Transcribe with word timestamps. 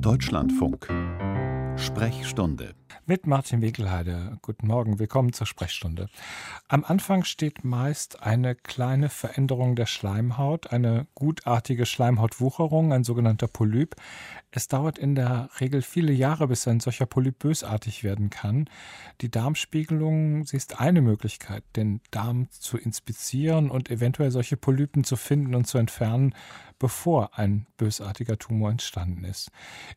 Deutschlandfunk. 0.00 0.88
Sprechstunde 1.76 2.74
mit 3.06 3.26
Martin 3.26 3.60
Wegelheide. 3.60 4.38
Guten 4.42 4.66
Morgen, 4.66 4.98
willkommen 4.98 5.32
zur 5.32 5.46
Sprechstunde. 5.46 6.08
Am 6.68 6.84
Anfang 6.84 7.24
steht 7.24 7.64
meist 7.64 8.22
eine 8.22 8.54
kleine 8.54 9.08
Veränderung 9.08 9.74
der 9.74 9.86
Schleimhaut, 9.86 10.72
eine 10.72 11.06
gutartige 11.14 11.84
Schleimhautwucherung, 11.84 12.92
ein 12.92 13.04
sogenannter 13.04 13.48
Polyp. 13.48 13.96
Es 14.52 14.68
dauert 14.68 14.98
in 14.98 15.14
der 15.14 15.50
Regel 15.60 15.82
viele 15.82 16.12
Jahre, 16.12 16.48
bis 16.48 16.66
ein 16.68 16.80
solcher 16.80 17.06
Polyp 17.06 17.40
bösartig 17.40 18.04
werden 18.04 18.30
kann. 18.30 18.70
Die 19.20 19.30
Darmspiegelung, 19.30 20.44
sie 20.44 20.56
ist 20.56 20.80
eine 20.80 21.02
Möglichkeit, 21.02 21.64
den 21.76 22.00
Darm 22.10 22.48
zu 22.50 22.78
inspizieren 22.78 23.70
und 23.70 23.90
eventuell 23.90 24.30
solche 24.30 24.56
Polypen 24.56 25.04
zu 25.04 25.16
finden 25.16 25.54
und 25.54 25.66
zu 25.66 25.78
entfernen, 25.78 26.34
bevor 26.78 27.38
ein 27.38 27.66
bösartiger 27.76 28.38
Tumor 28.38 28.70
entstanden 28.70 29.24
ist. 29.24 29.50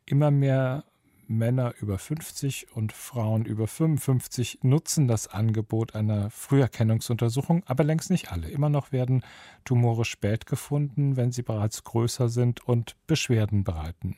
Immer 0.05 0.31
mehr 0.31 0.83
Männer 1.27 1.73
über 1.79 1.97
50 1.97 2.67
und 2.73 2.93
Frauen 2.93 3.45
über 3.45 3.67
55 3.67 4.59
nutzen 4.63 5.07
das 5.07 5.27
Angebot 5.27 5.95
einer 5.95 6.29
Früherkennungsuntersuchung, 6.29 7.63
aber 7.65 7.83
längst 7.83 8.09
nicht 8.09 8.31
alle. 8.31 8.49
Immer 8.49 8.69
noch 8.69 8.91
werden 8.91 9.23
Tumore 9.65 10.05
spät 10.05 10.45
gefunden, 10.45 11.17
wenn 11.17 11.31
sie 11.31 11.43
bereits 11.43 11.83
größer 11.83 12.29
sind 12.29 12.65
und 12.67 12.95
Beschwerden 13.07 13.63
bereiten. 13.63 14.17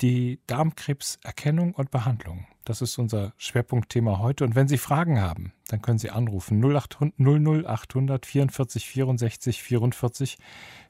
Die 0.00 0.40
Darmkrebserkennung 0.48 1.74
und 1.74 1.92
Behandlung, 1.92 2.46
das 2.64 2.82
ist 2.82 2.98
unser 2.98 3.34
Schwerpunktthema 3.36 4.18
heute. 4.18 4.42
Und 4.42 4.56
wenn 4.56 4.66
Sie 4.66 4.78
Fragen 4.78 5.20
haben, 5.20 5.52
dann 5.68 5.80
können 5.80 5.98
Sie 5.98 6.10
anrufen 6.10 6.60
0800, 6.60 7.20
00800 7.20 8.26
44 8.26 8.88
64 8.88 9.62
44 9.62 10.38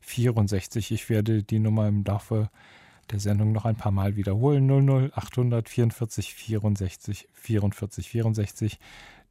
64. 0.01 0.93
Ich 0.93 1.11
werde 1.11 1.43
die 1.43 1.59
Nummer 1.59 1.89
im 1.89 2.05
Laufe 2.05 2.37
der 2.37 2.82
Sendung 3.21 3.53
noch 3.53 3.65
ein 3.65 3.77
paar 3.77 3.93
Mal 3.93 4.17
wiederholen. 4.17 4.69
00800 4.69 5.69
44 5.69 6.35
64 6.35 7.29
44 7.33 8.09
64 8.09 8.79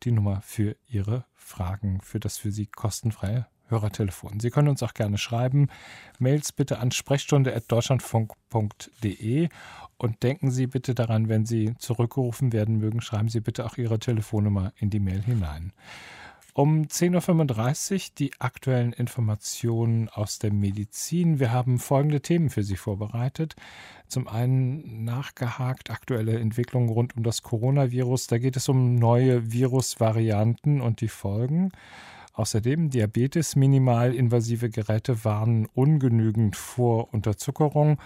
die 0.03 0.11
Nummer 0.11 0.42
für 0.42 0.75
Ihre 0.88 1.25
Fragen, 1.36 2.02
für 2.02 2.20
das 2.20 2.38
für 2.38 2.52
Sie 2.52 2.66
kostenfreie 2.66 3.47
Hörertelefon. 3.67 4.39
Sie 4.39 4.50
können 4.50 4.67
uns 4.67 4.81
auch 4.83 4.94
gerne 4.94 5.17
schreiben. 5.17 5.70
Mails 6.20 6.52
bitte 6.52 6.80
an 6.80 6.92
sprechstunde.deutschlandfunk.de 6.92 9.47
und 9.98 10.23
denken 10.23 10.52
Sie 10.52 10.67
bitte 10.67 10.94
daran, 10.94 11.30
wenn 11.30 11.45
Sie 11.45 11.73
zurückgerufen 11.77 12.52
werden 12.53 12.77
mögen, 12.77 13.02
schreiben 13.02 13.30
Sie 13.30 13.39
bitte 13.39 13.66
auch 13.66 13.77
Ihre 13.77 14.00
Telefonnummer 14.00 14.73
in 14.75 14.89
die 14.89 15.00
Mail 15.00 15.22
hinein. 15.22 15.72
Um 16.53 16.81
10.35 16.81 17.94
Uhr 17.94 18.16
die 18.19 18.31
aktuellen 18.39 18.91
Informationen 18.91 20.09
aus 20.09 20.38
der 20.38 20.52
Medizin. 20.52 21.39
Wir 21.39 21.53
haben 21.53 21.80
folgende 21.80 22.19
Themen 22.19 22.49
für 22.49 22.63
Sie 22.63 22.75
vorbereitet. 22.75 23.55
Zum 24.09 24.27
einen 24.27 25.05
nachgehakt 25.05 25.89
aktuelle 25.91 26.38
Entwicklungen 26.38 26.89
rund 26.89 27.16
um 27.16 27.23
das 27.23 27.41
Coronavirus. 27.41 28.27
Da 28.27 28.38
geht 28.38 28.58
es 28.58 28.67
um 28.67 28.95
neue 28.95 29.53
Virusvarianten 29.53 30.81
und 30.81 30.99
die 30.99 31.08
Folgen. 31.08 31.71
Außerdem 32.33 32.89
Diabetes, 32.89 33.55
minimalinvasive 33.55 34.69
Geräte 34.69 35.23
warnen 35.23 35.67
ungenügend 35.73 36.58
vor 36.58 37.13
Unterzuckerung 37.13 37.97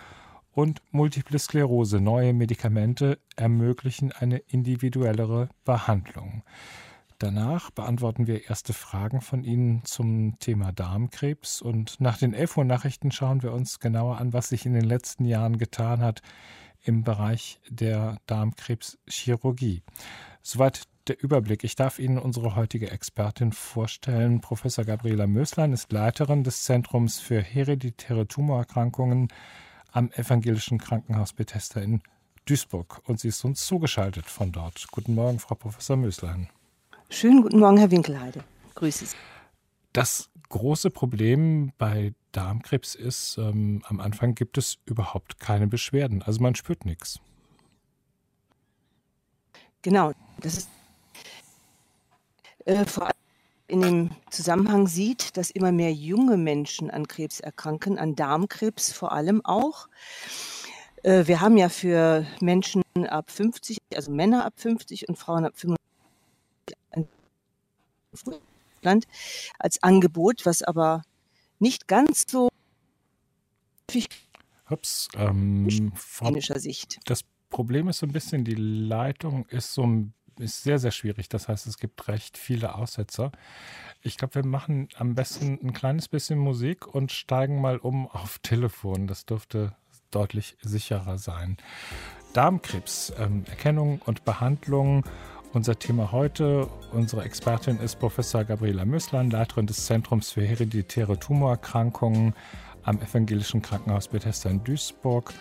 und 0.51 0.83
Multiple 0.91 1.39
Sklerose. 1.39 1.99
Neue 1.99 2.33
Medikamente 2.33 3.17
ermöglichen 3.35 4.11
eine 4.11 4.37
individuellere 4.37 5.49
Behandlung. 5.63 6.43
Danach 7.17 7.71
beantworten 7.71 8.27
wir 8.27 8.49
erste 8.49 8.73
Fragen 8.73 9.21
von 9.21 9.43
Ihnen 9.43 9.85
zum 9.85 10.37
Thema 10.39 10.73
Darmkrebs 10.73 11.61
und 11.61 12.01
nach 12.01 12.17
den 12.17 12.33
11 12.33 12.57
Uhr 12.57 12.65
Nachrichten 12.65 13.11
schauen 13.11 13.41
wir 13.41 13.53
uns 13.53 13.79
genauer 13.79 14.17
an, 14.17 14.33
was 14.33 14.49
sich 14.49 14.65
in 14.65 14.73
den 14.73 14.83
letzten 14.83 15.23
Jahren 15.23 15.57
getan 15.57 16.01
hat 16.01 16.21
im 16.81 17.03
Bereich 17.03 17.59
der 17.69 18.17
Darmkrebschirurgie. 18.27 19.81
Soweit 20.41 20.83
der 21.07 21.21
Überblick. 21.21 21.63
Ich 21.63 21.75
darf 21.75 21.99
Ihnen 21.99 22.17
unsere 22.17 22.55
heutige 22.55 22.89
Expertin 22.91 23.51
vorstellen. 23.51 24.41
Professor 24.41 24.85
Gabriela 24.85 25.27
Möslein 25.27 25.71
ist 25.71 25.91
Leiterin 25.91 26.43
des 26.43 26.63
Zentrums 26.63 27.19
für 27.19 27.41
hereditäre 27.41 28.27
Tumorerkrankungen 28.27 29.27
am 29.91 30.11
Evangelischen 30.11 30.79
Krankenhaus 30.79 31.33
Bethesda 31.33 31.79
in 31.79 32.01
Duisburg 32.45 33.01
und 33.05 33.19
sie 33.19 33.29
ist 33.29 33.43
uns 33.45 33.65
zugeschaltet 33.65 34.25
von 34.25 34.51
dort. 34.51 34.87
Guten 34.91 35.15
Morgen, 35.15 35.39
Frau 35.39 35.55
Professor 35.55 35.95
Möslein. 35.95 36.49
Schönen 37.09 37.41
guten 37.43 37.59
Morgen, 37.59 37.77
Herr 37.77 37.91
Winkelheide. 37.91 38.43
Grüße 38.73 39.05
Sie. 39.05 39.15
Das 39.93 40.29
große 40.49 40.89
Problem 40.89 41.71
bei 41.77 42.13
Darmkrebs 42.31 42.95
ist, 42.95 43.37
ähm, 43.37 43.81
am 43.85 43.99
Anfang 43.99 44.35
gibt 44.35 44.57
es 44.57 44.77
überhaupt 44.85 45.39
keine 45.39 45.67
Beschwerden. 45.67 46.21
Also 46.21 46.41
man 46.41 46.55
spürt 46.55 46.85
nichts. 46.85 47.19
Genau, 49.81 50.13
das 50.41 50.57
ist 50.57 50.69
äh, 52.65 52.85
vor 52.85 53.03
allem 53.03 53.13
in 53.67 53.81
dem 53.81 54.09
Zusammenhang 54.29 54.87
sieht, 54.87 55.37
dass 55.37 55.49
immer 55.51 55.71
mehr 55.71 55.93
junge 55.93 56.37
Menschen 56.37 56.91
an 56.91 57.07
Krebs 57.07 57.39
erkranken, 57.39 57.97
an 57.97 58.15
Darmkrebs 58.15 58.91
vor 58.91 59.11
allem 59.11 59.43
auch. 59.45 59.87
Äh, 61.03 61.27
wir 61.27 61.39
haben 61.41 61.57
ja 61.57 61.69
für 61.69 62.25
Menschen 62.41 62.81
ab 63.07 63.31
50, 63.31 63.77
also 63.95 64.11
Männer 64.11 64.45
ab 64.45 64.53
50 64.57 65.07
und 65.07 65.17
Frauen 65.17 65.45
ab 65.45 65.53
55 65.55 65.84
Land 68.81 69.05
als 69.59 69.81
Angebot, 69.83 70.45
was 70.45 70.61
aber 70.61 71.03
nicht 71.59 71.87
ganz 71.87 72.25
so 72.29 72.49
Ups, 74.69 75.09
ähm, 75.15 75.69
Sicht. 76.55 76.99
Das 77.05 77.21
Problem 77.49 77.87
ist 77.87 77.99
so 77.99 78.05
ein 78.05 78.11
bisschen, 78.11 78.43
die 78.43 78.55
Leitung 78.55 79.45
ist 79.47 79.73
so 79.73 79.83
ist 80.39 80.63
sehr, 80.63 80.79
sehr 80.79 80.91
schwierig. 80.91 81.29
Das 81.29 81.47
heißt, 81.47 81.67
es 81.67 81.77
gibt 81.77 82.07
recht 82.07 82.37
viele 82.37 82.75
Aussetzer. 82.75 83.31
Ich 84.01 84.17
glaube, 84.17 84.35
wir 84.35 84.45
machen 84.45 84.89
am 84.95 85.15
besten 85.15 85.59
ein 85.63 85.73
kleines 85.73 86.07
bisschen 86.07 86.39
Musik 86.39 86.87
und 86.87 87.11
steigen 87.11 87.61
mal 87.61 87.77
um 87.77 88.07
auf 88.11 88.39
Telefon. 88.39 89.07
Das 89.07 89.25
dürfte 89.25 89.75
deutlich 90.11 90.57
sicherer 90.61 91.17
sein. 91.17 91.57
Darmkrebs, 92.33 93.13
ähm, 93.17 93.45
Erkennung 93.47 94.01
und 94.05 94.25
Behandlung 94.25 95.05
unser 95.55 95.79
Thema 95.79 96.11
heute, 96.11 96.67
unsere 96.91 97.23
Expertin 97.23 97.79
ist 97.79 97.97
Professor 97.97 98.43
Gabriela 98.43 98.83
Müsslein, 98.83 99.29
Leiterin 99.29 99.65
des 99.65 99.85
Zentrums 99.85 100.31
für 100.31 100.43
hereditäre 100.43 101.17
Tumorerkrankungen 101.17 102.33
am 102.83 102.99
Evangelischen 102.99 103.61
Krankenhaus 103.61 104.09
Bethesda 104.09 104.49
in 104.49 104.65
Duisburg. 104.65 105.33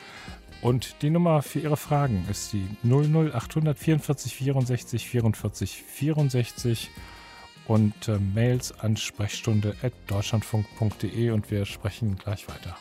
Und 0.62 1.02
die 1.02 1.10
Nummer 1.10 1.42
für 1.42 1.58
Ihre 1.58 1.76
Fragen 1.76 2.24
ist 2.30 2.52
die 2.52 2.64
00844 2.84 4.36
64 4.36 5.08
44 5.08 5.82
64 5.82 6.92
und 7.66 8.06
äh, 8.08 8.18
Mails 8.18 8.78
an 8.78 8.96
sprechstunde.deutschlandfunk.de 8.96 11.30
und 11.30 11.50
wir 11.50 11.66
sprechen 11.66 12.14
gleich 12.16 12.48
weiter. 12.48 12.76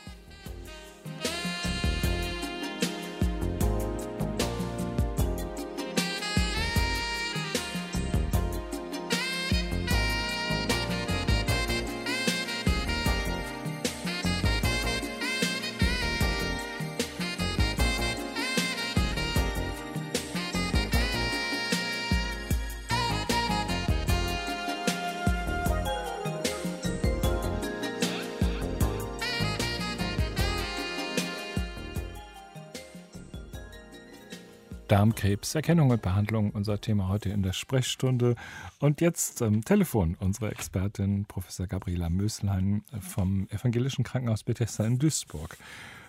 Darmkrebs, 34.93 35.55
Erkennung 35.55 35.89
und 35.89 36.03
Behandlung, 36.03 36.51
unser 36.51 36.79
Thema 36.79 37.07
heute 37.07 37.29
in 37.29 37.41
der 37.41 37.53
Sprechstunde. 37.53 38.35
Und 38.77 39.01
jetzt 39.01 39.41
am 39.41 39.65
Telefon 39.65 40.15
unsere 40.19 40.51
Expertin, 40.51 41.25
Professor 41.25 41.65
Gabriela 41.65 42.11
Möslein 42.11 42.83
vom 42.99 43.47
Evangelischen 43.49 44.03
Krankenhaus 44.03 44.43
Bethesda 44.43 44.85
in 44.85 44.99
Duisburg. 44.99 45.57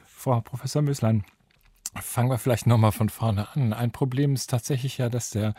Frau 0.05 0.43
Professor 0.43 0.83
Möslein, 0.83 1.25
fangen 1.99 2.29
wir 2.29 2.37
vielleicht 2.37 2.67
nochmal 2.67 2.93
von 2.93 3.09
vorne 3.09 3.49
an. 3.55 3.73
Ein 3.73 3.91
Problem 3.91 4.35
ist 4.35 4.51
tatsächlich 4.51 4.99
ja, 4.99 5.09
dass 5.09 5.31
der 5.31 5.55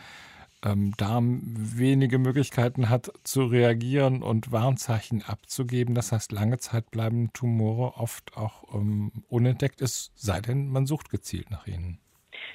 ähm, 0.64 0.94
Darm 0.96 1.42
wenige 1.56 2.20
Möglichkeiten 2.20 2.90
hat 2.90 3.12
zu 3.24 3.46
reagieren 3.46 4.22
und 4.22 4.52
Warnzeichen 4.52 5.24
abzugeben. 5.24 5.96
Das 5.96 6.12
heißt, 6.12 6.32
lange 6.32 6.60
Zeit 6.60 6.92
bleiben 6.92 7.34
Tumore 7.34 7.98
oft 7.98 8.38
auch 8.38 8.72
ähm, 8.76 9.12
unentdeckt, 9.30 9.82
es 9.82 10.12
sei 10.14 10.42
denn, 10.42 10.68
man 10.68 10.86
sucht 10.86 11.10
gezielt 11.10 11.50
nach 11.50 11.66
ihnen. 11.66 11.98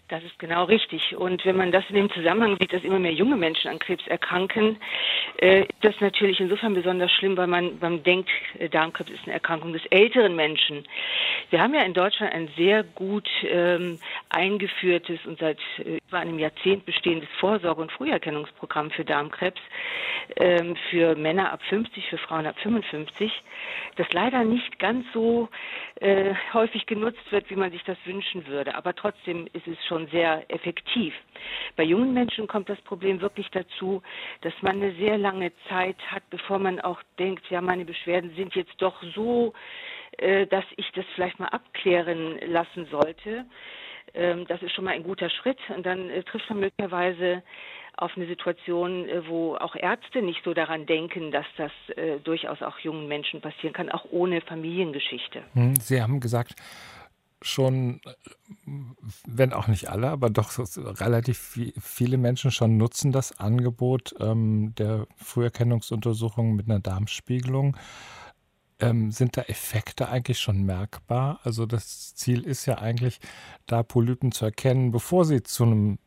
Das 0.09 0.25
ist 0.25 0.39
genau 0.39 0.65
richtig. 0.65 1.17
Und 1.17 1.45
wenn 1.45 1.57
man 1.57 1.71
das 1.71 1.85
in 1.89 1.95
dem 1.95 2.11
Zusammenhang 2.11 2.57
sieht, 2.61 2.73
dass 2.73 2.83
immer 2.83 2.99
mehr 2.99 3.13
junge 3.13 3.37
Menschen 3.37 3.71
an 3.71 3.79
Krebs 3.79 4.07
erkranken, 4.09 4.77
äh, 5.37 5.61
ist 5.61 5.69
das 5.83 5.95
natürlich 6.01 6.41
insofern 6.41 6.75
besonders 6.75 7.13
schlimm, 7.13 7.37
weil 7.37 7.47
man, 7.47 7.79
man 7.81 8.03
denkt, 8.03 8.29
äh, 8.59 8.69
Darmkrebs 8.69 9.11
ist 9.11 9.25
eine 9.25 9.35
Erkrankung 9.35 9.73
des 9.73 9.87
älteren 9.87 10.35
Menschen. 10.35 10.85
Wir 11.51 11.61
haben 11.61 11.75
ja 11.75 11.83
in 11.83 11.95
Deutschland 11.95 12.33
ein 12.33 12.49
sehr 12.57 12.83
gut 12.83 13.29
ähm, 13.45 13.99
eingeführtes 14.31 15.19
und 15.27 15.39
seit 15.39 15.59
äh, 15.79 15.99
über 16.09 16.19
einem 16.19 16.39
Jahrzehnt 16.39 16.87
bestehendes 16.87 17.29
Vorsorge- 17.39 17.83
und 17.83 17.93
Früherkennungsprogramm 17.93 18.91
für 18.91 19.05
Darmkrebs 19.05 19.61
ähm, 20.37 20.77
für 20.91 21.17
Männer 21.17 21.53
ab 21.53 21.61
50, 21.69 22.09
für 22.09 22.19
Frauen 22.19 22.47
ab 22.47 22.57
55, 22.63 23.31
das 23.97 24.07
leider 24.13 24.45
nicht 24.45 24.79
ganz 24.79 25.05
so 25.13 25.49
äh, 26.01 26.35
häufig 26.53 26.87
genutzt 26.87 27.31
wird, 27.31 27.51
wie 27.51 27.57
man 27.57 27.71
sich 27.71 27.83
das 27.85 27.99
wünschen 28.05 28.47
würde. 28.47 28.75
Aber 28.75 28.95
trotzdem 28.95 29.49
ist 29.53 29.67
es 29.67 29.77
schon 29.87 30.07
sehr 30.09 30.45
effektiv. 30.49 31.15
Bei 31.77 31.83
jungen 31.83 32.13
Menschen 32.13 32.47
kommt 32.47 32.69
das 32.69 32.81
Problem 32.83 33.21
wirklich 33.21 33.49
dazu, 33.51 34.03
dass 34.43 34.55
man 34.63 34.77
eine 34.77 34.93
sehr 34.95 35.19
lange 35.19 35.53
Zeit 35.69 35.97
hat, 36.11 36.23
bevor 36.31 36.59
man 36.59 36.81
auch 36.81 37.01
denkt, 37.19 37.49
ja, 37.51 37.61
meine 37.61 37.85
Beschwerden 37.85 38.33
sind 38.37 38.55
jetzt 38.55 38.75
doch 38.79 39.03
so, 39.15 39.53
äh, 40.19 40.47
dass 40.47 40.65
ich 40.77 40.91
das 40.93 41.05
vielleicht 41.15 41.39
mal 41.39 41.49
abklären 41.49 42.39
lassen 42.47 42.87
sollte. 42.87 43.47
Ähm, 44.15 44.47
das 44.49 44.63
ist 44.63 44.73
schon 44.73 44.85
mal 44.85 44.95
ein 44.95 45.03
guter 45.03 45.31
Schritt. 45.31 45.59
Und 45.75 45.85
dann 45.87 46.11
äh, 46.11 46.23
trifft 46.23 46.49
man 46.51 46.61
möglicherweise 46.61 47.43
auf 47.97 48.13
eine 48.17 48.27
Situation, 48.27 49.09
äh, 49.09 49.27
wo 49.29 49.57
auch 49.57 49.77
Ärzte 49.77 50.23
nicht 50.23 50.43
so 50.45 50.55
daran 50.55 50.87
denken, 50.87 51.31
dass 51.31 51.47
das 51.57 51.73
äh, 51.97 52.19
durchaus 52.21 52.63
auch 52.63 52.79
jungen 52.79 53.09
Menschen 53.09 53.41
passieren 53.41 53.73
kann, 53.73 53.91
auch 53.91 54.07
ohne 54.11 54.41
Familiengeschichte. 54.41 55.43
Hm, 55.55 55.77
Sie 55.77 56.01
haben 56.01 56.21
gesagt, 56.21 56.55
schon, 57.43 58.01
wenn 59.27 59.53
auch 59.53 59.69
nicht 59.69 59.89
alle, 59.89 60.09
aber 60.09 60.31
doch 60.31 60.51
relativ 61.01 61.59
viele 61.81 62.19
Menschen 62.19 62.51
schon 62.51 62.77
nutzen 62.77 63.13
das 63.13 63.39
Angebot 63.39 64.15
ähm, 64.21 64.75
der 64.77 65.07
Früherkennungsuntersuchung 65.17 66.55
mit 66.55 66.69
einer 66.69 66.81
Darmspiegelung. 66.81 67.77
Ähm, 68.81 69.11
sind 69.11 69.37
da 69.37 69.43
Effekte 69.43 70.09
eigentlich 70.09 70.39
schon 70.39 70.63
merkbar? 70.63 71.41
Also 71.45 71.67
das 71.67 72.15
Ziel 72.15 72.43
ist 72.43 72.67
ja 72.67 72.79
eigentlich, 72.79 73.21
da 73.67 73.83
Polypen 73.83 74.33
zu 74.33 74.47
erkennen, 74.47 74.91
bevor 74.91 75.25
sie 75.25 75.43
zu 75.43 75.65
einem 75.65 75.99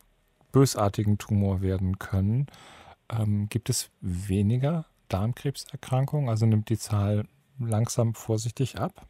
bösartigen 0.51 1.17
Tumor 1.17 1.61
werden 1.61 1.99
können. 1.99 2.47
Ähm, 3.09 3.47
gibt 3.49 3.69
es 3.69 3.91
weniger 4.01 4.85
Darmkrebserkrankungen? 5.09 6.29
Also 6.29 6.45
nimmt 6.45 6.69
die 6.69 6.77
Zahl 6.77 7.25
langsam 7.59 8.15
vorsichtig 8.15 8.79
ab? 8.79 9.07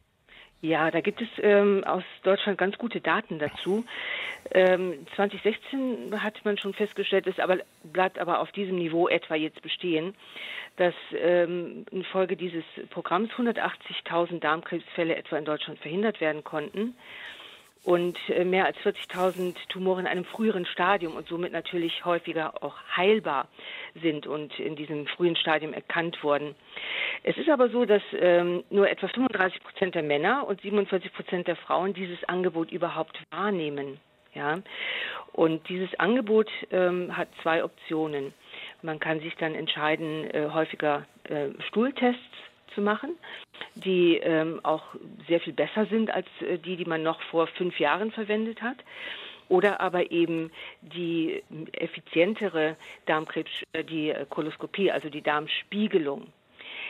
Ja, 0.64 0.90
da 0.92 1.02
gibt 1.02 1.22
es 1.22 1.28
ähm, 1.42 1.84
aus 1.84 2.06
Deutschland 2.24 2.58
ganz 2.58 2.78
gute 2.78 3.02
Daten 3.02 3.38
dazu. 3.38 3.84
Ähm, 4.52 5.06
2016 5.18 6.24
hat 6.24 6.40
man 6.46 6.58
schon 6.58 6.74
festgestellt, 6.74 7.28
es 7.28 7.38
aber, 7.38 7.58
bleibt 7.84 8.18
aber 8.18 8.40
auf 8.40 8.50
diesem 8.54 8.78
Niveau 8.78 9.10
etwa 9.10 9.36
jetzt 9.36 9.62
bestehen, 9.62 10.16
dass 10.78 10.94
ähm, 11.20 11.86
infolge 11.92 12.38
dieses 12.38 12.64
Programms 12.92 13.30
180.000 13.32 14.40
Darmkrebsfälle 14.40 15.18
etwa 15.18 15.38
in 15.38 15.44
Deutschland 15.44 15.80
verhindert 15.80 16.22
werden 16.22 16.46
konnten 16.46 16.96
und 17.84 18.18
äh, 18.30 18.46
mehr 18.46 18.66
als 18.66 18.78
40.000 18.78 19.56
Tumore 19.70 20.00
in 20.00 20.08
einem 20.08 20.26
früheren 20.26 20.66
Stadium 20.66 21.16
und 21.16 21.28
somit 21.28 21.52
natürlich 21.52 22.06
häufiger 22.06 22.64
auch 22.64 22.76
heilbar 22.96 23.48
sind 24.02 24.26
und 24.26 24.58
in 24.60 24.76
diesem 24.76 25.06
frühen 25.08 25.36
Stadium 25.36 25.74
erkannt 25.74 26.24
wurden. 26.24 26.56
Es 27.24 27.38
ist 27.38 27.50
aber 27.50 27.70
so, 27.70 27.86
dass 27.86 28.02
ähm, 28.14 28.64
nur 28.70 28.90
etwa 28.90 29.08
35 29.08 29.64
Prozent 29.64 29.96
der 29.96 30.04
Männer 30.04 30.48
und 30.48 30.62
47 30.62 31.14
Prozent 31.14 31.48
der 31.48 31.58
Frauen 31.58 31.94
dieses 31.94 32.24
Angebot 32.26 32.72
überhaupt 32.72 33.22
wahrnehmen. 33.32 34.00
Ja, 34.34 34.58
und 35.34 35.70
dieses 35.70 35.94
Angebot 36.00 36.50
ähm, 36.72 37.16
hat 37.16 37.28
zwei 37.44 37.64
Optionen. 37.64 38.34
Man 38.82 39.00
kann 39.00 39.20
sich 39.20 39.36
dann 39.36 39.54
entscheiden, 39.54 40.28
äh, 40.32 40.50
häufiger 40.52 41.06
äh, 41.26 41.50
Stuhltests 41.68 42.20
zu 42.74 42.82
machen, 42.82 43.16
die 43.76 44.18
ähm, 44.18 44.60
auch 44.64 44.84
sehr 45.28 45.40
viel 45.40 45.54
besser 45.54 45.86
sind 45.88 46.12
als 46.12 46.28
äh, 46.42 46.58
die, 46.58 46.76
die 46.76 46.86
man 46.86 47.04
noch 47.04 47.22
vor 47.24 47.48
fünf 47.48 47.80
Jahren 47.80 48.12
verwendet 48.12 48.62
hat. 48.62 48.78
Oder 49.50 49.82
aber 49.82 50.12
eben 50.12 50.52
die 50.82 51.44
effizientere 51.74 52.78
Darmkrebs, 53.06 53.52
äh, 53.74 53.84
die 53.84 54.14
Koloskopie, 54.30 54.92
also 54.92 55.10
die 55.10 55.22
Darmspiegelung. 55.22 56.28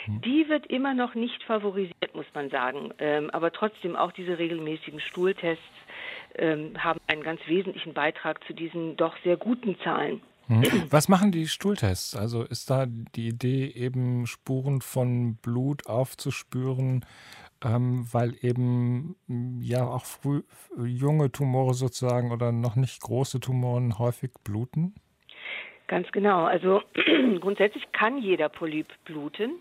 Hm. 0.05 0.21
Die 0.21 0.47
wird 0.49 0.67
immer 0.67 0.93
noch 0.93 1.15
nicht 1.15 1.43
favorisiert, 1.43 2.13
muss 2.13 2.25
man 2.33 2.49
sagen. 2.49 2.93
Ähm, 2.99 3.29
aber 3.31 3.51
trotzdem 3.51 3.95
auch 3.95 4.11
diese 4.11 4.37
regelmäßigen 4.37 4.99
Stuhltests 4.99 5.63
ähm, 6.35 6.71
haben 6.83 6.99
einen 7.07 7.23
ganz 7.23 7.41
wesentlichen 7.47 7.93
Beitrag 7.93 8.43
zu 8.45 8.53
diesen 8.53 8.97
doch 8.97 9.15
sehr 9.23 9.37
guten 9.37 9.77
Zahlen. 9.79 10.21
Hm. 10.61 10.63
Was 10.91 11.09
machen 11.09 11.31
die 11.31 11.47
Stuhltests? 11.47 12.15
Also 12.15 12.43
ist 12.43 12.69
da 12.69 12.85
die 12.87 13.27
Idee, 13.27 13.67
eben 13.67 14.27
Spuren 14.27 14.81
von 14.81 15.37
Blut 15.37 15.87
aufzuspüren, 15.87 17.05
ähm, 17.63 18.05
weil 18.11 18.35
eben 18.41 19.15
ja 19.61 19.85
auch 19.87 20.05
früh 20.05 20.43
junge 20.77 21.31
Tumore 21.31 21.73
sozusagen 21.73 22.31
oder 22.31 22.51
noch 22.51 22.75
nicht 22.75 23.01
große 23.01 23.39
Tumoren 23.39 23.97
häufig 23.99 24.31
bluten? 24.43 24.93
Ganz 25.87 26.11
genau. 26.11 26.45
Also 26.45 26.81
grundsätzlich 27.39 27.91
kann 27.91 28.17
jeder 28.17 28.49
Polyp 28.49 28.87
bluten 29.05 29.59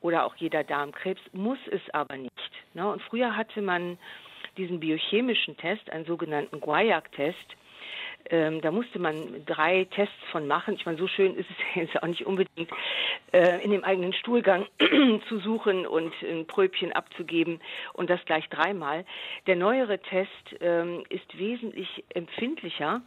oder 0.00 0.24
auch 0.24 0.36
jeder 0.36 0.64
Darmkrebs, 0.64 1.20
muss 1.32 1.58
es 1.70 1.82
aber 1.92 2.16
nicht. 2.16 2.32
Ne? 2.74 2.90
Und 2.90 3.02
früher 3.02 3.36
hatte 3.36 3.60
man 3.62 3.98
diesen 4.56 4.80
biochemischen 4.80 5.56
Test, 5.56 5.90
einen 5.90 6.04
sogenannten 6.04 6.60
Guayac-Test, 6.60 7.56
ähm, 8.30 8.60
da 8.60 8.70
musste 8.70 8.98
man 8.98 9.44
drei 9.46 9.86
Tests 9.90 10.14
von 10.30 10.46
machen. 10.46 10.74
Ich 10.74 10.84
meine, 10.84 10.98
so 10.98 11.06
schön 11.06 11.34
ist 11.34 11.48
es 11.50 11.56
jetzt 11.74 12.02
auch 12.02 12.06
nicht 12.06 12.26
unbedingt, 12.26 12.70
äh, 13.32 13.62
in 13.62 13.70
dem 13.70 13.84
eigenen 13.84 14.12
Stuhlgang 14.12 14.66
zu 15.28 15.38
suchen 15.38 15.86
und 15.86 16.12
ein 16.22 16.46
Pröbchen 16.46 16.92
abzugeben 16.92 17.60
und 17.94 18.10
das 18.10 18.24
gleich 18.26 18.48
dreimal. 18.48 19.04
Der 19.46 19.56
neuere 19.56 19.98
Test 19.98 20.30
ähm, 20.60 21.04
ist 21.08 21.38
wesentlich 21.38 22.04
empfindlicher, 22.14 23.00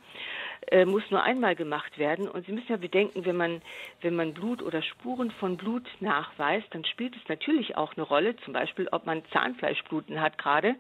äh, 0.71 0.85
muss 0.85 1.03
nur 1.11 1.23
einmal 1.23 1.55
gemacht 1.55 1.97
werden. 1.97 2.27
Und 2.27 2.45
Sie 2.45 2.51
müssen 2.51 2.71
ja 2.71 2.77
bedenken, 2.77 3.25
wenn 3.25 3.37
man, 3.37 3.61
wenn 4.01 4.15
man 4.15 4.33
Blut 4.33 4.61
oder 4.61 4.81
Spuren 4.81 5.31
von 5.31 5.57
Blut 5.57 5.87
nachweist, 5.99 6.67
dann 6.71 6.85
spielt 6.85 7.15
es 7.15 7.27
natürlich 7.27 7.77
auch 7.77 7.95
eine 7.95 8.05
Rolle, 8.05 8.35
zum 8.37 8.53
Beispiel, 8.53 8.87
ob 8.91 9.05
man 9.05 9.23
Zahnfleischbluten 9.31 10.19
hat 10.19 10.37
gerade 10.37 10.75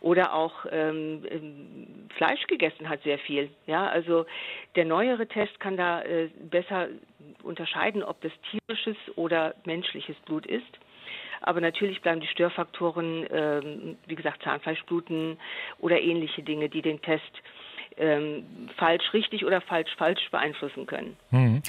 oder 0.00 0.34
auch 0.34 0.66
ähm, 0.70 1.24
ähm, 1.30 2.08
Fleisch 2.16 2.46
gegessen 2.46 2.88
hat 2.88 3.02
sehr 3.02 3.18
viel. 3.18 3.50
Ja, 3.66 3.86
also 3.88 4.26
der 4.76 4.84
neuere 4.84 5.26
Test 5.26 5.58
kann 5.60 5.76
da 5.76 6.02
äh, 6.02 6.28
besser 6.50 6.88
unterscheiden, 7.42 8.02
ob 8.02 8.20
das 8.20 8.32
tierisches 8.50 8.96
oder 9.16 9.54
menschliches 9.64 10.16
Blut 10.26 10.46
ist. 10.46 10.78
Aber 11.40 11.60
natürlich 11.60 12.00
bleiben 12.02 12.20
die 12.20 12.26
Störfaktoren, 12.26 13.26
ähm, 13.30 13.96
wie 14.06 14.16
gesagt, 14.16 14.42
Zahnfleischbluten 14.42 15.38
oder 15.78 16.00
ähnliche 16.00 16.42
Dinge, 16.42 16.68
die 16.68 16.82
den 16.82 17.00
Test 17.00 17.22
ähm, 17.96 18.68
falsch 18.76 19.12
richtig 19.12 19.44
oder 19.44 19.60
falsch 19.60 19.94
falsch 19.96 20.30
beeinflussen 20.30 20.86
können. 20.86 21.16
Hm. 21.30 21.62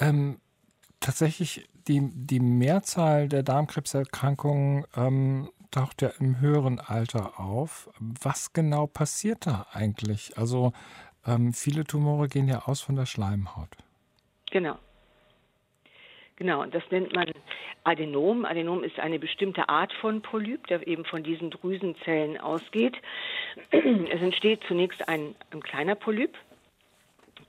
Ähm, 0.00 0.40
tatsächlich 1.00 1.68
die, 1.88 2.00
die 2.12 2.40
Mehrzahl 2.40 3.28
der 3.28 3.42
Darmkrebserkrankungen 3.42 4.84
ähm, 4.96 5.48
taucht 5.70 6.02
ja 6.02 6.10
im 6.20 6.40
höheren 6.40 6.80
Alter 6.80 7.38
auf. 7.38 7.90
Was 7.98 8.52
genau 8.52 8.86
passiert 8.86 9.46
da 9.46 9.66
eigentlich? 9.72 10.36
Also 10.36 10.72
ähm, 11.26 11.52
viele 11.52 11.84
Tumore 11.84 12.28
gehen 12.28 12.48
ja 12.48 12.62
aus 12.66 12.80
von 12.80 12.96
der 12.96 13.06
Schleimhaut. 13.06 13.76
Genau. 14.50 14.78
Genau, 16.36 16.64
das 16.66 16.84
nennt 16.90 17.14
man 17.14 17.26
Adenom. 17.82 18.44
Adenom 18.44 18.84
ist 18.84 19.00
eine 19.00 19.18
bestimmte 19.18 19.68
Art 19.68 19.92
von 19.94 20.22
Polyp, 20.22 20.68
der 20.68 20.86
eben 20.86 21.04
von 21.04 21.24
diesen 21.24 21.50
Drüsenzellen 21.50 22.38
ausgeht. 22.38 22.96
Es 23.72 24.22
entsteht 24.22 24.60
zunächst 24.68 25.08
ein, 25.08 25.34
ein 25.50 25.60
kleiner 25.62 25.96
Polyp, 25.96 26.36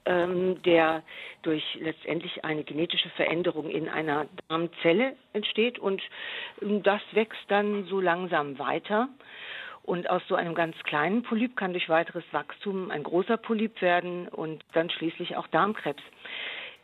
ähm, 0.06 0.62
der 0.64 1.04
durch 1.42 1.64
letztendlich 1.80 2.44
eine 2.44 2.64
genetische 2.64 3.10
Veränderung 3.12 3.70
in 3.70 3.90
einer 3.90 4.28
Darmzelle 4.48 5.16
entsteht 5.34 5.80
und 5.80 6.02
ähm, 6.62 6.84
das 6.84 7.02
wächst 7.12 7.44
dann 7.48 7.86
so 7.86 8.00
langsam 8.00 8.60
weiter. 8.60 9.10
Und 9.84 10.10
aus 10.10 10.22
so 10.28 10.36
einem 10.36 10.54
ganz 10.54 10.76
kleinen 10.84 11.24
Polyp 11.24 11.56
kann 11.56 11.72
durch 11.72 11.90
weiteres 11.90 12.24
Wachstum 12.32 12.92
ein 12.92 13.02
großer 13.02 13.38
Polyp 13.38 13.82
werden 13.82 14.28
und 14.28 14.64
dann 14.74 14.90
schließlich 14.92 15.36
auch 15.36 15.48
Darmkrebs. 15.48 16.04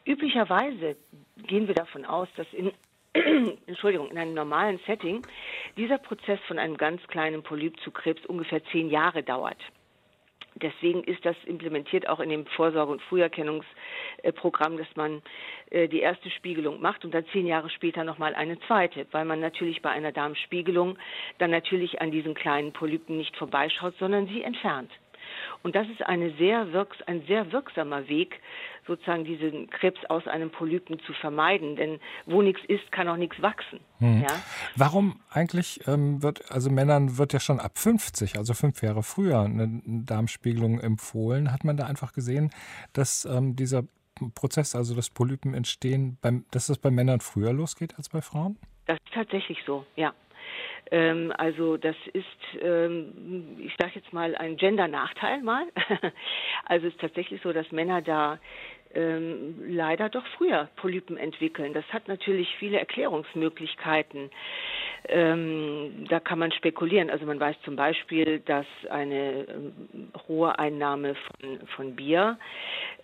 Üblicherweise 0.06 0.96
gehen 1.38 1.68
wir 1.68 1.76
davon 1.76 2.06
aus, 2.06 2.28
dass 2.36 2.48
in 2.54 2.72
Entschuldigung, 3.68 4.10
in 4.10 4.18
einem 4.18 4.34
normalen 4.34 4.80
Setting 4.86 5.22
dieser 5.78 5.98
Prozess 5.98 6.40
von 6.48 6.60
einem 6.60 6.78
ganz 6.78 7.02
kleinen 7.08 7.44
Polyp 7.44 7.80
zu 7.82 7.92
Krebs 7.92 8.26
ungefähr 8.26 8.64
zehn 8.66 8.90
Jahre 8.90 9.24
dauert. 9.24 9.58
Deswegen 10.62 11.04
ist 11.04 11.26
das 11.26 11.36
implementiert 11.46 12.08
auch 12.08 12.22
in 12.22 12.30
dem 12.30 12.46
Vorsorge- 12.46 12.92
und 12.94 13.02
Früherkennungsprogramm, 13.02 14.78
dass 14.78 14.88
man 14.96 15.22
äh, 15.70 15.90
die 15.90 16.00
erste 16.00 16.30
Spiegelung 16.30 16.82
macht 16.82 17.04
und 17.04 17.14
dann 17.14 17.26
zehn 17.34 17.46
Jahre 17.46 17.70
später 17.70 18.06
nochmal 18.06 18.34
eine 18.36 18.58
zweite, 18.62 19.06
weil 19.12 19.26
man 19.26 19.42
natürlich 19.42 19.82
bei 19.82 19.90
einer 19.90 20.14
Darmspiegelung 20.14 20.98
dann 21.40 21.52
natürlich 21.52 22.00
an 22.00 22.12
diesen 22.12 22.36
kleinen 22.36 22.72
Polypen 22.72 23.18
nicht 23.18 23.36
vorbeischaut, 23.36 23.96
sondern 24.00 24.28
sie 24.28 24.44
entfernt. 24.44 24.92
Und 25.64 25.76
das 25.76 25.88
ist 25.90 26.06
eine 26.06 26.32
sehr 26.32 26.72
wirks 26.72 27.02
ein 27.04 27.24
sehr 27.28 27.52
wirksamer 27.52 28.08
Weg, 28.08 28.40
sozusagen 28.88 29.26
diesen 29.26 29.70
Krebs 29.70 30.00
aus 30.10 30.28
einem 30.28 30.52
Polypen 30.52 31.00
zu 31.00 31.14
vermeiden. 31.14 31.76
Denn 31.76 32.00
wo 32.26 32.42
nichts 32.42 32.62
ist, 32.68 32.92
kann 32.92 33.08
auch 33.08 33.18
nichts 33.18 33.42
wachsen. 33.42 33.80
Hm. 34.00 34.22
Ja? 34.22 34.36
Warum 34.76 35.22
eigentlich 35.30 35.88
ähm, 35.88 36.22
wird, 36.22 36.52
also 36.52 36.70
Männern 36.70 37.18
wird 37.18 37.34
ja 37.34 37.40
schon 37.40 37.60
ab 37.60 37.78
50, 37.78 38.38
also 38.38 38.54
fünf 38.54 38.82
Jahre 38.82 39.04
früher, 39.04 39.42
eine 39.42 39.82
Darmspiegelung 39.86 40.80
empfohlen. 40.80 41.52
Hat 41.52 41.64
man 41.64 41.78
da 41.78 41.86
einfach 41.86 42.14
gesehen, 42.14 42.52
dass 42.94 43.26
ähm, 43.26 43.56
dieser 43.56 43.84
Prozess, 44.34 44.76
also 44.76 44.96
das 44.96 45.10
Polypen 45.10 45.54
entstehen, 45.54 46.18
beim, 46.22 46.46
dass 46.52 46.68
das 46.68 46.78
bei 46.78 46.92
Männern 46.92 47.20
früher 47.20 47.54
losgeht 47.54 47.96
als 47.98 48.10
bei 48.10 48.22
Frauen? 48.22 48.58
Das 48.86 48.98
ist 49.04 49.14
tatsächlich 49.14 49.60
so, 49.66 49.86
ja. 49.96 50.14
Ähm, 50.92 51.34
also 51.38 51.78
das 51.78 51.96
ist, 52.14 52.26
ähm, 52.62 53.58
ich 53.60 53.74
sage 53.80 53.94
jetzt 53.96 54.14
mal, 54.14 54.36
ein 54.36 54.56
Gender-Nachteil 54.56 55.42
mal. 55.42 55.66
also 56.66 56.88
es 56.88 56.94
ist 56.94 57.02
tatsächlich 57.02 57.42
so, 57.42 57.54
dass 57.54 57.72
Männer 57.72 58.02
da 58.02 58.40
ähm, 58.96 59.56
leider 59.68 60.10
doch 60.10 60.26
früher 60.38 60.70
Polypen 60.78 61.18
entwickeln. 61.18 61.74
Das 61.74 61.86
hat 61.92 62.08
natürlich 62.08 62.56
viele 62.58 62.80
Erklärungsmöglichkeiten. 62.80 64.32
Ähm, 65.08 66.06
da 66.10 66.20
kann 66.20 66.40
man 66.40 66.52
spekulieren. 66.52 67.10
Also 67.10 67.26
man 67.26 67.40
weiß 67.40 67.56
zum 67.64 67.76
Beispiel, 67.76 68.40
dass 68.40 68.66
eine 68.90 69.46
ähm, 69.48 70.12
hohe 70.28 70.58
Einnahme 70.58 71.16
von, 71.16 71.68
von 71.68 71.96
Bier 71.96 72.40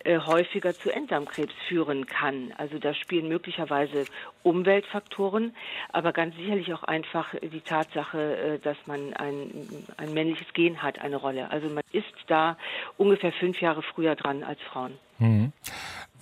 äh, 0.04 0.18
häufiger 0.18 0.74
zu 0.74 0.90
Enddarmkrebs 0.90 1.54
führen 1.68 2.06
kann. 2.06 2.52
Also 2.56 2.78
da 2.78 2.92
spielen 2.94 3.28
möglicherweise 3.28 4.06
Umweltfaktoren, 4.42 5.54
aber 5.92 6.12
ganz 6.12 6.34
sicherlich 6.36 6.72
auch 6.74 6.82
einfach 6.82 7.34
die 7.40 7.60
Tatsache, 7.60 8.36
äh, 8.36 8.58
dass 8.58 8.76
man 8.86 9.12
ein, 9.14 9.68
ein 9.96 10.12
männliches 10.12 10.52
Gen 10.54 10.82
hat, 10.82 10.98
eine 11.00 11.16
Rolle. 11.16 11.50
Also 11.50 11.68
man 11.68 11.84
ist 11.92 12.12
da 12.26 12.56
ungefähr 12.96 13.32
fünf 13.32 13.60
Jahre 13.60 13.82
früher 13.82 14.16
dran 14.16 14.42
als 14.42 14.60
Frauen. 14.62 14.98
Mhm 15.22 15.52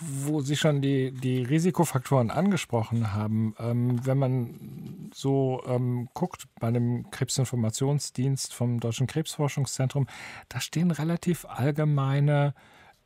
wo 0.00 0.40
Sie 0.40 0.56
schon 0.56 0.80
die, 0.80 1.12
die 1.12 1.42
Risikofaktoren 1.42 2.30
angesprochen 2.30 3.12
haben, 3.12 3.54
ähm, 3.58 4.04
wenn 4.04 4.18
man 4.18 5.10
so 5.14 5.62
ähm, 5.66 6.08
guckt 6.14 6.44
bei 6.58 6.70
dem 6.70 7.10
Krebsinformationsdienst 7.10 8.54
vom 8.54 8.80
Deutschen 8.80 9.06
Krebsforschungszentrum, 9.06 10.06
da 10.48 10.60
stehen 10.60 10.90
relativ 10.90 11.44
allgemeine 11.44 12.54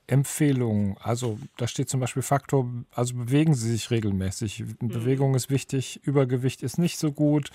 Empfehlungen. 0.06 0.96
Also 1.00 1.38
da 1.56 1.66
steht 1.66 1.88
zum 1.88 2.00
Beispiel 2.00 2.22
Faktor, 2.22 2.68
also 2.94 3.14
bewegen 3.14 3.54
Sie 3.54 3.70
sich 3.72 3.90
regelmäßig. 3.90 4.60
Mhm. 4.60 4.88
Bewegung 4.88 5.34
ist 5.34 5.50
wichtig, 5.50 6.00
Übergewicht 6.04 6.62
ist 6.62 6.78
nicht 6.78 6.98
so 6.98 7.10
gut. 7.10 7.50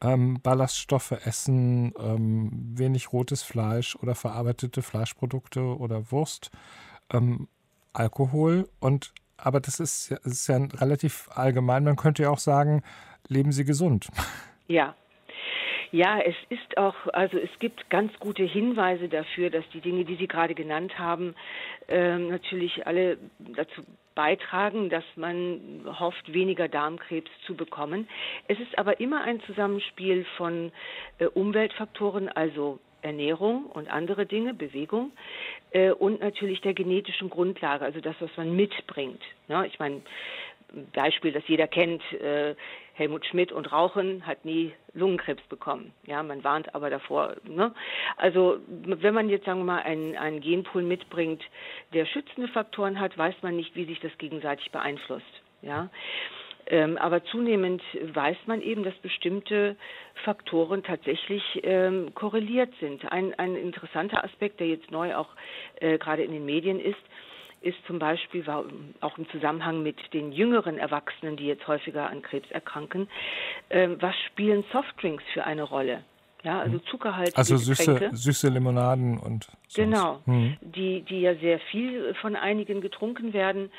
Ähm, 0.00 0.40
Ballaststoffe 0.42 1.12
essen, 1.26 1.92
ähm, 1.98 2.50
wenig 2.74 3.12
rotes 3.12 3.42
Fleisch 3.42 3.96
oder 3.96 4.14
verarbeitete 4.14 4.80
Fleischprodukte 4.80 5.60
oder 5.60 6.10
Wurst. 6.10 6.50
Ähm, 7.12 7.48
Alkohol 7.92 8.68
und 8.80 9.12
aber 9.36 9.60
das 9.60 9.80
ist, 9.80 10.10
ist 10.10 10.48
ja 10.48 10.56
relativ 10.56 11.28
allgemein. 11.34 11.84
Man 11.84 11.96
könnte 11.96 12.24
ja 12.24 12.30
auch 12.30 12.38
sagen, 12.38 12.82
leben 13.28 13.52
Sie 13.52 13.64
gesund. 13.64 14.08
Ja, 14.68 14.94
ja, 15.92 16.20
es 16.20 16.36
ist 16.50 16.78
auch, 16.78 16.94
also 17.12 17.36
es 17.36 17.50
gibt 17.58 17.90
ganz 17.90 18.12
gute 18.20 18.44
Hinweise 18.44 19.08
dafür, 19.08 19.50
dass 19.50 19.64
die 19.74 19.80
Dinge, 19.80 20.04
die 20.04 20.14
Sie 20.14 20.28
gerade 20.28 20.54
genannt 20.54 20.98
haben, 20.98 21.34
äh, 21.88 22.16
natürlich 22.16 22.86
alle 22.86 23.18
dazu 23.38 23.82
beitragen, 24.14 24.88
dass 24.88 25.04
man 25.16 25.82
hofft, 25.98 26.32
weniger 26.32 26.68
Darmkrebs 26.68 27.30
zu 27.44 27.56
bekommen. 27.56 28.08
Es 28.46 28.60
ist 28.60 28.78
aber 28.78 29.00
immer 29.00 29.22
ein 29.22 29.40
Zusammenspiel 29.40 30.24
von 30.36 30.70
äh, 31.18 31.26
Umweltfaktoren, 31.26 32.28
also 32.28 32.78
Ernährung 33.02 33.66
und 33.66 33.90
andere 33.90 34.26
Dinge, 34.26 34.54
Bewegung 34.54 35.12
äh, 35.70 35.90
und 35.90 36.20
natürlich 36.20 36.60
der 36.60 36.74
genetischen 36.74 37.30
Grundlage, 37.30 37.84
also 37.84 38.00
das, 38.00 38.16
was 38.20 38.30
man 38.36 38.54
mitbringt. 38.54 39.22
Ja, 39.48 39.64
ich 39.64 39.78
meine, 39.78 40.02
Beispiel, 40.92 41.32
das 41.32 41.46
jeder 41.48 41.66
kennt, 41.66 42.02
äh, 42.12 42.54
Helmut 42.94 43.24
Schmidt 43.26 43.50
und 43.50 43.72
Rauchen 43.72 44.26
hat 44.26 44.44
nie 44.44 44.72
Lungenkrebs 44.92 45.42
bekommen. 45.44 45.92
Ja, 46.06 46.22
man 46.22 46.44
warnt 46.44 46.74
aber 46.74 46.90
davor. 46.90 47.36
Ne? 47.44 47.74
Also 48.16 48.58
wenn 48.68 49.14
man 49.14 49.28
jetzt 49.28 49.46
sagen 49.46 49.60
wir 49.60 49.64
mal 49.64 49.82
einen, 49.82 50.16
einen 50.16 50.40
Genpool 50.40 50.82
mitbringt, 50.82 51.42
der 51.94 52.04
schützende 52.06 52.48
Faktoren 52.48 53.00
hat, 53.00 53.16
weiß 53.16 53.36
man 53.42 53.56
nicht, 53.56 53.74
wie 53.74 53.86
sich 53.86 54.00
das 54.00 54.16
gegenseitig 54.18 54.70
beeinflusst. 54.70 55.42
Ja. 55.62 55.88
Ähm, 56.70 56.96
aber 56.98 57.24
zunehmend 57.24 57.82
weiß 58.14 58.36
man 58.46 58.62
eben, 58.62 58.84
dass 58.84 58.94
bestimmte 58.98 59.76
Faktoren 60.24 60.84
tatsächlich 60.84 61.42
ähm, 61.64 62.14
korreliert 62.14 62.72
sind. 62.78 63.10
Ein, 63.10 63.34
ein 63.38 63.56
interessanter 63.56 64.22
Aspekt, 64.22 64.60
der 64.60 64.68
jetzt 64.68 64.90
neu 64.92 65.16
auch 65.16 65.28
äh, 65.80 65.98
gerade 65.98 66.22
in 66.22 66.30
den 66.30 66.44
Medien 66.44 66.78
ist, 66.78 67.00
ist 67.60 67.76
zum 67.86 67.98
Beispiel 67.98 68.44
auch 69.00 69.18
im 69.18 69.28
Zusammenhang 69.30 69.82
mit 69.82 69.96
den 70.14 70.32
jüngeren 70.32 70.78
Erwachsenen, 70.78 71.36
die 71.36 71.46
jetzt 71.46 71.66
häufiger 71.66 72.08
an 72.08 72.22
Krebs 72.22 72.50
erkranken, 72.52 73.08
äh, 73.68 73.88
was 73.98 74.14
spielen 74.28 74.64
Softdrinks 74.72 75.24
für 75.34 75.44
eine 75.44 75.64
Rolle? 75.64 76.04
Ja, 76.42 76.60
also 76.60 76.78
Zuckerhaltige 76.78 77.36
Also 77.36 77.56
süße, 77.56 78.10
süße 78.12 78.48
Limonaden 78.48 79.18
und 79.18 79.44
sonst. 79.44 79.74
Genau, 79.74 80.20
mhm. 80.24 80.56
die, 80.62 81.02
die 81.02 81.20
ja 81.20 81.34
sehr 81.34 81.58
viel 81.70 82.14
von 82.14 82.34
einigen 82.34 82.80
getrunken 82.80 83.34
werden. 83.34 83.70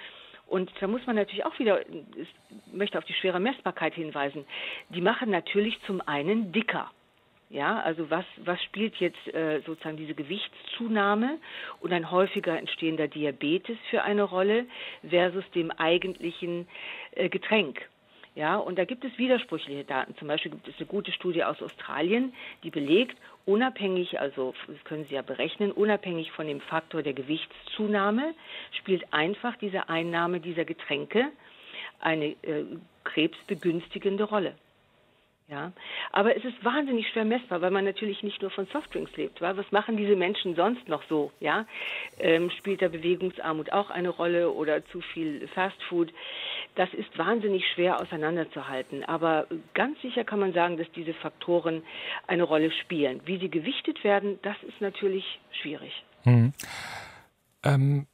Und 0.51 0.69
da 0.81 0.87
muss 0.87 1.07
man 1.07 1.15
natürlich 1.15 1.45
auch 1.45 1.57
wieder, 1.59 1.79
ich 1.87 2.27
möchte 2.73 2.97
auf 2.97 3.05
die 3.05 3.13
schwere 3.13 3.39
Messbarkeit 3.39 3.93
hinweisen, 3.93 4.45
die 4.89 4.99
machen 4.99 5.29
natürlich 5.29 5.79
zum 5.87 6.01
einen 6.01 6.51
dicker. 6.51 6.91
Ja, 7.49 7.79
also 7.79 8.09
was, 8.09 8.25
was 8.43 8.61
spielt 8.63 8.95
jetzt 8.97 9.33
äh, 9.33 9.61
sozusagen 9.65 9.95
diese 9.95 10.13
Gewichtszunahme 10.13 11.37
und 11.79 11.93
ein 11.93 12.11
häufiger 12.11 12.57
entstehender 12.57 13.07
Diabetes 13.07 13.77
für 13.89 14.03
eine 14.03 14.23
Rolle 14.23 14.65
versus 15.09 15.49
dem 15.51 15.71
eigentlichen 15.71 16.67
äh, 17.11 17.29
Getränk? 17.29 17.89
Ja, 18.33 18.55
und 18.55 18.77
da 18.77 18.85
gibt 18.85 19.03
es 19.03 19.17
widersprüchliche 19.17 19.83
Daten. 19.83 20.15
Zum 20.15 20.29
Beispiel 20.29 20.51
gibt 20.51 20.67
es 20.67 20.77
eine 20.77 20.85
gute 20.85 21.11
Studie 21.11 21.43
aus 21.43 21.61
Australien, 21.61 22.33
die 22.63 22.69
belegt, 22.69 23.17
unabhängig, 23.45 24.21
also 24.21 24.53
das 24.67 24.81
können 24.85 25.05
Sie 25.09 25.15
ja 25.15 25.21
berechnen, 25.21 25.71
unabhängig 25.71 26.31
von 26.31 26.47
dem 26.47 26.61
Faktor 26.61 27.03
der 27.03 27.13
Gewichtszunahme, 27.13 28.33
spielt 28.71 29.13
einfach 29.13 29.57
diese 29.57 29.89
Einnahme 29.89 30.39
dieser 30.39 30.63
Getränke 30.63 31.29
eine 31.99 32.27
äh, 32.43 32.65
krebsbegünstigende 33.03 34.23
Rolle. 34.23 34.55
Ja, 35.51 35.73
aber 36.13 36.37
es 36.37 36.45
ist 36.45 36.63
wahnsinnig 36.63 37.09
schwer 37.09 37.25
messbar, 37.25 37.61
weil 37.61 37.71
man 37.71 37.83
natürlich 37.83 38.23
nicht 38.23 38.41
nur 38.41 38.51
von 38.51 38.67
Softdrinks 38.67 39.11
lebt. 39.17 39.41
Weil 39.41 39.57
was 39.57 39.69
machen 39.73 39.97
diese 39.97 40.15
Menschen 40.15 40.55
sonst 40.55 40.87
noch 40.87 41.03
so? 41.09 41.33
Ja, 41.41 41.65
ähm, 42.19 42.49
spielt 42.51 42.81
da 42.81 42.87
Bewegungsarmut 42.87 43.73
auch 43.73 43.89
eine 43.89 44.07
Rolle 44.07 44.49
oder 44.49 44.85
zu 44.85 45.01
viel 45.01 45.49
Fastfood? 45.49 46.13
Das 46.75 46.93
ist 46.93 47.17
wahnsinnig 47.17 47.67
schwer 47.67 47.99
auseinanderzuhalten. 47.99 49.03
Aber 49.03 49.45
ganz 49.73 49.99
sicher 50.01 50.23
kann 50.23 50.39
man 50.39 50.53
sagen, 50.53 50.77
dass 50.77 50.89
diese 50.93 51.13
Faktoren 51.13 51.83
eine 52.27 52.43
Rolle 52.43 52.71
spielen. 52.71 53.19
Wie 53.25 53.37
sie 53.37 53.49
gewichtet 53.49 54.05
werden, 54.05 54.39
das 54.43 54.55
ist 54.63 54.79
natürlich 54.79 55.41
schwierig. 55.51 55.91
Hm. 56.23 56.53
Ähm, 57.65 58.07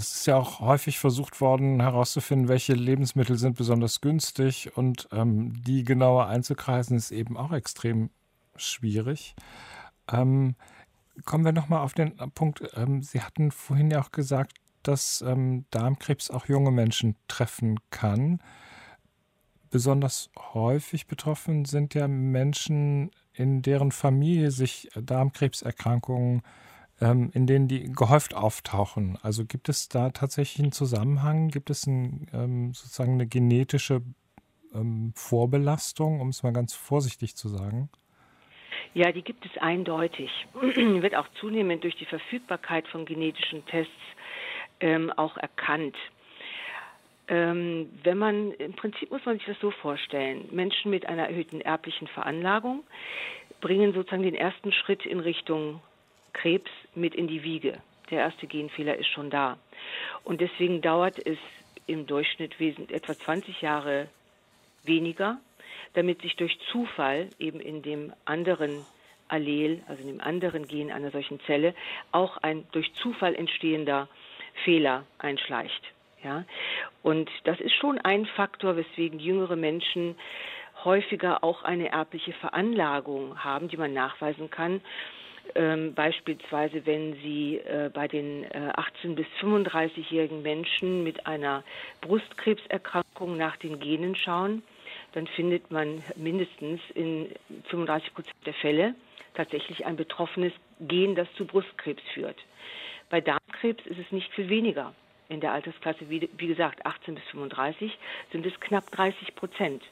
es 0.00 0.16
ist 0.16 0.26
ja 0.26 0.36
auch 0.36 0.60
häufig 0.60 0.98
versucht 0.98 1.40
worden, 1.40 1.80
herauszufinden, 1.80 2.48
welche 2.48 2.72
Lebensmittel 2.72 3.36
sind 3.36 3.56
besonders 3.56 4.00
günstig 4.00 4.76
und 4.76 5.08
ähm, 5.12 5.62
die 5.62 5.84
genauer 5.84 6.26
einzukreisen, 6.26 6.96
ist 6.96 7.10
eben 7.10 7.36
auch 7.36 7.52
extrem 7.52 8.10
schwierig. 8.56 9.34
Ähm, 10.10 10.56
kommen 11.24 11.44
wir 11.44 11.52
nochmal 11.52 11.80
auf 11.80 11.92
den 11.92 12.16
Punkt. 12.34 12.62
Ähm, 12.74 13.02
Sie 13.02 13.20
hatten 13.20 13.50
vorhin 13.50 13.90
ja 13.90 14.00
auch 14.00 14.10
gesagt, 14.10 14.56
dass 14.82 15.20
ähm, 15.20 15.66
Darmkrebs 15.70 16.30
auch 16.30 16.46
junge 16.46 16.70
Menschen 16.70 17.16
treffen 17.28 17.78
kann. 17.90 18.40
Besonders 19.68 20.30
häufig 20.54 21.06
betroffen 21.06 21.66
sind 21.66 21.92
ja 21.94 22.08
Menschen, 22.08 23.10
in 23.34 23.60
deren 23.60 23.92
Familie 23.92 24.50
sich 24.50 24.88
Darmkrebserkrankungen 24.94 26.38
äh, 26.38 26.42
ähm, 27.00 27.30
in 27.32 27.46
denen 27.46 27.68
die 27.68 27.92
gehäuft 27.92 28.34
auftauchen. 28.34 29.18
Also 29.22 29.44
gibt 29.44 29.68
es 29.68 29.88
da 29.88 30.10
tatsächlich 30.10 30.62
einen 30.62 30.72
Zusammenhang? 30.72 31.48
Gibt 31.48 31.70
es 31.70 31.86
ein, 31.86 32.26
ähm, 32.32 32.74
sozusagen 32.74 33.14
eine 33.14 33.26
genetische 33.26 34.02
ähm, 34.74 35.12
Vorbelastung, 35.14 36.20
um 36.20 36.28
es 36.28 36.42
mal 36.42 36.52
ganz 36.52 36.74
vorsichtig 36.74 37.36
zu 37.36 37.48
sagen? 37.48 37.88
Ja, 38.92 39.12
die 39.12 39.22
gibt 39.22 39.46
es 39.46 39.56
eindeutig. 39.60 40.30
Wird 40.54 41.14
auch 41.14 41.28
zunehmend 41.40 41.84
durch 41.84 41.96
die 41.96 42.06
Verfügbarkeit 42.06 42.88
von 42.88 43.04
genetischen 43.04 43.64
Tests 43.66 43.92
ähm, 44.80 45.12
auch 45.12 45.36
erkannt. 45.36 45.96
Ähm, 47.28 47.90
wenn 48.02 48.18
man, 48.18 48.52
im 48.52 48.72
Prinzip 48.72 49.10
muss 49.10 49.24
man 49.24 49.36
sich 49.36 49.46
das 49.46 49.58
so 49.60 49.70
vorstellen, 49.70 50.48
Menschen 50.50 50.90
mit 50.90 51.06
einer 51.06 51.28
erhöhten 51.28 51.60
erblichen 51.60 52.08
Veranlagung 52.08 52.82
bringen 53.60 53.92
sozusagen 53.92 54.24
den 54.24 54.34
ersten 54.34 54.72
Schritt 54.72 55.06
in 55.06 55.20
Richtung 55.20 55.80
Krebs 56.32 56.70
mit 56.94 57.14
in 57.14 57.28
die 57.28 57.42
Wiege. 57.42 57.78
Der 58.10 58.20
erste 58.20 58.46
Genfehler 58.46 58.96
ist 58.96 59.08
schon 59.08 59.30
da. 59.30 59.58
Und 60.24 60.40
deswegen 60.40 60.80
dauert 60.80 61.18
es 61.24 61.38
im 61.86 62.06
Durchschnitt 62.06 62.60
etwa 62.90 63.14
20 63.14 63.62
Jahre 63.62 64.08
weniger, 64.84 65.38
damit 65.94 66.22
sich 66.22 66.36
durch 66.36 66.58
Zufall 66.70 67.28
eben 67.38 67.60
in 67.60 67.82
dem 67.82 68.12
anderen 68.24 68.84
Allel, 69.28 69.82
also 69.86 70.02
in 70.02 70.08
dem 70.08 70.20
anderen 70.20 70.66
Gen 70.66 70.90
einer 70.90 71.10
solchen 71.10 71.40
Zelle, 71.40 71.74
auch 72.12 72.36
ein 72.38 72.66
durch 72.72 72.92
Zufall 72.94 73.34
entstehender 73.34 74.08
Fehler 74.64 75.04
einschleicht. 75.18 75.82
Ja? 76.22 76.44
Und 77.02 77.30
das 77.44 77.60
ist 77.60 77.74
schon 77.74 77.98
ein 77.98 78.26
Faktor, 78.26 78.76
weswegen 78.76 79.18
jüngere 79.18 79.56
Menschen 79.56 80.16
häufiger 80.84 81.44
auch 81.44 81.62
eine 81.62 81.90
erbliche 81.90 82.32
Veranlagung 82.32 83.42
haben, 83.44 83.68
die 83.68 83.76
man 83.76 83.92
nachweisen 83.92 84.50
kann. 84.50 84.80
Ähm, 85.54 85.94
beispielsweise, 85.94 86.86
wenn 86.86 87.14
Sie 87.22 87.56
äh, 87.58 87.90
bei 87.92 88.08
den 88.08 88.44
äh, 88.44 88.72
18- 89.02 89.14
bis 89.14 89.26
35-jährigen 89.40 90.42
Menschen 90.42 91.02
mit 91.02 91.26
einer 91.26 91.64
Brustkrebserkrankung 92.00 93.36
nach 93.36 93.56
den 93.56 93.80
Genen 93.80 94.14
schauen, 94.14 94.62
dann 95.12 95.26
findet 95.26 95.70
man 95.70 96.02
mindestens 96.16 96.80
in 96.94 97.30
35 97.68 98.14
Prozent 98.14 98.36
der 98.46 98.54
Fälle 98.54 98.94
tatsächlich 99.34 99.86
ein 99.86 99.96
betroffenes 99.96 100.52
Gen, 100.80 101.14
das 101.14 101.32
zu 101.34 101.44
Brustkrebs 101.44 102.02
führt. 102.14 102.36
Bei 103.08 103.20
Darmkrebs 103.20 103.84
ist 103.86 103.98
es 103.98 104.12
nicht 104.12 104.32
viel 104.32 104.48
weniger. 104.48 104.94
In 105.28 105.40
der 105.40 105.52
Altersklasse, 105.52 106.08
wie, 106.10 106.28
wie 106.36 106.46
gesagt, 106.46 106.84
18 106.84 107.14
bis 107.14 107.24
35 107.30 107.96
sind 108.32 108.46
es 108.46 108.58
knapp 108.60 108.90
30 108.90 109.34
Prozent. 109.34 109.82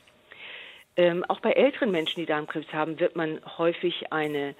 Ähm, 0.97 1.25
auch 1.29 1.41
bei 1.41 1.53
älteren 1.53 1.93
Menschen, 1.93 2.21
die 2.21 2.27
Darmkrebs 2.27 2.73
haben, 2.73 2.99
wird 2.99 3.15
man 3.15 3.41
häufig 3.57 4.13
eine 4.13 4.57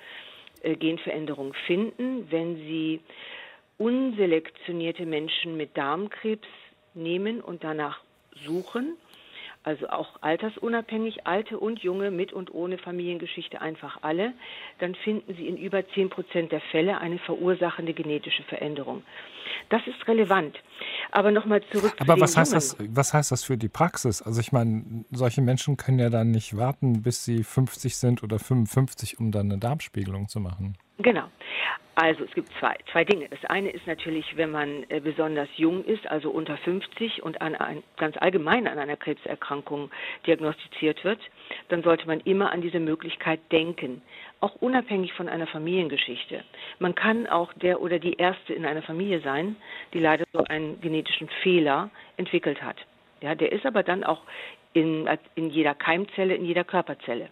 Genveränderung 0.63 1.55
finden, 1.67 2.31
wenn 2.31 2.57
sie 2.57 3.01
unselektionierte 3.79 5.07
Menschen 5.07 5.57
mit 5.57 5.77
Darmkrebs 5.77 6.49
nehmen 6.95 7.41
und 7.41 7.65
danach 7.65 8.01
suchen 8.45 8.97
also 9.63 9.89
auch 9.89 10.09
altersunabhängig, 10.21 11.27
alte 11.27 11.59
und 11.59 11.81
junge, 11.81 12.11
mit 12.11 12.33
und 12.33 12.55
ohne 12.55 12.79
Familiengeschichte, 12.79 13.61
einfach 13.61 13.99
alle, 14.03 14.33
dann 14.79 14.95
finden 14.95 15.35
Sie 15.35 15.47
in 15.47 15.57
über 15.57 15.87
10 15.89 16.11
Prozent 16.11 16.53
der 16.53 16.61
Fälle 16.61 16.99
eine 16.99 17.19
verursachende 17.19 17.93
genetische 17.93 18.43
Veränderung. 18.45 19.03
Das 19.71 19.87
ist 19.87 20.07
relevant. 20.07 20.57
Aber 21.11 21.31
nochmal 21.31 21.63
zurück 21.73 21.95
Aber 21.99 22.15
zu 22.15 22.21
was 22.21 22.37
heißt 22.37 22.53
das, 22.55 22.77
was 22.79 23.15
heißt 23.15 23.33
das 23.33 23.45
für 23.45 23.57
die 23.57 23.69
Praxis? 23.69 24.23
Also 24.23 24.41
ich 24.41 24.53
meine, 24.53 25.05
solche 25.11 25.43
Menschen 25.43 25.77
können 25.77 25.99
ja 25.99 26.11
dann 26.11 26.31
nicht 26.31 26.57
warten, 26.57 27.03
bis 27.03 27.25
sie 27.25 27.43
50 27.43 27.97
sind 27.97 28.23
oder 28.23 28.39
55, 28.39 29.19
um 29.19 29.31
dann 29.31 29.51
eine 29.51 29.59
Darmspiegelung 29.59 30.29
zu 30.29 30.41
machen. 30.41 30.77
Genau. 30.99 31.25
Also 32.01 32.23
es 32.23 32.31
gibt 32.33 32.49
zwei, 32.61 32.77
zwei 32.93 33.05
Dinge. 33.05 33.29
Das 33.29 33.45
eine 33.47 33.71
ist 33.71 33.87
natürlich, 33.89 34.37
wenn 34.37 34.53
man 34.53 34.85
äh, 34.89 35.01
besonders 35.01 35.49
jung 35.57 35.85
ist, 35.85 36.07
also 36.07 36.31
unter 36.31 36.57
50 36.57 37.25
und 37.25 37.41
an 37.43 37.57
ein, 37.57 37.83
ganz 37.97 38.17
allgemein 38.17 38.69
an 38.69 38.79
einer 38.79 38.97
Krebserkrankung 38.97 39.91
diagnostiziert 40.25 41.03
wird, 41.03 41.19
dann 41.71 41.83
sollte 41.83 42.07
man 42.07 42.21
immer 42.21 42.53
an 42.53 42.61
diese 42.61 42.79
Möglichkeit 42.79 43.41
denken, 43.51 44.01
auch 44.39 44.55
unabhängig 44.57 45.13
von 45.15 45.29
einer 45.29 45.49
Familiengeschichte. 45.49 46.45
Man 46.79 46.95
kann 46.95 47.27
auch 47.27 47.53
der 47.55 47.81
oder 47.81 47.99
die 47.99 48.15
Erste 48.15 48.55
in 48.55 48.65
einer 48.65 48.83
Familie 48.83 49.21
sein, 49.21 49.57
die 49.93 49.99
leider 49.99 50.25
so 50.33 50.45
einen 50.45 50.81
genetischen 50.81 51.29
Fehler 51.43 51.91
entwickelt 52.17 52.63
hat. 52.63 52.77
Ja, 53.23 53.35
der 53.35 53.51
ist 53.51 53.67
aber 53.67 53.83
dann 53.83 54.05
auch 54.05 54.23
in, 54.73 55.09
in 55.35 55.51
jeder 55.51 55.75
Keimzelle, 55.75 56.37
in 56.37 56.45
jeder 56.45 56.63
Körperzelle. 56.63 57.29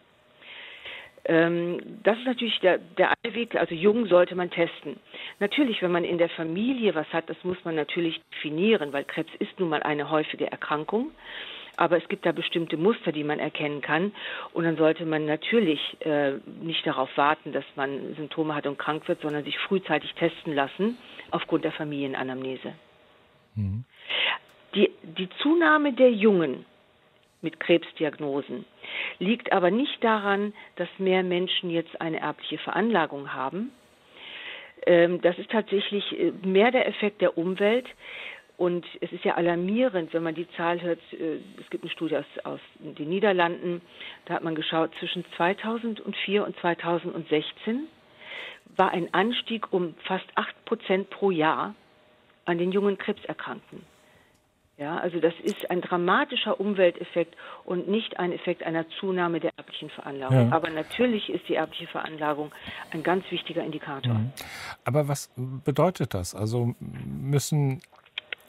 Ähm, 1.28 1.80
das 2.04 2.16
ist 2.18 2.26
natürlich 2.26 2.58
der, 2.60 2.78
der 2.78 3.12
eine 3.22 3.34
Weg. 3.34 3.56
Also 3.56 3.74
jung 3.74 4.06
sollte 4.06 4.36
man 4.36 4.50
testen. 4.50 4.96
Natürlich, 5.40 5.82
wenn 5.82 5.90
man 5.90 6.04
in 6.04 6.18
der 6.18 6.28
Familie 6.28 6.94
was 6.94 7.12
hat, 7.12 7.28
das 7.28 7.36
muss 7.42 7.56
man 7.64 7.74
natürlich 7.74 8.20
definieren, 8.32 8.92
weil 8.92 9.04
Krebs 9.04 9.30
ist 9.40 9.58
nun 9.58 9.68
mal 9.68 9.82
eine 9.82 10.10
häufige 10.10 10.50
Erkrankung. 10.50 11.10
Aber 11.76 11.98
es 11.98 12.08
gibt 12.08 12.24
da 12.24 12.32
bestimmte 12.32 12.76
Muster, 12.76 13.12
die 13.12 13.24
man 13.24 13.38
erkennen 13.38 13.82
kann. 13.82 14.12
Und 14.54 14.64
dann 14.64 14.76
sollte 14.76 15.04
man 15.04 15.26
natürlich 15.26 15.80
äh, 16.00 16.34
nicht 16.62 16.86
darauf 16.86 17.14
warten, 17.16 17.52
dass 17.52 17.64
man 17.74 18.14
Symptome 18.14 18.54
hat 18.54 18.66
und 18.66 18.78
krank 18.78 19.06
wird, 19.08 19.20
sondern 19.20 19.44
sich 19.44 19.58
frühzeitig 19.58 20.14
testen 20.14 20.54
lassen 20.54 20.96
aufgrund 21.32 21.64
der 21.64 21.72
Familienanamnese. 21.72 22.72
Mhm. 23.56 23.84
Die, 24.74 24.90
die 25.02 25.28
Zunahme 25.42 25.92
der 25.92 26.12
Jungen 26.12 26.64
mit 27.42 27.60
Krebsdiagnosen 27.60 28.64
liegt 29.18 29.52
aber 29.52 29.70
nicht 29.70 30.02
daran, 30.02 30.52
dass 30.76 30.88
mehr 30.98 31.22
Menschen 31.22 31.70
jetzt 31.70 32.00
eine 32.00 32.20
erbliche 32.20 32.58
Veranlagung 32.58 33.32
haben. 33.32 33.72
Ähm, 34.86 35.20
das 35.20 35.38
ist 35.38 35.50
tatsächlich 35.50 36.18
äh, 36.18 36.32
mehr 36.44 36.70
der 36.70 36.86
Effekt 36.86 37.20
der 37.20 37.36
Umwelt. 37.38 37.86
Und 38.56 38.86
es 39.02 39.12
ist 39.12 39.24
ja 39.24 39.34
alarmierend, 39.34 40.14
wenn 40.14 40.22
man 40.22 40.34
die 40.34 40.48
Zahl 40.52 40.80
hört. 40.80 41.00
Äh, 41.12 41.38
es 41.60 41.68
gibt 41.70 41.84
eine 41.84 41.92
Studie 41.92 42.16
aus, 42.16 42.24
aus 42.44 42.60
den 42.78 43.08
Niederlanden, 43.08 43.82
da 44.26 44.34
hat 44.34 44.44
man 44.44 44.54
geschaut, 44.54 44.90
zwischen 44.98 45.24
2004 45.36 46.44
und 46.44 46.58
2016 46.60 47.86
war 48.76 48.90
ein 48.90 49.12
Anstieg 49.12 49.72
um 49.72 49.94
fast 50.04 50.26
8 50.34 50.64
Prozent 50.64 51.10
pro 51.10 51.30
Jahr 51.30 51.74
an 52.44 52.58
den 52.58 52.72
jungen 52.72 52.98
Krebserkrankten. 52.98 53.84
Ja, 54.78 54.98
also 54.98 55.20
das 55.20 55.32
ist 55.42 55.70
ein 55.70 55.80
dramatischer 55.80 56.60
Umwelteffekt 56.60 57.34
und 57.64 57.88
nicht 57.88 58.18
ein 58.18 58.30
Effekt 58.30 58.62
einer 58.62 58.86
Zunahme 59.00 59.40
der 59.40 59.52
erblichen 59.56 59.88
Veranlagung. 59.88 60.50
Ja. 60.50 60.54
Aber 60.54 60.68
natürlich 60.68 61.30
ist 61.30 61.48
die 61.48 61.54
erbliche 61.54 61.86
Veranlagung 61.86 62.52
ein 62.90 63.02
ganz 63.02 63.24
wichtiger 63.30 63.64
Indikator. 63.64 64.14
Mhm. 64.14 64.32
Aber 64.84 65.08
was 65.08 65.30
bedeutet 65.64 66.12
das? 66.12 66.34
Also 66.34 66.74
müssen 66.78 67.80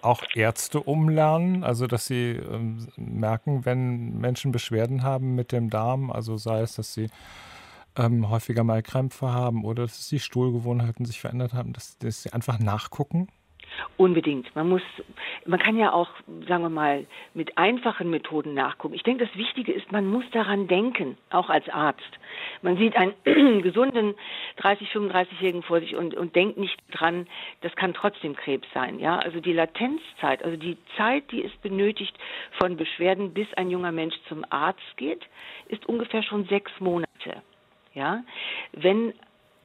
auch 0.02 0.22
Ärzte 0.36 0.82
umlernen, 0.82 1.64
also 1.64 1.88
dass 1.88 2.08
sie 2.08 2.32
ähm, 2.32 2.88
merken, 2.98 3.66
wenn 3.66 4.18
Menschen 4.18 4.52
Beschwerden 4.52 5.04
haben 5.04 5.34
mit 5.34 5.54
dem 5.54 5.70
Darm, 5.70 6.12
also 6.12 6.36
sei 6.36 6.62
es, 6.62 6.76
dass 6.76 6.94
sie 6.94 7.10
ähm, 7.98 8.30
häufiger 8.30 8.64
mal 8.64 8.84
Krämpfe 8.84 9.32
haben 9.32 9.64
oder 9.64 9.84
dass 9.84 10.08
die 10.10 10.20
Stuhlgewohnheiten 10.20 11.06
sich 11.06 11.20
verändert 11.20 11.54
haben, 11.54 11.74
dass, 11.74 11.98
dass 11.98 12.24
sie 12.24 12.34
einfach 12.34 12.60
nachgucken? 12.60 13.28
Unbedingt. 13.98 14.56
Man 14.56 14.70
muss, 14.70 14.82
man 15.46 15.60
kann 15.60 15.78
ja 15.78 15.92
auch, 15.92 16.10
sagen 16.48 16.64
wir 16.64 16.70
mal, 16.70 17.06
mit 17.34 17.58
einfachen 17.58 18.10
Methoden 18.10 18.54
nachgucken. 18.54 18.96
Ich 18.96 19.04
denke, 19.04 19.26
das 19.26 19.36
Wichtige 19.36 19.72
ist, 19.72 19.92
man 19.92 20.08
muss 20.08 20.26
daran 20.32 20.68
denken, 20.68 21.18
auch 21.30 21.50
als 21.50 21.68
Arzt. 21.70 22.20
Man 22.62 22.78
sieht 22.78 22.96
einen 22.96 23.14
gesunden 23.62 24.16
30, 24.58 24.90
35-Jährigen 24.90 25.64
vor 25.64 25.80
sich 25.80 25.96
und, 25.96 26.16
und 26.16 26.36
denkt 26.36 26.58
nicht 26.58 26.78
dran, 26.92 27.28
das 27.62 27.76
kann 27.76 27.94
trotzdem 27.94 28.36
Krebs 28.36 28.68
sein. 28.74 29.00
Ja, 29.00 29.18
also 29.20 29.40
die 29.40 29.54
Latenzzeit, 29.54 30.44
also 30.44 30.58
die 30.58 30.78
Zeit, 30.96 31.32
die 31.32 31.44
es 31.44 31.56
benötigt 31.58 32.18
von 32.60 32.78
Beschwerden, 32.78 33.34
bis 33.34 33.52
ein 33.56 33.70
junger 33.70 33.92
Mensch 33.92 34.16
zum 34.28 34.46
Arzt 34.50 34.98
geht, 34.98 35.26
ist 35.68 35.86
ungefähr 35.88 36.24
schon 36.24 36.46
sechs 36.46 36.72
Monate. 36.80 37.08
Ja, 37.94 38.24
wenn 38.74 39.14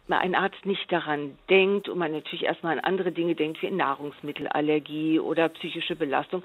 ein 0.08 0.34
Arzt 0.34 0.66
nicht 0.66 0.90
daran 0.90 1.38
denkt 1.48 1.88
und 1.88 1.98
man 1.98 2.12
natürlich 2.12 2.44
erstmal 2.44 2.78
an 2.78 2.84
andere 2.84 3.12
Dinge 3.12 3.34
denkt, 3.34 3.62
wie 3.62 3.70
Nahrungsmittelallergie 3.70 5.20
oder 5.20 5.48
psychische 5.48 5.96
Belastung, 5.96 6.42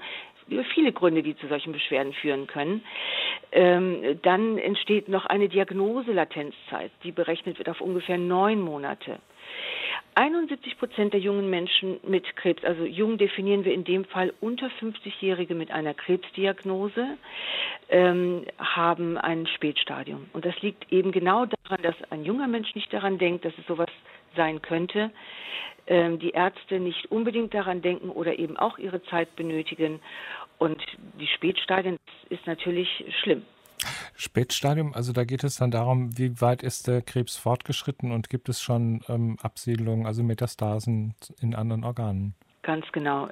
über 0.48 0.64
viele 0.64 0.92
Gründe, 0.92 1.22
die 1.22 1.36
zu 1.36 1.46
solchen 1.48 1.72
Beschwerden 1.72 2.12
führen 2.14 2.46
können, 2.46 2.82
ähm, 3.52 4.18
dann 4.22 4.58
entsteht 4.58 5.08
noch 5.08 5.26
eine 5.26 5.48
Diagnoselatenzzeit, 5.48 6.90
die 7.04 7.12
berechnet 7.12 7.58
wird 7.58 7.68
auf 7.68 7.80
ungefähr 7.80 8.18
neun 8.18 8.60
Monate. 8.60 9.18
71 10.18 10.78
Prozent 10.78 11.12
der 11.12 11.20
jungen 11.20 11.48
Menschen 11.48 12.00
mit 12.02 12.34
Krebs, 12.34 12.64
also 12.64 12.84
jung 12.84 13.18
definieren 13.18 13.64
wir 13.64 13.72
in 13.72 13.84
dem 13.84 14.04
Fall 14.04 14.34
unter 14.40 14.66
50-Jährige 14.66 15.54
mit 15.54 15.70
einer 15.70 15.94
Krebsdiagnose, 15.94 17.16
ähm, 17.88 18.44
haben 18.58 19.16
ein 19.16 19.46
Spätstadium. 19.46 20.26
Und 20.32 20.44
das 20.44 20.60
liegt 20.60 20.92
eben 20.92 21.12
genau 21.12 21.46
daran, 21.46 21.82
dass 21.82 21.94
ein 22.10 22.24
junger 22.24 22.48
Mensch 22.48 22.74
nicht 22.74 22.92
daran 22.92 23.18
denkt, 23.18 23.44
dass 23.44 23.56
es 23.58 23.66
sowas 23.68 23.88
sein 24.34 24.60
könnte, 24.60 25.12
ähm, 25.86 26.18
die 26.18 26.30
Ärzte 26.30 26.80
nicht 26.80 27.12
unbedingt 27.12 27.54
daran 27.54 27.80
denken 27.80 28.10
oder 28.10 28.40
eben 28.40 28.56
auch 28.56 28.76
ihre 28.78 29.00
Zeit 29.04 29.36
benötigen. 29.36 30.00
Und 30.58 30.82
die 31.20 31.28
Spätstadien 31.28 31.96
ist 32.28 32.44
natürlich 32.44 32.88
schlimm. 33.22 33.44
Spätstadium, 34.20 34.94
also 34.94 35.12
da 35.12 35.24
geht 35.24 35.44
es 35.44 35.58
dann 35.58 35.70
darum, 35.70 36.18
wie 36.18 36.40
weit 36.40 36.64
ist 36.64 36.88
der 36.88 37.02
Krebs 37.02 37.36
fortgeschritten 37.36 38.10
und 38.10 38.28
gibt 38.28 38.48
es 38.48 38.60
schon 38.60 39.00
ähm, 39.08 39.36
Absiedlungen, 39.40 40.06
also 40.06 40.24
Metastasen 40.24 41.14
in 41.40 41.54
anderen 41.54 41.84
Organen? 41.84 42.34
Ganz 42.62 42.84
genau. 42.90 43.28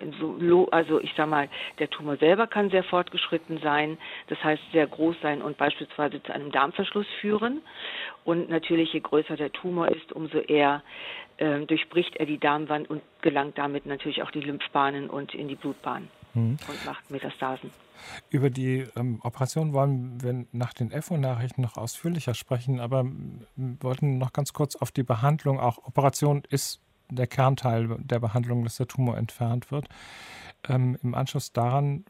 Also 0.70 1.00
ich 1.00 1.12
sage 1.16 1.28
mal, 1.28 1.48
der 1.80 1.90
Tumor 1.90 2.16
selber 2.18 2.46
kann 2.46 2.70
sehr 2.70 2.84
fortgeschritten 2.84 3.58
sein, 3.58 3.98
das 4.28 4.42
heißt 4.44 4.62
sehr 4.70 4.86
groß 4.86 5.16
sein 5.20 5.42
und 5.42 5.58
beispielsweise 5.58 6.22
zu 6.22 6.32
einem 6.32 6.52
Darmverschluss 6.52 7.08
führen. 7.20 7.62
Und 8.24 8.48
natürlich, 8.48 8.92
je 8.92 9.00
größer 9.00 9.36
der 9.36 9.50
Tumor 9.50 9.88
ist, 9.88 10.12
umso 10.12 10.38
eher 10.38 10.84
äh, 11.38 11.66
durchbricht 11.66 12.14
er 12.14 12.26
die 12.26 12.38
Darmwand 12.38 12.88
und 12.88 13.02
gelangt 13.22 13.58
damit 13.58 13.86
natürlich 13.86 14.22
auch 14.22 14.30
die 14.30 14.40
Lymphbahnen 14.40 15.10
und 15.10 15.34
in 15.34 15.48
die 15.48 15.56
Blutbahn 15.56 16.08
mhm. 16.36 16.56
und 16.68 16.84
macht 16.84 17.10
Metastasen. 17.10 17.70
Über 18.30 18.50
die 18.50 18.86
ähm, 18.96 19.20
Operation 19.22 19.72
wollen 19.72 20.22
wir 20.22 20.46
nach 20.52 20.72
den 20.72 20.90
EFO-Nachrichten 20.90 21.62
noch 21.62 21.76
ausführlicher 21.76 22.34
sprechen, 22.34 22.78
aber 22.78 23.04
wollten 23.56 24.18
noch 24.18 24.32
ganz 24.32 24.52
kurz 24.52 24.76
auf 24.76 24.92
die 24.92 25.02
Behandlung. 25.02 25.58
Auch 25.58 25.78
Operation 25.78 26.42
ist 26.48 26.80
der 27.08 27.26
Kernteil 27.26 27.96
der 27.98 28.18
Behandlung, 28.18 28.64
dass 28.64 28.76
der 28.76 28.88
Tumor 28.88 29.16
entfernt 29.16 29.70
wird. 29.70 29.88
Ähm, 30.68 30.98
Im 31.02 31.14
Anschluss 31.14 31.52
daran 31.52 32.04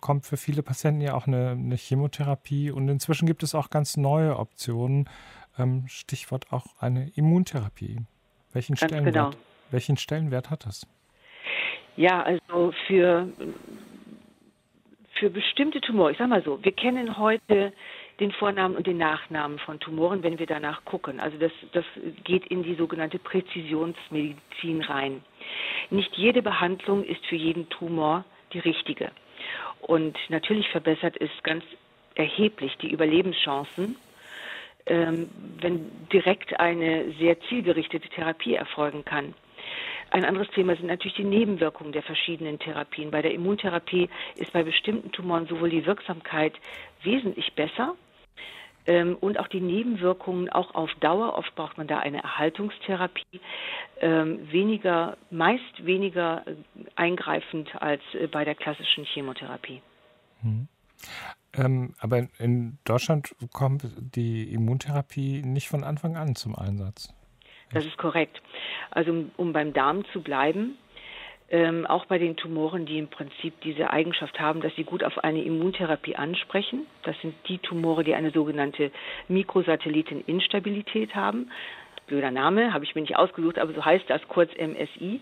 kommt 0.00 0.26
für 0.26 0.36
viele 0.36 0.62
Patienten 0.62 1.00
ja 1.00 1.14
auch 1.14 1.26
eine, 1.26 1.50
eine, 1.50 1.76
Chemotherapie 1.76 2.70
und 2.70 2.88
inzwischen 2.88 3.26
gibt 3.26 3.42
es 3.42 3.54
auch 3.54 3.70
ganz 3.70 3.96
neue 3.96 4.38
Optionen, 4.38 5.08
ähm, 5.58 5.84
Stichwort 5.88 6.52
auch 6.52 6.66
eine 6.78 7.10
Immuntherapie. 7.10 8.00
Welchen 8.52 8.76
Stellenwert, 8.76 9.14
genau. 9.14 9.30
welchen 9.70 9.96
Stellenwert 9.96 10.48
hat 10.50 10.64
das? 10.64 10.86
Ja, 11.98 12.22
also 12.22 12.72
für, 12.86 13.26
für 15.14 15.30
bestimmte 15.30 15.80
Tumore, 15.80 16.12
ich 16.12 16.18
sage 16.18 16.30
mal 16.30 16.44
so, 16.44 16.62
wir 16.62 16.70
kennen 16.70 17.18
heute 17.18 17.72
den 18.20 18.30
Vornamen 18.30 18.76
und 18.76 18.86
den 18.86 18.98
Nachnamen 18.98 19.58
von 19.58 19.80
Tumoren, 19.80 20.22
wenn 20.22 20.38
wir 20.38 20.46
danach 20.46 20.84
gucken. 20.84 21.18
Also 21.18 21.38
das, 21.38 21.50
das 21.72 21.84
geht 22.22 22.46
in 22.46 22.62
die 22.62 22.76
sogenannte 22.76 23.18
Präzisionsmedizin 23.18 24.82
rein. 24.82 25.24
Nicht 25.90 26.14
jede 26.16 26.40
Behandlung 26.40 27.02
ist 27.02 27.26
für 27.26 27.34
jeden 27.34 27.68
Tumor 27.68 28.24
die 28.52 28.60
richtige. 28.60 29.10
Und 29.80 30.16
natürlich 30.28 30.68
verbessert 30.68 31.16
es 31.20 31.30
ganz 31.42 31.64
erheblich 32.14 32.76
die 32.76 32.92
Überlebenschancen, 32.92 33.96
ähm, 34.86 35.28
wenn 35.60 35.90
direkt 36.12 36.60
eine 36.60 37.10
sehr 37.18 37.40
zielgerichtete 37.48 38.08
Therapie 38.08 38.54
erfolgen 38.54 39.04
kann. 39.04 39.34
Ein 40.10 40.24
anderes 40.24 40.48
Thema 40.50 40.74
sind 40.76 40.86
natürlich 40.86 41.16
die 41.16 41.24
Nebenwirkungen 41.24 41.92
der 41.92 42.02
verschiedenen 42.02 42.58
Therapien. 42.58 43.10
Bei 43.10 43.22
der 43.22 43.34
Immuntherapie 43.34 44.08
ist 44.36 44.52
bei 44.52 44.62
bestimmten 44.62 45.12
Tumoren 45.12 45.46
sowohl 45.46 45.70
die 45.70 45.84
Wirksamkeit 45.84 46.54
wesentlich 47.02 47.52
besser 47.54 47.94
ähm, 48.86 49.16
und 49.20 49.38
auch 49.38 49.48
die 49.48 49.60
Nebenwirkungen 49.60 50.48
auch 50.48 50.74
auf 50.74 50.90
Dauer. 51.00 51.36
Oft 51.36 51.54
braucht 51.54 51.76
man 51.76 51.86
da 51.86 51.98
eine 51.98 52.22
Erhaltungstherapie, 52.22 53.40
ähm, 54.00 54.50
weniger, 54.50 55.18
meist 55.30 55.84
weniger 55.84 56.42
äh, 56.46 56.54
eingreifend 56.96 57.70
als 57.80 58.02
äh, 58.14 58.26
bei 58.26 58.44
der 58.44 58.54
klassischen 58.54 59.04
Chemotherapie. 59.04 59.82
Mhm. 60.42 60.68
Ähm, 61.54 61.94
aber 61.98 62.28
in 62.38 62.78
Deutschland 62.84 63.34
kommt 63.52 63.86
die 63.98 64.52
Immuntherapie 64.52 65.42
nicht 65.42 65.68
von 65.68 65.84
Anfang 65.84 66.16
an 66.16 66.34
zum 66.34 66.56
Einsatz. 66.56 67.14
Das 67.72 67.84
ist 67.84 67.98
korrekt. 67.98 68.40
Also 68.90 69.12
um 69.36 69.52
beim 69.52 69.72
Darm 69.72 70.04
zu 70.12 70.22
bleiben, 70.22 70.78
ähm, 71.50 71.86
auch 71.86 72.04
bei 72.06 72.18
den 72.18 72.36
Tumoren, 72.36 72.84
die 72.84 72.98
im 72.98 73.08
Prinzip 73.08 73.60
diese 73.62 73.90
Eigenschaft 73.90 74.38
haben, 74.38 74.60
dass 74.60 74.74
sie 74.76 74.84
gut 74.84 75.02
auf 75.02 75.18
eine 75.24 75.42
Immuntherapie 75.42 76.16
ansprechen. 76.16 76.86
Das 77.04 77.18
sind 77.20 77.34
die 77.48 77.58
Tumore, 77.58 78.04
die 78.04 78.14
eine 78.14 78.30
sogenannte 78.30 78.90
Mikrosatelliteninstabilität 79.28 81.14
haben. 81.14 81.50
Blöder 82.06 82.30
Name, 82.30 82.72
habe 82.72 82.84
ich 82.84 82.94
mir 82.94 83.02
nicht 83.02 83.16
ausgesucht, 83.16 83.58
aber 83.58 83.72
so 83.72 83.84
heißt 83.84 84.04
das 84.08 84.26
kurz 84.28 84.50
MSI. 84.56 85.20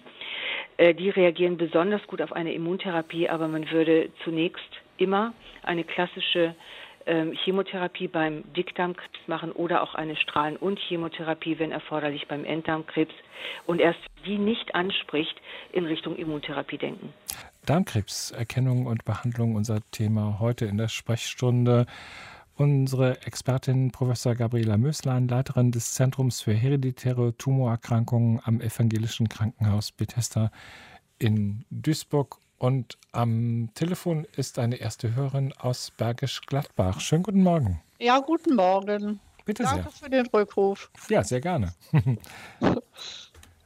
Äh, 0.77 0.95
die 0.95 1.11
reagieren 1.11 1.57
besonders 1.57 2.05
gut 2.07 2.23
auf 2.23 2.33
eine 2.33 2.53
Immuntherapie, 2.53 3.29
aber 3.29 3.49
man 3.49 3.71
würde 3.71 4.11
zunächst 4.25 4.71
immer 4.99 5.33
eine 5.63 5.85
klassische 5.85 6.55
Chemotherapie 7.45 8.09
beim 8.09 8.43
Dickdarmkrebs 8.55 9.29
machen 9.29 9.53
oder 9.53 9.83
auch 9.83 9.95
eine 9.95 10.17
Strahlen- 10.17 10.57
und 10.57 10.79
Chemotherapie, 10.79 11.59
wenn 11.59 11.71
erforderlich, 11.71 12.27
beim 12.27 12.45
Enddarmkrebs 12.45 13.15
und 13.67 13.81
erst 13.81 14.01
die 14.25 14.39
nicht 14.39 14.75
anspricht, 14.75 15.41
in 15.73 15.87
Richtung 15.87 16.17
Immuntherapie 16.17 16.79
denken. 16.79 17.13
Darmkrebserkennung 17.65 18.87
und 18.87 19.05
Behandlung, 19.05 19.55
unser 19.55 19.81
Thema 19.91 20.39
heute 20.41 20.67
in 20.67 20.79
der 20.79 20.89
Sprechstunde. 20.89 21.87
Unsere 22.57 23.21
Expertin 23.27 23.93
Professor 23.93 24.35
Gabriela 24.35 24.79
Möslein, 24.79 25.29
Leiterin 25.29 25.73
des 25.73 25.93
Zentrums 25.93 26.41
für 26.41 26.55
hereditäre 26.55 27.37
Tumorerkrankungen 27.37 28.41
am 28.43 28.61
Evangelischen 28.63 29.29
Krankenhaus 29.29 29.93
Bethesda 29.93 30.51
in 31.19 31.67
Duisburg 31.71 32.39
und 32.59 32.97
am 33.13 33.71
Telefon 33.75 34.27
ist 34.37 34.59
eine 34.59 34.77
erste 34.77 35.15
Hörerin 35.15 35.53
aus 35.59 35.93
Bergisch 35.97 36.41
Gladbach. 36.43 37.01
Schönen 37.01 37.23
guten 37.23 37.43
Morgen. 37.43 37.83
Ja, 37.99 38.19
guten 38.19 38.55
Morgen. 38.55 39.21
Bitte 39.45 39.63
Danke 39.63 39.77
sehr. 39.77 39.85
Danke 39.85 39.99
für 39.99 40.11
den 40.11 40.27
Rückruf. 40.27 40.91
Ja, 41.09 41.23
sehr 41.23 41.41
gerne. 41.41 41.73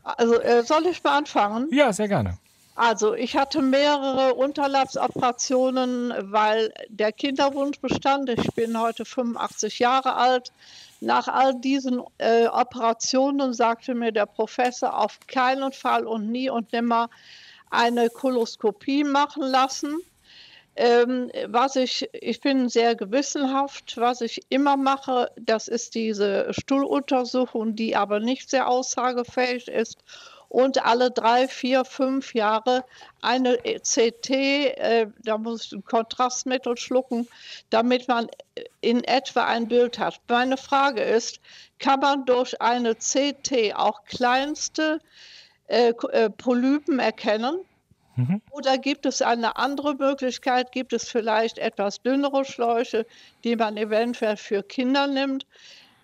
also, 0.04 0.40
äh, 0.40 0.62
soll 0.62 0.86
ich 0.86 1.02
mal 1.02 1.18
anfangen? 1.18 1.68
Ja, 1.72 1.92
sehr 1.92 2.08
gerne. 2.08 2.38
Also, 2.76 3.14
ich 3.14 3.36
hatte 3.36 3.60
mehrere 3.60 4.34
Unterleibsoperationen, 4.34 6.12
weil 6.32 6.72
der 6.88 7.12
Kinderwunsch 7.12 7.78
bestand. 7.80 8.30
Ich 8.30 8.54
bin 8.54 8.78
heute 8.78 9.04
85 9.04 9.78
Jahre 9.78 10.14
alt. 10.14 10.52
Nach 11.00 11.28
all 11.28 11.58
diesen 11.60 12.02
äh, 12.18 12.46
Operationen 12.46 13.54
sagte 13.54 13.94
mir 13.94 14.12
der 14.12 14.26
Professor 14.26 14.98
auf 14.98 15.18
keinen 15.26 15.72
Fall 15.72 16.06
und 16.06 16.30
nie 16.30 16.50
und 16.50 16.72
nimmer, 16.72 17.08
eine 17.70 18.10
Koloskopie 18.10 19.04
machen 19.04 19.44
lassen. 19.44 20.00
Ähm, 20.76 21.30
was 21.48 21.76
ich, 21.76 22.08
ich 22.12 22.40
bin 22.40 22.68
sehr 22.68 22.94
gewissenhaft, 22.94 23.96
was 23.96 24.20
ich 24.20 24.40
immer 24.50 24.76
mache, 24.76 25.30
das 25.36 25.68
ist 25.68 25.94
diese 25.94 26.52
Stuhluntersuchung, 26.52 27.74
die 27.74 27.96
aber 27.96 28.20
nicht 28.20 28.50
sehr 28.50 28.68
aussagefähig 28.68 29.68
ist. 29.68 29.98
Und 30.48 30.84
alle 30.84 31.12
drei, 31.12 31.46
vier, 31.46 31.84
fünf 31.84 32.34
Jahre 32.34 32.84
eine 33.20 33.58
CT, 33.58 34.30
äh, 34.30 35.06
da 35.22 35.38
muss 35.38 35.66
ich 35.66 35.72
ein 35.72 35.84
Kontrastmittel 35.84 36.76
schlucken, 36.76 37.28
damit 37.70 38.08
man 38.08 38.28
in 38.80 39.04
etwa 39.04 39.44
ein 39.44 39.68
Bild 39.68 39.98
hat. 39.98 40.20
Meine 40.28 40.56
Frage 40.56 41.02
ist, 41.02 41.40
kann 41.78 42.00
man 42.00 42.24
durch 42.26 42.60
eine 42.60 42.96
CT 42.96 43.74
auch 43.76 44.04
kleinste 44.04 44.98
äh, 45.00 45.04
äh, 45.70 46.30
Polypen 46.30 46.98
erkennen? 46.98 47.60
Mhm. 48.16 48.42
Oder 48.50 48.76
gibt 48.78 49.06
es 49.06 49.22
eine 49.22 49.56
andere 49.56 49.94
Möglichkeit? 49.94 50.72
Gibt 50.72 50.92
es 50.92 51.08
vielleicht 51.08 51.58
etwas 51.58 52.02
dünnere 52.02 52.44
Schläuche, 52.44 53.06
die 53.44 53.56
man 53.56 53.76
eventuell 53.76 54.36
für 54.36 54.62
Kinder 54.62 55.06
nimmt? 55.06 55.46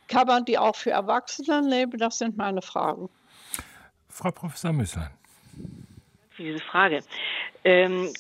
Kann 0.08 0.26
man 0.26 0.44
die 0.44 0.56
auch 0.56 0.76
für 0.76 0.90
Erwachsene 0.90 1.62
nehmen? 1.62 1.98
Das 1.98 2.18
sind 2.18 2.36
meine 2.36 2.62
Fragen. 2.62 3.08
Frau 4.08 4.30
Professor 4.30 4.72
Müsslein. 4.72 5.10
Für 6.30 6.42
diese 6.42 6.60
Frage. 6.60 7.00
Ähm, 7.64 8.12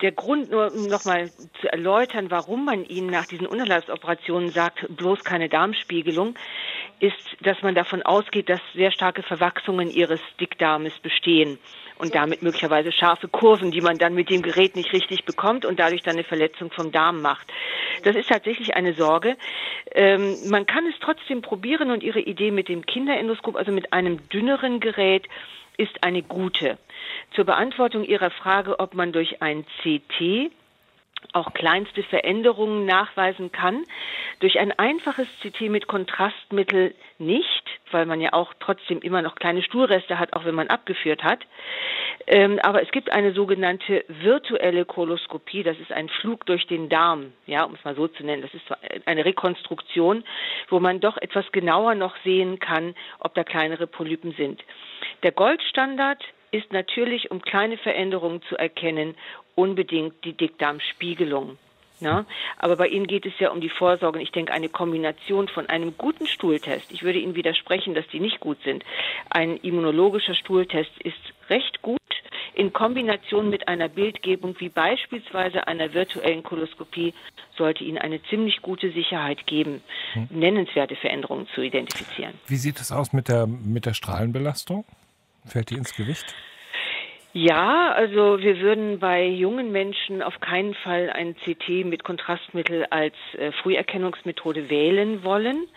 der 0.00 0.12
Grund, 0.12 0.50
nur 0.50 0.72
um 0.72 0.86
nochmal 0.86 1.30
zu 1.60 1.70
erläutern, 1.70 2.30
warum 2.30 2.64
man 2.64 2.84
Ihnen 2.84 3.10
nach 3.10 3.26
diesen 3.26 3.46
Unterleibsoperationen 3.46 4.50
sagt, 4.50 4.86
bloß 4.96 5.24
keine 5.24 5.48
Darmspiegelung, 5.48 6.36
ist, 7.00 7.36
dass 7.40 7.62
man 7.62 7.74
davon 7.74 8.02
ausgeht, 8.02 8.48
dass 8.48 8.60
sehr 8.74 8.90
starke 8.90 9.22
Verwachsungen 9.22 9.90
Ihres 9.90 10.20
Dickdarmes 10.40 10.92
bestehen 11.00 11.58
und 11.98 12.14
damit 12.14 12.42
möglicherweise 12.42 12.92
scharfe 12.92 13.28
Kurven, 13.28 13.70
die 13.70 13.80
man 13.80 13.98
dann 13.98 14.14
mit 14.14 14.30
dem 14.30 14.42
Gerät 14.42 14.76
nicht 14.76 14.92
richtig 14.92 15.24
bekommt 15.24 15.64
und 15.64 15.78
dadurch 15.78 16.02
dann 16.02 16.14
eine 16.14 16.24
Verletzung 16.24 16.70
vom 16.70 16.92
Darm 16.92 17.22
macht. 17.22 17.46
Das 18.04 18.16
ist 18.16 18.28
tatsächlich 18.28 18.74
eine 18.74 18.94
Sorge. 18.94 19.36
Ähm, 19.92 20.36
man 20.48 20.66
kann 20.66 20.86
es 20.86 20.94
trotzdem 21.00 21.42
probieren 21.42 21.90
und 21.90 22.02
Ihre 22.02 22.20
Idee 22.20 22.50
mit 22.50 22.68
dem 22.68 22.86
Kinderendoskop, 22.86 23.56
also 23.56 23.72
mit 23.72 23.92
einem 23.92 24.28
dünneren 24.28 24.80
Gerät, 24.80 25.26
ist 25.76 26.02
eine 26.02 26.22
gute. 26.22 26.78
Zur 27.34 27.44
Beantwortung 27.44 28.04
Ihrer 28.04 28.30
Frage, 28.30 28.80
ob 28.80 28.94
man 28.94 29.12
durch 29.12 29.42
ein 29.42 29.64
CT 29.82 30.50
auch 31.32 31.52
kleinste 31.52 32.02
Veränderungen 32.02 32.86
nachweisen 32.86 33.52
kann. 33.52 33.84
Durch 34.40 34.58
ein 34.58 34.72
einfaches 34.78 35.26
CT 35.42 35.62
mit 35.62 35.86
Kontrastmittel 35.86 36.94
nicht, 37.18 37.64
weil 37.90 38.06
man 38.06 38.20
ja 38.20 38.32
auch 38.32 38.54
trotzdem 38.60 39.00
immer 39.00 39.22
noch 39.22 39.34
kleine 39.34 39.62
Stuhlreste 39.62 40.18
hat, 40.18 40.32
auch 40.34 40.44
wenn 40.44 40.54
man 40.54 40.68
abgeführt 40.68 41.22
hat. 41.22 41.40
Ähm, 42.26 42.58
aber 42.62 42.82
es 42.82 42.90
gibt 42.90 43.10
eine 43.10 43.32
sogenannte 43.32 44.04
virtuelle 44.08 44.84
Koloskopie, 44.84 45.62
das 45.62 45.78
ist 45.78 45.92
ein 45.92 46.08
Flug 46.08 46.44
durch 46.46 46.66
den 46.66 46.88
Darm, 46.88 47.32
ja, 47.46 47.64
um 47.64 47.74
es 47.74 47.84
mal 47.84 47.94
so 47.94 48.06
zu 48.08 48.24
nennen. 48.24 48.42
Das 48.42 48.52
ist 48.54 49.06
eine 49.06 49.24
Rekonstruktion, 49.24 50.24
wo 50.68 50.78
man 50.78 51.00
doch 51.00 51.16
etwas 51.16 51.50
genauer 51.52 51.94
noch 51.94 52.16
sehen 52.24 52.58
kann, 52.58 52.94
ob 53.20 53.34
da 53.34 53.44
kleinere 53.44 53.86
Polypen 53.86 54.32
sind. 54.32 54.62
Der 55.22 55.32
Goldstandard 55.32 56.22
ist 56.50 56.72
natürlich, 56.72 57.30
um 57.30 57.42
kleine 57.42 57.76
Veränderungen 57.78 58.42
zu 58.48 58.56
erkennen, 58.56 59.14
unbedingt 59.54 60.24
die 60.24 60.32
Dickdarmspiegelung. 60.32 61.58
Ja, 62.00 62.26
aber 62.58 62.76
bei 62.76 62.86
Ihnen 62.86 63.08
geht 63.08 63.26
es 63.26 63.32
ja 63.40 63.50
um 63.50 63.60
die 63.60 63.70
Vorsorge. 63.70 64.22
Ich 64.22 64.30
denke, 64.30 64.52
eine 64.52 64.68
Kombination 64.68 65.48
von 65.48 65.68
einem 65.68 65.98
guten 65.98 66.28
Stuhltest, 66.28 66.92
ich 66.92 67.02
würde 67.02 67.18
Ihnen 67.18 67.34
widersprechen, 67.34 67.94
dass 67.94 68.06
die 68.06 68.20
nicht 68.20 68.38
gut 68.38 68.58
sind. 68.62 68.84
Ein 69.30 69.56
immunologischer 69.56 70.34
Stuhltest 70.34 70.92
ist 71.02 71.18
recht 71.50 71.82
gut 71.82 71.98
in 72.58 72.72
Kombination 72.72 73.50
mit 73.50 73.68
einer 73.68 73.88
Bildgebung 73.88 74.56
wie 74.58 74.68
beispielsweise 74.68 75.68
einer 75.68 75.94
virtuellen 75.94 76.42
Koloskopie 76.42 77.14
sollte 77.56 77.84
Ihnen 77.84 77.98
eine 77.98 78.20
ziemlich 78.24 78.62
gute 78.62 78.90
Sicherheit 78.90 79.46
geben, 79.46 79.80
hm. 80.14 80.28
nennenswerte 80.30 80.96
Veränderungen 80.96 81.46
zu 81.54 81.60
identifizieren. 81.60 82.34
Wie 82.48 82.56
sieht 82.56 82.80
es 82.80 82.90
aus 82.90 83.12
mit 83.12 83.28
der, 83.28 83.46
mit 83.46 83.86
der 83.86 83.94
Strahlenbelastung? 83.94 84.84
Fällt 85.48 85.70
die 85.70 85.74
ins 85.74 85.94
Gewicht? 85.94 86.34
Ja, 87.32 87.92
also 87.92 88.40
wir 88.40 88.58
würden 88.60 88.98
bei 88.98 89.26
jungen 89.26 89.70
Menschen 89.70 90.22
auf 90.22 90.40
keinen 90.40 90.74
Fall 90.74 91.10
ein 91.10 91.36
CT 91.36 91.84
mit 91.84 92.02
Kontrastmittel 92.02 92.86
als 92.90 93.14
äh, 93.36 93.52
Früherkennungsmethode 93.52 94.70
wählen 94.70 95.22
wollen. 95.24 95.68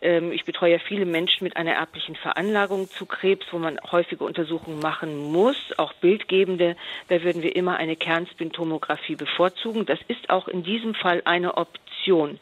Ähm, 0.00 0.32
ich 0.32 0.44
betreue 0.44 0.72
ja 0.72 0.78
viele 0.78 1.04
Menschen 1.04 1.44
mit 1.44 1.56
einer 1.56 1.72
erblichen 1.72 2.16
Veranlagung 2.16 2.88
zu 2.88 3.06
Krebs, 3.06 3.46
wo 3.50 3.58
man 3.58 3.78
häufige 3.90 4.24
Untersuchungen 4.24 4.80
machen 4.80 5.30
muss, 5.30 5.56
auch 5.76 5.92
bildgebende. 5.94 6.76
Da 7.08 7.22
würden 7.22 7.42
wir 7.42 7.54
immer 7.54 7.76
eine 7.76 7.96
Kernspintomographie 7.96 9.16
bevorzugen. 9.16 9.86
Das 9.86 9.98
ist 10.08 10.30
auch 10.30 10.48
in 10.48 10.62
diesem 10.62 10.94
Fall 10.94 11.22
eine 11.24 11.56
Option. 11.56 12.38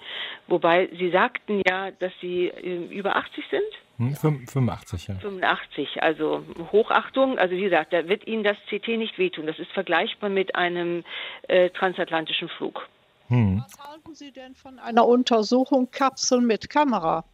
Wobei 0.46 0.88
Sie 0.98 1.10
sagten 1.10 1.62
ja, 1.66 1.90
dass 1.90 2.12
Sie 2.20 2.48
äh, 2.48 2.86
über 2.90 3.16
80 3.16 3.44
sind. 3.50 3.85
Hm, 3.98 4.14
85, 4.14 5.08
ja. 5.08 5.14
85, 5.16 6.02
also 6.02 6.44
Hochachtung. 6.70 7.38
Also 7.38 7.54
wie 7.54 7.62
gesagt, 7.62 7.92
da 7.92 8.08
wird 8.08 8.26
Ihnen 8.26 8.44
das 8.44 8.56
CT 8.68 8.88
nicht 8.98 9.18
wehtun. 9.18 9.46
Das 9.46 9.58
ist 9.58 9.70
vergleichbar 9.72 10.28
mit 10.28 10.54
einem 10.54 11.04
äh, 11.48 11.70
transatlantischen 11.70 12.48
Flug. 12.48 12.88
Hm. 13.28 13.62
Was 13.64 13.78
halten 13.88 14.14
Sie 14.14 14.32
denn 14.32 14.54
von 14.54 14.78
einer 14.78 15.06
Untersuchung 15.06 15.90
Kapsel 15.90 16.40
mit 16.40 16.68
Kamera? 16.68 17.24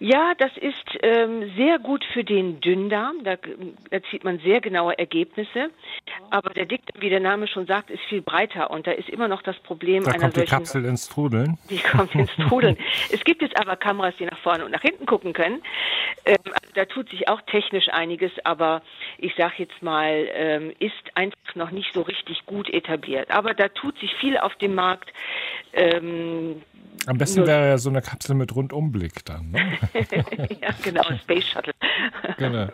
Ja, 0.00 0.34
das 0.36 0.50
ist 0.56 0.98
ähm, 1.02 1.52
sehr 1.56 1.78
gut 1.78 2.04
für 2.12 2.24
den 2.24 2.60
Dünndarm. 2.60 3.22
Da 3.22 3.36
erzielt 3.90 4.24
man 4.24 4.38
sehr 4.40 4.60
genaue 4.60 4.98
Ergebnisse. 4.98 5.70
Aber 6.30 6.50
der 6.50 6.66
Dickdarm, 6.66 7.00
wie 7.00 7.10
der 7.10 7.20
Name 7.20 7.46
schon 7.46 7.66
sagt, 7.66 7.90
ist 7.90 8.02
viel 8.08 8.20
breiter 8.20 8.70
und 8.70 8.86
da 8.86 8.90
ist 8.90 9.08
immer 9.08 9.28
noch 9.28 9.42
das 9.42 9.56
Problem 9.60 10.04
da 10.04 10.10
einer 10.10 10.20
kommt 10.20 10.34
solchen. 10.34 10.46
Die 10.46 10.50
Kapsel 10.50 10.84
ins 10.84 11.08
Trudeln. 11.08 11.58
Die 11.70 11.78
kommt 11.78 12.14
ins 12.14 12.30
Trudeln. 12.48 12.76
es 13.12 13.22
gibt 13.24 13.42
jetzt 13.42 13.58
aber 13.58 13.76
Kameras, 13.76 14.14
die 14.18 14.26
nach 14.26 14.38
vorne 14.38 14.64
und 14.64 14.72
nach 14.72 14.82
hinten 14.82 15.06
gucken 15.06 15.32
können. 15.32 15.62
Ähm, 16.24 16.36
also 16.44 16.74
da 16.74 16.84
tut 16.86 17.08
sich 17.10 17.28
auch 17.28 17.40
technisch 17.42 17.88
einiges, 17.90 18.32
aber 18.44 18.82
ich 19.18 19.34
sage 19.36 19.54
jetzt 19.58 19.80
mal, 19.82 20.28
ähm, 20.34 20.72
ist 20.80 20.92
einfach 21.14 21.54
noch 21.54 21.70
nicht 21.70 21.94
so 21.94 22.02
richtig 22.02 22.46
gut 22.46 22.68
etabliert. 22.68 23.30
Aber 23.30 23.54
da 23.54 23.68
tut 23.68 23.98
sich 24.00 24.12
viel 24.16 24.38
auf 24.38 24.54
dem 24.56 24.74
Markt. 24.74 25.12
Ähm, 25.72 26.62
am 27.06 27.18
besten 27.18 27.46
wäre 27.46 27.68
ja 27.68 27.78
so 27.78 27.90
eine 27.90 28.00
Kapsel 28.00 28.34
mit 28.34 28.54
Rundumblick 28.54 29.24
dann. 29.24 29.50
Ne? 29.50 29.78
ja, 30.60 30.70
genau, 30.82 31.04
Space 31.22 31.48
Shuttle. 31.48 31.72
genau. 32.38 32.68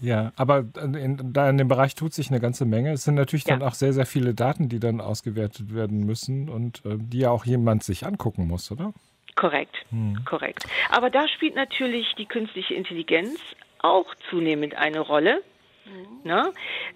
Ja, 0.00 0.32
aber 0.36 0.64
in, 0.76 1.32
da 1.32 1.48
in 1.48 1.56
dem 1.56 1.68
Bereich 1.68 1.94
tut 1.94 2.12
sich 2.12 2.30
eine 2.30 2.40
ganze 2.40 2.66
Menge. 2.66 2.92
Es 2.92 3.04
sind 3.04 3.14
natürlich 3.14 3.46
ja. 3.46 3.56
dann 3.56 3.66
auch 3.66 3.74
sehr, 3.74 3.92
sehr 3.92 4.04
viele 4.04 4.34
Daten, 4.34 4.68
die 4.68 4.78
dann 4.78 5.00
ausgewertet 5.00 5.74
werden 5.74 6.04
müssen 6.04 6.48
und 6.48 6.84
äh, 6.84 6.96
die 6.98 7.20
ja 7.20 7.30
auch 7.30 7.46
jemand 7.46 7.82
sich 7.82 8.04
angucken 8.04 8.46
muss, 8.46 8.70
oder? 8.70 8.92
Korrekt, 9.36 9.76
hm. 9.90 10.24
korrekt. 10.24 10.66
Aber 10.90 11.10
da 11.10 11.28
spielt 11.28 11.54
natürlich 11.54 12.14
die 12.16 12.26
künstliche 12.26 12.74
Intelligenz 12.74 13.38
auch 13.78 14.06
zunehmend 14.30 14.74
eine 14.74 15.00
Rolle. 15.00 15.42
Mhm. 15.86 16.30
Ne? 16.30 16.52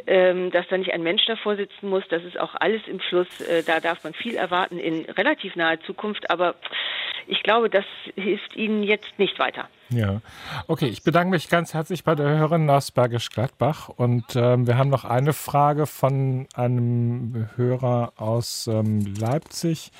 Ähm, 0.06 0.50
dass 0.50 0.66
da 0.68 0.76
nicht 0.76 0.92
ein 0.92 1.02
Mensch 1.02 1.24
davor 1.26 1.56
sitzen 1.56 1.88
muss, 1.88 2.04
das 2.08 2.24
ist 2.24 2.38
auch 2.38 2.54
alles 2.54 2.82
im 2.86 3.00
Fluss. 3.00 3.40
Äh, 3.40 3.62
da 3.62 3.80
darf 3.80 4.02
man 4.04 4.14
viel 4.14 4.34
erwarten 4.34 4.78
in 4.78 5.04
relativ 5.06 5.56
naher 5.56 5.80
Zukunft, 5.80 6.30
aber 6.30 6.54
ich 7.26 7.42
glaube, 7.42 7.70
das 7.70 7.84
hilft 8.16 8.56
Ihnen 8.56 8.82
jetzt 8.82 9.18
nicht 9.18 9.38
weiter. 9.38 9.68
Ja, 9.90 10.20
okay. 10.66 10.86
Ich 10.86 11.04
bedanke 11.04 11.30
mich 11.30 11.48
ganz 11.48 11.74
herzlich 11.74 12.04
bei 12.04 12.14
der 12.14 12.28
Hörerin 12.28 12.68
aus 12.70 12.90
Bergisch 12.90 13.30
Gladbach 13.30 13.88
und 13.88 14.24
ähm, 14.34 14.66
wir 14.66 14.76
haben 14.76 14.90
noch 14.90 15.04
eine 15.04 15.32
Frage 15.32 15.86
von 15.86 16.48
einem 16.54 17.48
Hörer 17.56 18.12
aus 18.16 18.66
ähm, 18.66 19.14
Leipzig. 19.18 19.92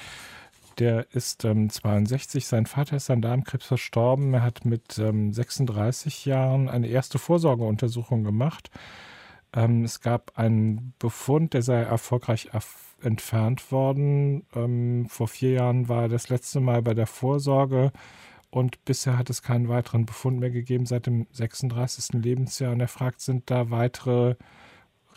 Der 0.81 1.07
ist 1.13 1.45
ähm, 1.45 1.69
62, 1.69 2.47
sein 2.47 2.65
Vater 2.65 2.97
ist 2.97 3.11
an 3.11 3.21
Darmkrebs 3.21 3.67
verstorben. 3.67 4.33
Er 4.33 4.43
hat 4.43 4.65
mit 4.65 4.99
ähm, 4.99 5.31
36 5.31 6.25
Jahren 6.25 6.71
eine 6.71 6.89
erste 6.89 7.19
Vorsorgeuntersuchung 7.19 8.25
gemacht. 8.25 8.71
Ähm, 9.55 9.85
es 9.85 10.01
gab 10.01 10.39
einen 10.39 10.95
Befund, 10.99 11.53
der 11.53 11.61
sei 11.61 11.83
erfolgreich 11.83 12.49
entfernt 13.03 13.71
worden. 13.71 14.47
Ähm, 14.55 15.07
vor 15.11 15.29
vier 15.29 15.53
Jahren 15.53 15.91
war 15.91 16.05
er 16.05 16.09
das 16.09 16.31
letzte 16.31 16.61
Mal 16.61 16.81
bei 16.81 16.95
der 16.95 17.07
Vorsorge 17.07 17.93
und 18.51 18.83
bisher 18.87 19.19
hat 19.19 19.29
es 19.29 19.43
keinen 19.43 19.69
weiteren 19.69 20.07
Befund 20.07 20.41
mehr 20.41 20.51
gegeben 20.51 20.87
seit 20.87 21.05
dem 21.05 21.27
36. 21.33 22.15
Lebensjahr. 22.15 22.73
Und 22.73 22.81
er 22.81 22.89
fragt, 22.89 23.21
sind 23.21 23.51
da 23.51 23.71
weitere 23.71 24.37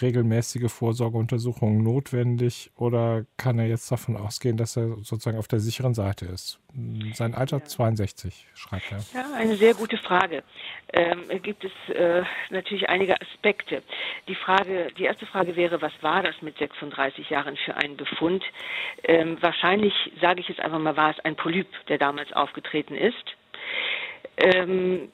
regelmäßige 0.01 0.71
Vorsorgeuntersuchungen 0.71 1.83
notwendig 1.83 2.71
oder 2.75 3.25
kann 3.37 3.59
er 3.59 3.67
jetzt 3.67 3.91
davon 3.91 4.17
ausgehen, 4.17 4.57
dass 4.57 4.75
er 4.75 4.97
sozusagen 4.97 5.37
auf 5.37 5.47
der 5.47 5.59
sicheren 5.59 5.93
Seite 5.93 6.25
ist? 6.25 6.59
Sein 7.13 7.35
Alter 7.35 7.57
ja. 7.59 7.65
62, 7.65 8.47
schreibt 8.55 8.91
er. 8.91 8.97
Ja, 9.13 9.25
eine 9.37 9.55
sehr 9.55 9.75
gute 9.75 9.97
Frage. 9.97 10.43
Ähm, 10.91 11.21
gibt 11.41 11.63
es 11.63 11.95
äh, 11.95 12.23
natürlich 12.49 12.89
einige 12.89 13.19
Aspekte. 13.21 13.83
Die 14.27 14.35
Frage, 14.35 14.87
die 14.97 15.03
erste 15.03 15.25
Frage 15.27 15.55
wäre, 15.55 15.81
was 15.81 15.93
war 16.01 16.23
das 16.23 16.35
mit 16.41 16.57
36 16.57 17.29
Jahren 17.29 17.57
für 17.57 17.75
einen 17.75 17.95
Befund? 17.95 18.43
Ähm, 19.03 19.37
wahrscheinlich, 19.41 19.93
sage 20.19 20.41
ich 20.41 20.49
jetzt 20.49 20.61
einfach 20.61 20.79
mal, 20.79 20.97
war 20.97 21.11
es 21.11 21.19
ein 21.23 21.35
Polyp, 21.35 21.67
der 21.87 21.99
damals 21.99 22.31
aufgetreten 22.33 22.95
ist. 22.95 23.35
Ähm, 24.37 25.09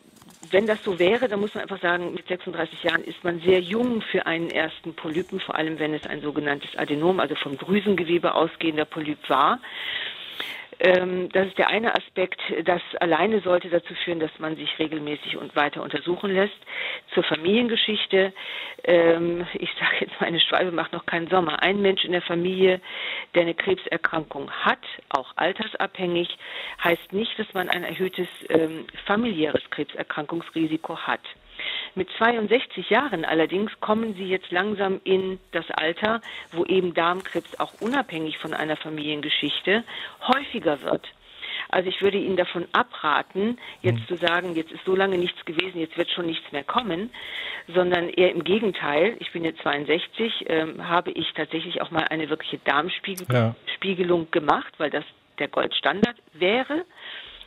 wenn 0.52 0.68
das 0.68 0.84
so 0.84 1.00
wäre, 1.00 1.28
dann 1.28 1.40
muss 1.40 1.54
man 1.54 1.64
einfach 1.64 1.82
sagen, 1.82 2.14
mit 2.14 2.28
36 2.28 2.84
Jahren 2.84 3.04
ist 3.04 3.24
man 3.24 3.40
sehr 3.42 3.60
jung 3.60 4.02
für 4.02 4.26
einen 4.26 4.50
ersten 4.50 4.94
Polypen, 4.94 5.40
vor 5.40 5.56
allem 5.56 5.80
wenn 5.80 5.94
es 5.94 6.06
ein 6.08 6.22
sogenanntes 6.22 6.76
Adenom, 6.78 7.20
also 7.20 7.36
vom 7.36 7.58
Drüsengewebe 7.58 8.34
ausgehender 8.34 8.86
Polyp 8.86 9.30
war. 9.30 9.60
Ähm, 10.80 11.30
das 11.30 11.48
ist 11.48 11.58
der 11.58 11.68
eine 11.68 11.94
Aspekt. 11.96 12.40
Das 12.64 12.82
alleine 13.02 13.42
sollte 13.42 13.70
dazu 13.70 13.94
führen, 14.06 14.20
dass 14.20 14.32
man 14.40 14.56
sich 14.56 14.80
regelmäßig 14.80 15.36
und 15.38 15.56
weiter 15.56 15.84
untersuchen 15.84 16.34
lässt. 16.34 16.58
Zur 17.14 17.24
Familiengeschichte. 17.24 18.34
Ähm, 18.86 19.46
ich 19.54 19.70
sage 19.80 19.98
jetzt 20.06 20.20
mal, 20.22 20.28
eine 20.28 20.40
Schwalbe 20.40 20.72
macht 20.72 20.94
noch 20.94 21.06
keinen 21.06 21.28
Sommer. 21.28 21.62
Ein 21.62 21.82
Mensch 21.82 22.06
in 22.06 22.14
der 22.14 22.22
Familie, 22.22 22.80
der 23.36 23.42
eine 23.42 23.56
Krebserkrankung 23.56 24.50
hat, 24.52 24.80
auch 25.10 25.34
altersabhängig, 25.36 26.30
heißt 26.84 27.12
nicht, 27.12 27.38
dass 27.38 27.54
man 27.54 27.70
ein 27.70 27.84
erhöhtes 27.84 28.28
ähm, 28.50 28.88
familiäres 29.06 29.70
Krebserkrankungsrisiko 29.70 30.98
hat. 30.98 31.22
Mit 31.96 32.10
62 32.18 32.90
Jahren 32.90 33.26
allerdings 33.26 33.72
kommen 33.80 34.14
sie 34.16 34.26
jetzt 34.26 34.52
langsam 34.52 35.02
in 35.04 35.40
das 35.52 35.70
Alter, 35.72 36.22
wo 36.52 36.66
eben 36.66 36.94
Darmkrebs 36.94 37.60
auch 37.60 37.74
unabhängig 37.82 38.38
von 38.38 38.54
einer 38.54 38.78
Familiengeschichte 38.78 39.84
häufiger 40.28 40.82
wird. 40.82 41.08
Also 41.70 41.90
ich 41.90 42.02
würde 42.02 42.18
Ihnen 42.18 42.36
davon 42.36 42.68
abraten, 42.72 43.60
jetzt 43.82 44.08
zu 44.08 44.16
sagen, 44.16 44.56
jetzt 44.56 44.72
ist 44.72 44.84
so 44.86 44.96
lange 44.96 45.18
nichts 45.18 45.44
gewesen, 45.46 45.80
jetzt 45.80 45.98
wird 45.98 46.10
schon 46.10 46.26
nichts 46.26 46.52
mehr 46.52 46.64
kommen, 46.64 47.12
sondern 47.68 48.10
eher 48.10 48.32
im 48.32 48.44
Gegenteil. 48.44 49.16
Ich 49.20 49.32
bin 49.32 49.44
jetzt 49.44 49.62
62, 49.62 50.46
ähm, 50.48 50.88
habe 50.88 51.12
ich 51.12 51.32
tatsächlich 51.34 51.82
auch 51.82 51.92
mal 51.92 52.06
eine 52.10 52.30
wirkliche 52.30 52.58
Darmspiegelung 52.60 54.22
ja. 54.22 54.28
gemacht, 54.32 54.74
weil 54.78 54.90
das 54.90 55.06
der 55.38 55.48
Goldstandard 55.48 56.18
wäre. 56.34 56.86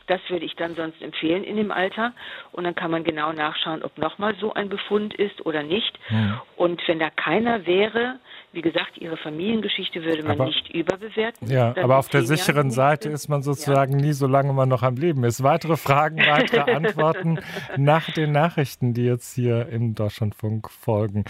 Das 0.07 0.19
würde 0.29 0.45
ich 0.45 0.55
dann 0.55 0.75
sonst 0.75 1.01
empfehlen 1.01 1.43
in 1.43 1.55
dem 1.55 1.71
Alter. 1.71 2.13
Und 2.51 2.65
dann 2.65 2.75
kann 2.75 2.91
man 2.91 3.03
genau 3.03 3.31
nachschauen, 3.31 3.83
ob 3.83 3.97
nochmal 3.97 4.35
so 4.39 4.53
ein 4.53 4.69
Befund 4.69 5.13
ist 5.13 5.45
oder 5.45 5.63
nicht. 5.63 5.97
Mhm. 6.09 6.39
Und 6.57 6.81
wenn 6.87 6.99
da 6.99 7.09
keiner 7.09 7.65
wäre, 7.65 8.19
wie 8.51 8.61
gesagt, 8.61 8.97
ihre 8.97 9.17
Familiengeschichte 9.17 10.03
würde 10.03 10.23
man 10.23 10.33
aber, 10.33 10.45
nicht 10.45 10.69
überbewerten. 10.69 11.49
Ja, 11.49 11.73
aber 11.81 11.97
auf 11.97 12.09
der 12.09 12.23
sicheren 12.23 12.69
Seite 12.69 13.09
ist 13.09 13.27
man 13.27 13.41
sozusagen 13.41 13.99
ja. 13.99 14.05
nie, 14.05 14.13
solange 14.13 14.53
man 14.53 14.69
noch 14.69 14.83
am 14.83 14.95
Leben 14.95 15.23
ist. 15.23 15.43
Weitere 15.43 15.77
Fragen, 15.77 16.17
weitere 16.17 16.71
Antworten 16.75 17.39
nach 17.77 18.11
den 18.11 18.31
Nachrichten, 18.31 18.93
die 18.93 19.05
jetzt 19.05 19.33
hier 19.33 19.67
im 19.69 19.95
Deutschlandfunk 19.95 20.69
folgen. 20.69 21.25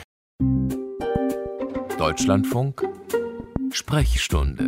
Deutschlandfunk 1.97 2.83
Sprechstunde 3.71 4.67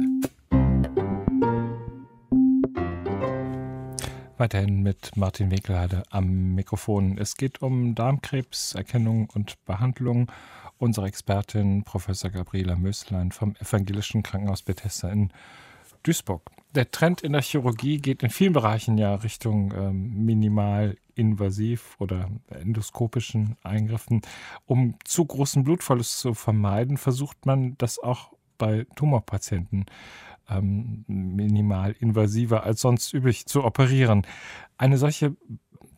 Weiterhin 4.37 4.83
mit 4.83 5.15
Martin 5.15 5.49
Winkelheide 5.49 6.03
am 6.09 6.55
Mikrofon. 6.55 7.17
Es 7.17 7.37
geht 7.37 7.61
um 7.61 7.95
Darmkrebserkennung 7.95 9.29
und 9.33 9.63
Behandlung. 9.63 10.29
Unsere 10.77 11.07
Expertin 11.07 11.85
Professor 11.85 12.29
Gabriela 12.29 12.75
Möslein 12.75 13.31
vom 13.31 13.55
Evangelischen 13.61 14.23
Krankenhaus 14.23 14.61
Bethesda 14.61 15.09
in 15.09 15.31
Duisburg. 16.03 16.49
Der 16.75 16.91
Trend 16.91 17.21
in 17.21 17.31
der 17.31 17.43
Chirurgie 17.43 17.99
geht 17.99 18.23
in 18.23 18.29
vielen 18.29 18.51
Bereichen 18.51 18.97
ja 18.97 19.15
Richtung 19.15 19.73
ähm, 19.73 20.25
minimalinvasiv 20.25 21.95
oder 21.99 22.29
endoskopischen 22.49 23.55
Eingriffen. 23.63 24.21
Um 24.65 24.95
zu 25.05 25.23
großen 25.23 25.63
Blutverlust 25.63 26.19
zu 26.19 26.33
vermeiden, 26.33 26.97
versucht 26.97 27.45
man 27.45 27.77
das 27.77 27.99
auch 27.99 28.33
bei 28.57 28.85
Tumorpatienten 28.97 29.85
ähm, 30.49 31.05
minimal 31.07 31.95
invasiver 31.99 32.63
als 32.63 32.81
sonst 32.81 33.13
üblich 33.13 33.45
zu 33.45 33.63
operieren. 33.63 34.25
Eine 34.77 34.97
solche 34.97 35.35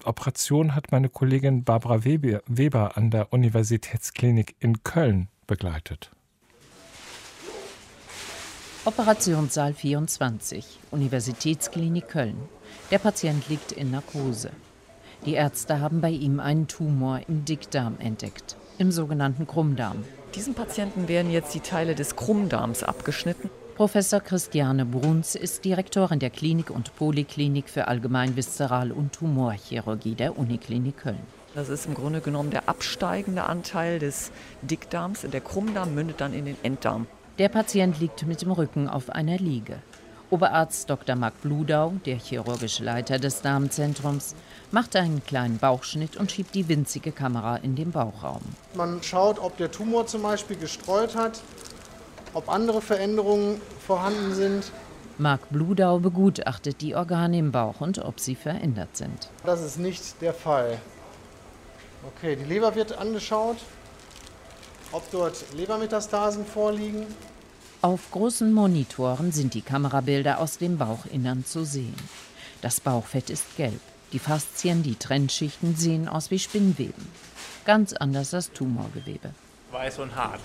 Operation 0.03 0.75
hat 0.75 0.91
meine 0.91 1.09
Kollegin 1.09 1.63
Barbara 1.63 2.03
Weber 2.05 2.97
an 2.97 3.11
der 3.11 3.33
Universitätsklinik 3.33 4.55
in 4.59 4.83
Köln 4.83 5.27
begleitet. 5.47 6.11
Operationssaal 8.85 9.73
24, 9.73 10.79
Universitätsklinik 10.91 12.07
Köln. 12.07 12.37
Der 12.89 12.99
Patient 12.99 13.49
liegt 13.49 13.73
in 13.73 13.91
Narkose. 13.91 14.51
Die 15.25 15.33
Ärzte 15.33 15.81
haben 15.81 15.99
bei 15.99 16.11
ihm 16.11 16.39
einen 16.39 16.67
Tumor 16.67 17.19
im 17.27 17.43
Dickdarm 17.43 17.95
entdeckt, 17.99 18.55
im 18.77 18.91
sogenannten 18.91 19.45
Krummdarm. 19.45 20.05
Diesem 20.35 20.53
Patienten 20.53 21.09
werden 21.09 21.31
jetzt 21.31 21.53
die 21.53 21.59
Teile 21.59 21.95
des 21.95 22.15
Krummdarms 22.15 22.83
abgeschnitten 22.83 23.49
Professor 23.77 24.21
Christiane 24.21 24.85
Bruns 24.85 25.35
ist 25.35 25.63
Direktorin 25.63 26.17
der 26.17 26.31
Klinik 26.31 26.71
und 26.71 26.95
Poliklinik 26.95 27.69
für 27.69 27.87
Allgemeinviszeral- 27.87 28.89
und 28.91 29.13
Tumorchirurgie 29.13 30.15
der 30.15 30.35
Uniklinik 30.35 30.97
Köln. 30.97 31.21
Das 31.53 31.69
ist 31.69 31.85
im 31.85 31.93
Grunde 31.93 32.21
genommen 32.21 32.49
der 32.49 32.67
absteigende 32.67 33.43
Anteil 33.43 33.99
des 33.99 34.31
Dickdarms. 34.63 35.27
Der 35.31 35.41
Krummdarm 35.41 35.93
mündet 35.93 36.21
dann 36.21 36.33
in 36.33 36.45
den 36.45 36.57
Enddarm. 36.63 37.05
Der 37.37 37.49
Patient 37.49 37.99
liegt 37.99 38.25
mit 38.25 38.41
dem 38.41 38.49
Rücken 38.49 38.89
auf 38.89 39.11
einer 39.11 39.37
Liege. 39.37 39.77
Oberarzt 40.31 40.89
Dr. 40.89 41.15
Marc 41.15 41.39
Bludau, 41.43 41.93
der 42.03 42.17
chirurgische 42.17 42.83
Leiter 42.83 43.19
des 43.19 43.43
Darmzentrums, 43.43 44.33
macht 44.71 44.95
einen 44.95 45.23
kleinen 45.23 45.59
Bauchschnitt 45.59 46.17
und 46.17 46.31
schiebt 46.31 46.55
die 46.55 46.67
winzige 46.67 47.11
Kamera 47.11 47.57
in 47.57 47.75
den 47.75 47.91
Bauchraum. 47.91 48.41
Man 48.73 49.03
schaut, 49.03 49.37
ob 49.37 49.55
der 49.57 49.69
Tumor 49.69 50.07
zum 50.07 50.23
Beispiel 50.23 50.57
gestreut 50.57 51.15
hat, 51.15 51.43
ob 52.33 52.49
andere 52.49 52.81
Veränderungen 52.81 53.61
vorhanden 53.85 54.33
sind. 54.33 54.71
Marc 55.17 55.49
Bludau 55.49 55.99
begutachtet 55.99 56.81
die 56.81 56.95
Organe 56.95 57.39
im 57.39 57.51
Bauch 57.51 57.81
und 57.81 57.99
ob 57.99 58.19
sie 58.19 58.35
verändert 58.35 58.95
sind. 58.95 59.29
Das 59.45 59.61
ist 59.61 59.79
nicht 59.79 60.21
der 60.21 60.33
Fall. 60.33 60.79
Okay, 62.15 62.35
die 62.35 62.45
Leber 62.45 62.75
wird 62.75 62.97
angeschaut, 62.97 63.57
ob 64.91 65.09
dort 65.11 65.53
Lebermetastasen 65.55 66.45
vorliegen. 66.45 67.07
Auf 67.81 68.11
großen 68.11 68.53
Monitoren 68.53 69.31
sind 69.31 69.53
die 69.53 69.61
Kamerabilder 69.61 70.39
aus 70.39 70.57
dem 70.57 70.77
Bauchinnern 70.77 71.45
zu 71.45 71.65
sehen. 71.65 71.95
Das 72.61 72.79
Bauchfett 72.79 73.29
ist 73.29 73.55
gelb. 73.55 73.81
Die 74.13 74.19
Faszien, 74.19 74.83
die 74.83 74.95
Trennschichten 74.95 75.75
sehen 75.75 76.07
aus 76.07 76.31
wie 76.31 76.39
Spinnweben. 76.39 77.07
Ganz 77.65 77.93
anders 77.93 78.29
das 78.29 78.51
Tumorgewebe. 78.51 79.31
Weiß 79.71 79.99
und 79.99 80.15
hart. 80.15 80.39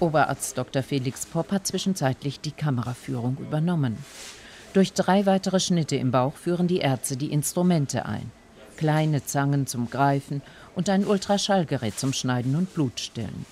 Oberarzt 0.00 0.56
Dr. 0.56 0.82
Felix 0.82 1.26
Popp 1.26 1.52
hat 1.52 1.66
zwischenzeitlich 1.66 2.40
die 2.40 2.52
Kameraführung 2.52 3.36
übernommen. 3.38 3.98
Durch 4.72 4.92
drei 4.94 5.26
weitere 5.26 5.60
Schnitte 5.60 5.96
im 5.96 6.10
Bauch 6.10 6.34
führen 6.34 6.68
die 6.68 6.78
Ärzte 6.78 7.16
die 7.16 7.32
Instrumente 7.32 8.06
ein. 8.06 8.30
Kleine 8.76 9.24
Zangen 9.24 9.66
zum 9.66 9.90
Greifen 9.90 10.40
und 10.74 10.88
ein 10.88 11.06
Ultraschallgerät 11.06 11.98
zum 11.98 12.14
Schneiden 12.14 12.56
und 12.56 12.72
Blutstillen. 12.72 13.44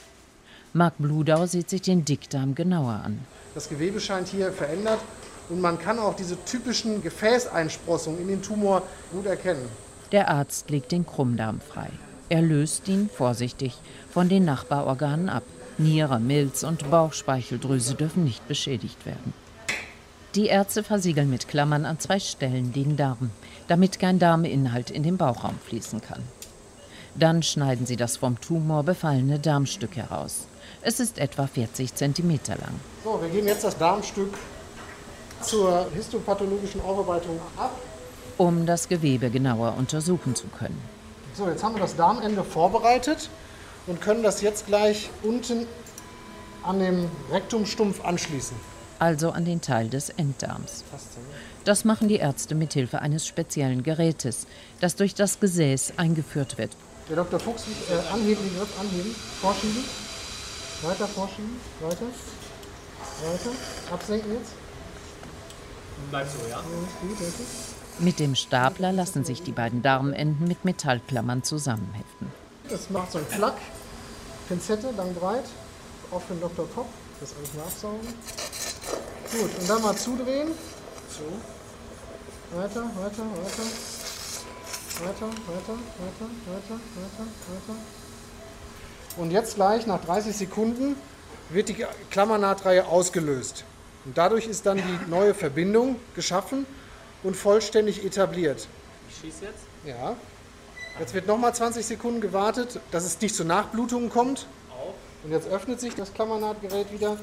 Marc 0.73 0.95
Bludau 0.99 1.47
sieht 1.47 1.69
sich 1.69 1.83
den 1.83 2.05
Dickdarm 2.05 2.55
genauer 2.55 3.01
an. 3.05 3.21
Das 3.55 3.69
Gewebe 3.69 4.01
scheint 4.01 4.29
hier 4.29 4.53
verändert 4.53 5.01
und 5.51 5.61
man 5.61 5.79
kann 5.79 5.99
auch 5.99 6.15
diese 6.15 6.43
typischen 6.45 7.03
Gefäßeinsprossungen 7.03 8.21
in 8.21 8.29
den 8.29 8.43
Tumor 8.43 8.83
gut 9.13 9.27
erkennen. 9.27 9.69
Der 10.13 10.31
Arzt 10.31 10.71
legt 10.71 10.93
den 10.93 11.05
Krummdarm 11.05 11.61
frei. 11.61 11.91
Er 12.31 12.41
löst 12.43 12.89
ihn 12.89 13.11
vorsichtig 13.11 13.75
von 14.11 14.29
den 14.29 14.45
Nachbarorganen 14.45 15.29
ab. 15.29 15.43
Niere, 15.81 16.19
Milz 16.19 16.65
und 16.65 16.91
Bauchspeicheldrüse 16.91 17.95
dürfen 17.95 18.25
nicht 18.25 18.47
beschädigt 18.49 19.07
werden. 19.07 19.33
Die 20.35 20.47
Ärzte 20.47 20.83
versiegeln 20.83 21.31
mit 21.31 21.47
Klammern 21.47 21.85
an 21.85 22.01
zwei 22.01 22.19
Stellen 22.19 22.73
den 22.73 22.97
Darm, 22.97 23.31
damit 23.69 24.01
kein 24.01 24.19
Darminhalt 24.19 24.91
in 24.91 25.05
den 25.05 25.17
Bauchraum 25.17 25.57
fließen 25.67 26.01
kann. 26.03 26.23
Dann 27.15 27.45
schneiden 27.45 27.87
sie 27.87 27.97
das 27.97 28.17
vom 28.17 28.41
Tumor 28.41 28.83
befallene 28.83 29.39
Darmstück 29.39 29.97
heraus. 29.97 30.49
Es 30.83 30.99
ist 30.99 31.19
etwa 31.19 31.47
40 31.47 31.95
cm 31.95 32.41
lang. 32.49 32.81
So, 33.05 33.21
wir 33.23 33.29
geben 33.29 33.47
jetzt 33.47 33.63
das 33.63 33.79
Darmstück 33.79 34.35
zur 35.41 35.87
histopathologischen 35.95 36.81
Aufarbeitung 36.81 37.39
ab. 37.57 37.71
Um 38.37 38.67
das 38.67 38.89
Gewebe 38.89 39.31
genauer 39.31 39.75
untersuchen 39.79 40.35
zu 40.35 40.49
können. 40.49 40.81
So, 41.35 41.49
jetzt 41.49 41.63
haben 41.63 41.77
wir 41.77 41.81
das 41.81 41.95
Darmende 41.95 42.43
vorbereitet 42.43 43.31
und 43.89 44.01
können 44.01 44.23
das 44.23 44.43
jetzt 44.43 44.67
gleich 44.67 45.11
unten 45.23 45.67
an 46.63 46.79
dem 46.79 47.11
Rektumstumpf 47.33 48.05
anschließen. 48.05 48.57
Also 48.99 49.31
an 49.31 49.45
den 49.45 49.61
Teil 49.61 49.89
des 49.89 50.11
Enddarms. 50.11 50.85
Das 51.65 51.85
machen 51.85 52.09
die 52.09 52.17
Ärzte 52.17 52.55
mit 52.55 52.73
Hilfe 52.73 53.01
eines 53.01 53.27
speziellen 53.27 53.83
Gerätes, 53.83 54.47
das 54.81 54.97
durch 54.97 55.15
das 55.15 55.41
Gesäß 55.41 55.95
eingeführt 55.97 56.59
wird. 56.59 56.77
Der 57.09 57.17
Dr. 57.17 57.41
Fuchs, 57.41 57.65
äh, 57.89 58.13
anheben, 58.13 58.43
den 58.45 58.59
Griff 58.59 58.81
anheben, 58.81 59.15
vorschieben, 59.41 59.85
weiter 60.83 61.07
vorschieben, 61.07 61.57
weiter, 61.81 62.07
weiter, 63.23 63.57
absenken 63.93 64.33
jetzt. 64.35 64.53
Bleibt 66.11 66.31
so, 66.31 66.49
ja? 66.49 66.63
Mit 67.99 68.21
dem 68.21 68.35
Stapler 68.35 68.93
lassen 68.93 69.25
sich 69.25 69.43
die 69.43 69.53
beiden 69.53 69.83
Darmenden 69.83 70.47
mit 70.47 70.65
Metallklammern 70.65 71.43
zusammenheften. 71.43 72.31
Das 72.69 72.91
macht 72.91 73.13
so 73.13 73.19
ein 73.19 73.27
Flack, 73.27 73.57
Pinzette, 74.49 74.91
lang 74.97 75.15
breit, 75.15 75.45
auch 76.11 76.23
für 76.23 76.33
den 76.33 76.41
Dr. 76.41 76.67
Koch, 76.75 76.87
das 77.21 77.35
alles 77.37 77.53
mal 77.55 77.65
absaugen. 77.65 78.01
Gut, 79.31 79.51
und 79.61 79.69
dann 79.69 79.83
mal 79.83 79.95
zudrehen. 79.95 80.49
So. 81.11 82.57
Weiter, 82.57 82.85
weiter, 82.97 83.25
weiter. 83.37 83.63
Weiter, 85.01 85.27
weiter, 85.27 85.29
weiter, 85.29 86.31
weiter, 86.47 86.81
weiter, 86.97 87.27
weiter. 87.47 87.79
Und 89.19 89.31
jetzt 89.33 89.57
gleich 89.57 89.87
nach 89.87 90.03
30 90.03 90.35
Sekunden 90.35 90.97
wird 91.51 91.69
die 91.69 91.85
Klammernahtreihe 92.11 92.87
ausgelöst. 92.87 93.65
Und 94.07 94.17
dadurch 94.17 94.47
ist 94.47 94.65
dann 94.65 94.79
die 94.79 95.11
neue 95.11 95.35
Verbindung 95.35 95.97
geschaffen 96.15 96.67
und 97.23 97.37
vollständig 97.37 98.03
etabliert. 98.05 98.67
Ich 99.11 99.17
schieße 99.17 99.45
jetzt. 99.45 99.65
Ja. 99.85 100.17
Jetzt 100.99 101.15
wird 101.15 101.27
nochmal 101.27 101.55
20 101.55 101.87
Sekunden 101.87 102.21
gewartet, 102.21 102.81
dass 102.91 103.05
es 103.05 103.21
nicht 103.21 103.35
zu 103.35 103.45
Nachblutungen 103.45 104.11
kommt. 104.11 104.47
Und 105.25 105.31
jetzt 105.31 105.49
öffnet 105.49 105.81
sich 105.81 105.95
das 105.95 106.13
Klammernahtgerät 106.13 106.93
wieder. 106.93 107.17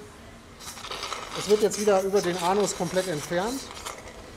Es 1.38 1.50
wird 1.50 1.62
jetzt 1.62 1.80
wieder 1.82 2.02
über 2.04 2.22
den 2.22 2.38
Anus 2.38 2.78
komplett 2.78 3.08
entfernt. 3.08 3.60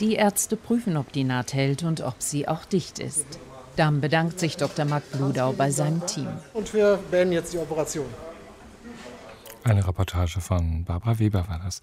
Die 0.01 0.15
Ärzte 0.15 0.57
prüfen, 0.57 0.97
ob 0.97 1.13
die 1.13 1.25
Naht 1.25 1.53
hält 1.53 1.83
und 1.83 2.01
ob 2.01 2.17
sie 2.19 2.49
auch 2.49 2.65
dicht 2.65 2.99
ist. 2.99 3.27
Dann 3.77 4.01
bedankt 4.01 4.41
sich 4.41 4.57
Dr. 4.57 4.85
Marc 4.85 5.09
Bludau 5.13 5.53
bei 5.53 5.71
seinem 5.71 6.05
Team. 6.07 6.29
Und 6.53 6.75
wir 6.75 6.99
beenden 7.11 7.33
jetzt 7.33 7.53
die 7.53 7.59
Operation. 7.59 8.07
Eine 9.63 9.87
Reportage 9.87 10.41
von 10.41 10.85
Barbara 10.85 11.19
Weber 11.19 11.47
war 11.49 11.61
das. 11.65 11.81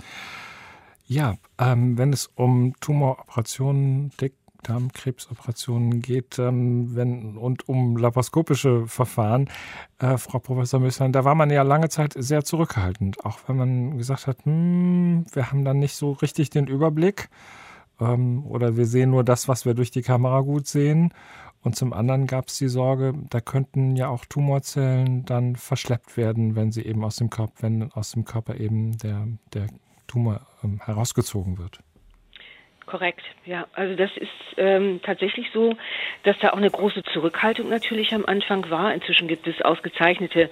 Ja, 1.08 1.36
ähm, 1.58 1.98
wenn 1.98 2.12
es 2.12 2.30
um 2.36 2.74
Tumoroperationen, 2.82 4.12
Dickdarmkrebsoperationen 4.66 6.02
geht 6.02 6.40
ähm, 6.40 6.96
wenn, 6.96 7.38
und 7.38 7.70
um 7.70 7.98
laparoskopische 7.98 8.88
Verfahren, 8.88 9.50
äh, 10.00 10.18
Frau 10.18 10.40
Professor 10.40 10.80
Müsslein, 10.80 11.12
da 11.12 11.24
war 11.24 11.36
man 11.36 11.50
ja 11.52 11.62
lange 11.62 11.90
Zeit 11.90 12.14
sehr 12.18 12.44
zurückhaltend, 12.44 13.24
auch 13.26 13.40
wenn 13.48 13.58
man 13.58 13.98
gesagt 13.98 14.28
hat, 14.28 14.46
hm, 14.46 15.26
wir 15.32 15.52
haben 15.52 15.64
dann 15.66 15.80
nicht 15.80 15.96
so 15.96 16.14
richtig 16.14 16.50
den 16.50 16.68
Überblick 16.68 17.30
ähm, 18.00 18.46
oder 18.46 18.76
wir 18.78 18.86
sehen 18.86 19.12
nur 19.12 19.24
das, 19.24 19.48
was 19.48 19.66
wir 19.66 19.74
durch 19.74 19.92
die 19.92 20.02
Kamera 20.02 20.42
gut 20.42 20.68
sehen. 20.68 21.14
Und 21.62 21.76
zum 21.76 21.94
anderen 21.94 22.28
gab 22.28 22.50
es 22.50 22.60
die 22.60 22.68
Sorge, 22.68 23.14
da 23.32 23.42
könnten 23.42 23.96
ja 23.96 24.08
auch 24.08 24.26
Tumorzellen 24.26 25.26
dann 25.26 25.56
verschleppt 25.56 26.16
werden, 26.16 26.56
wenn 26.56 26.72
sie 26.72 26.84
eben 26.84 27.04
aus 27.04 27.16
dem 27.16 27.32
Körper, 27.32 27.54
wenn 27.62 27.92
aus 27.92 28.12
dem 28.12 28.24
Körper 28.24 28.60
eben 28.60 28.98
der, 29.00 29.28
der 29.54 29.68
Tumor 30.06 30.42
ähm, 30.64 30.80
herausgezogen 30.84 31.58
wird. 31.58 31.80
Korrekt, 32.86 33.24
ja. 33.46 33.66
Also 33.74 33.96
das 33.96 34.16
ist 34.16 34.30
ähm, 34.58 35.00
tatsächlich 35.02 35.50
so, 35.52 35.76
dass 36.22 36.38
da 36.38 36.52
auch 36.52 36.58
eine 36.58 36.70
große 36.70 37.02
Zurückhaltung 37.14 37.68
natürlich 37.68 38.14
am 38.14 38.26
Anfang 38.26 38.70
war. 38.70 38.94
Inzwischen 38.94 39.28
gibt 39.28 39.48
es 39.48 39.60
ausgezeichnete 39.64 40.52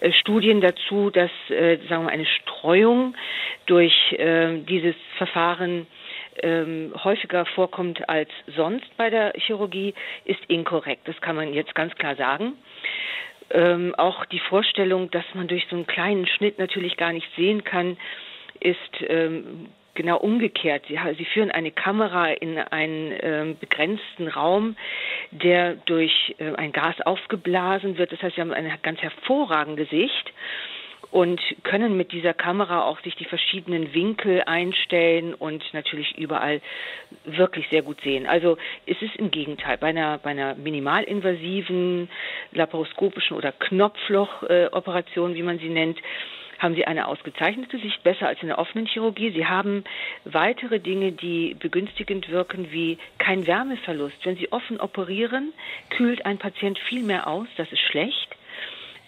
äh, 0.00 0.12
Studien 0.12 0.60
dazu, 0.60 1.10
dass 1.10 1.30
äh, 1.48 1.78
sagen 1.88 2.04
wir 2.04 2.12
eine 2.12 2.26
Streuung 2.26 3.16
durch 3.66 4.12
äh, 4.12 4.58
dieses 4.60 4.94
Verfahren 5.18 5.88
ähm, 6.40 6.92
häufiger 7.02 7.46
vorkommt 7.46 8.08
als 8.08 8.30
sonst 8.54 8.96
bei 8.96 9.10
der 9.10 9.32
Chirurgie, 9.36 9.94
ist 10.24 10.40
inkorrekt. 10.46 11.08
Das 11.08 11.20
kann 11.20 11.34
man 11.34 11.52
jetzt 11.52 11.74
ganz 11.74 11.94
klar 11.96 12.14
sagen. 12.14 12.54
Ähm, 13.50 13.92
auch 13.96 14.24
die 14.26 14.38
Vorstellung, 14.38 15.10
dass 15.10 15.24
man 15.34 15.48
durch 15.48 15.66
so 15.68 15.74
einen 15.74 15.86
kleinen 15.86 16.26
Schnitt 16.28 16.60
natürlich 16.60 16.96
gar 16.96 17.12
nicht 17.12 17.28
sehen 17.36 17.64
kann, 17.64 17.98
ist 18.60 18.78
ähm, 19.08 19.68
genau 19.94 20.18
umgekehrt. 20.18 20.84
Sie, 20.88 20.98
sie, 21.16 21.24
führen 21.24 21.50
eine 21.50 21.70
Kamera 21.70 22.28
in 22.28 22.58
einen 22.58 23.12
äh, 23.12 23.54
begrenzten 23.58 24.28
Raum, 24.28 24.76
der 25.30 25.74
durch 25.74 26.34
äh, 26.38 26.54
ein 26.54 26.72
Gas 26.72 27.00
aufgeblasen 27.00 27.98
wird. 27.98 28.12
Das 28.12 28.22
heißt, 28.22 28.36
sie 28.36 28.40
haben 28.40 28.52
ein 28.52 28.72
ganz 28.82 29.00
hervorragendes 29.00 29.90
Sicht 29.90 30.32
und 31.12 31.40
können 31.62 31.96
mit 31.96 32.12
dieser 32.12 32.32
Kamera 32.32 32.84
auch 32.84 32.98
sich 33.00 33.14
die 33.16 33.26
verschiedenen 33.26 33.92
Winkel 33.92 34.42
einstellen 34.46 35.34
und 35.34 35.62
natürlich 35.74 36.16
überall 36.16 36.62
wirklich 37.24 37.68
sehr 37.70 37.82
gut 37.82 38.00
sehen. 38.00 38.26
Also 38.26 38.56
es 38.86 39.00
ist 39.02 39.16
im 39.16 39.30
Gegenteil 39.30 39.76
bei 39.76 39.88
einer, 39.88 40.16
bei 40.18 40.30
einer 40.30 40.54
minimalinvasiven 40.54 42.08
laparoskopischen 42.52 43.36
oder 43.36 43.52
Knopflochoperation, 43.52 45.34
wie 45.34 45.42
man 45.42 45.58
sie 45.58 45.68
nennt, 45.68 45.98
haben 46.62 46.76
sie 46.76 46.86
eine 46.86 47.08
ausgezeichnete 47.08 47.78
Sicht, 47.78 48.02
besser 48.04 48.28
als 48.28 48.40
in 48.40 48.46
der 48.46 48.58
offenen 48.58 48.86
Chirurgie. 48.86 49.32
Sie 49.32 49.46
haben 49.46 49.82
weitere 50.24 50.78
Dinge, 50.78 51.10
die 51.10 51.54
begünstigend 51.54 52.28
wirken, 52.28 52.70
wie 52.70 52.98
kein 53.18 53.46
Wärmeverlust. 53.46 54.24
Wenn 54.24 54.36
Sie 54.36 54.52
offen 54.52 54.80
operieren, 54.80 55.52
kühlt 55.90 56.24
ein 56.24 56.38
Patient 56.38 56.78
viel 56.78 57.02
mehr 57.02 57.26
aus, 57.26 57.48
das 57.56 57.70
ist 57.72 57.80
schlecht. 57.80 58.36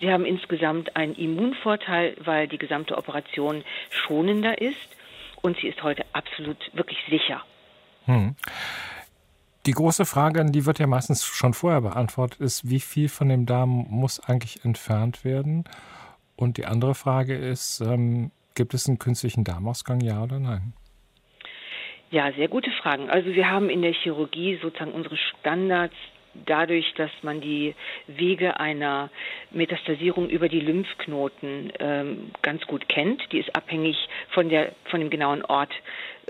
Sie 0.01 0.11
haben 0.11 0.27
insgesamt 0.27 0.97
einen 0.97 1.15
Immunvorteil, 1.15 2.17
weil 2.19 2.49
die 2.49 2.59
gesamte 2.59 2.99
Operation 2.99 3.63
schonender 3.91 4.61
ist 4.61 4.97
und 5.41 5.57
sie 5.59 5.69
ist 5.69 5.83
heute 5.83 6.05
absolut 6.13 6.59
wirklich 6.73 6.99
sicher. 7.09 7.43
Hm. 8.07 8.35
Die 9.67 9.73
große 9.73 10.05
Frage, 10.05 10.45
die 10.45 10.67
wird 10.67 10.79
ja 10.79 10.87
meistens 10.87 11.25
schon 11.25 11.55
vorher 11.55 11.81
beantwortet, 11.81 12.41
ist, 12.41 12.69
wie 12.69 12.81
viel 12.81 13.09
von 13.09 13.29
dem 13.29 13.47
Darm 13.47 13.87
muss 13.89 14.21
eigentlich 14.21 14.65
entfernt 14.65 15.25
werden? 15.25 15.65
Und 16.37 16.57
die 16.57 16.67
andere 16.67 16.95
Frage 16.95 17.35
ist, 17.35 17.81
ähm, 17.81 18.31
gibt 18.55 18.75
es 18.75 18.89
einen 18.89 18.99
künstlichen 18.99 19.45
Darmausgang, 19.45 20.01
ja 20.01 20.23
oder 20.23 20.39
nein? 20.39 20.73
Ja, 22.11 22.33
sehr 22.33 22.49
gute 22.49 22.71
Fragen. 22.71 23.11
Also 23.11 23.35
wir 23.35 23.51
haben 23.51 23.71
in 23.71 23.83
der 23.83 23.93
Chirurgie 23.93 24.59
sozusagen 24.63 24.93
unsere 24.93 25.17
Standards 25.17 25.95
dadurch, 26.47 26.93
dass 26.95 27.11
man 27.23 27.41
die 27.41 27.75
Wege 28.07 28.59
einer 28.59 29.11
Metastasierung 29.51 30.29
über 30.29 30.49
die 30.49 30.61
Lymphknoten 30.61 31.73
ähm, 31.79 32.31
ganz 32.43 32.63
gut 32.67 32.89
kennt. 32.89 33.21
Die 33.33 33.39
ist 33.39 33.55
abhängig 33.55 33.97
von, 34.31 34.49
der, 34.49 34.73
von 34.91 35.01
dem 35.01 35.11
genauen 35.11 35.45
Ort 35.45 35.73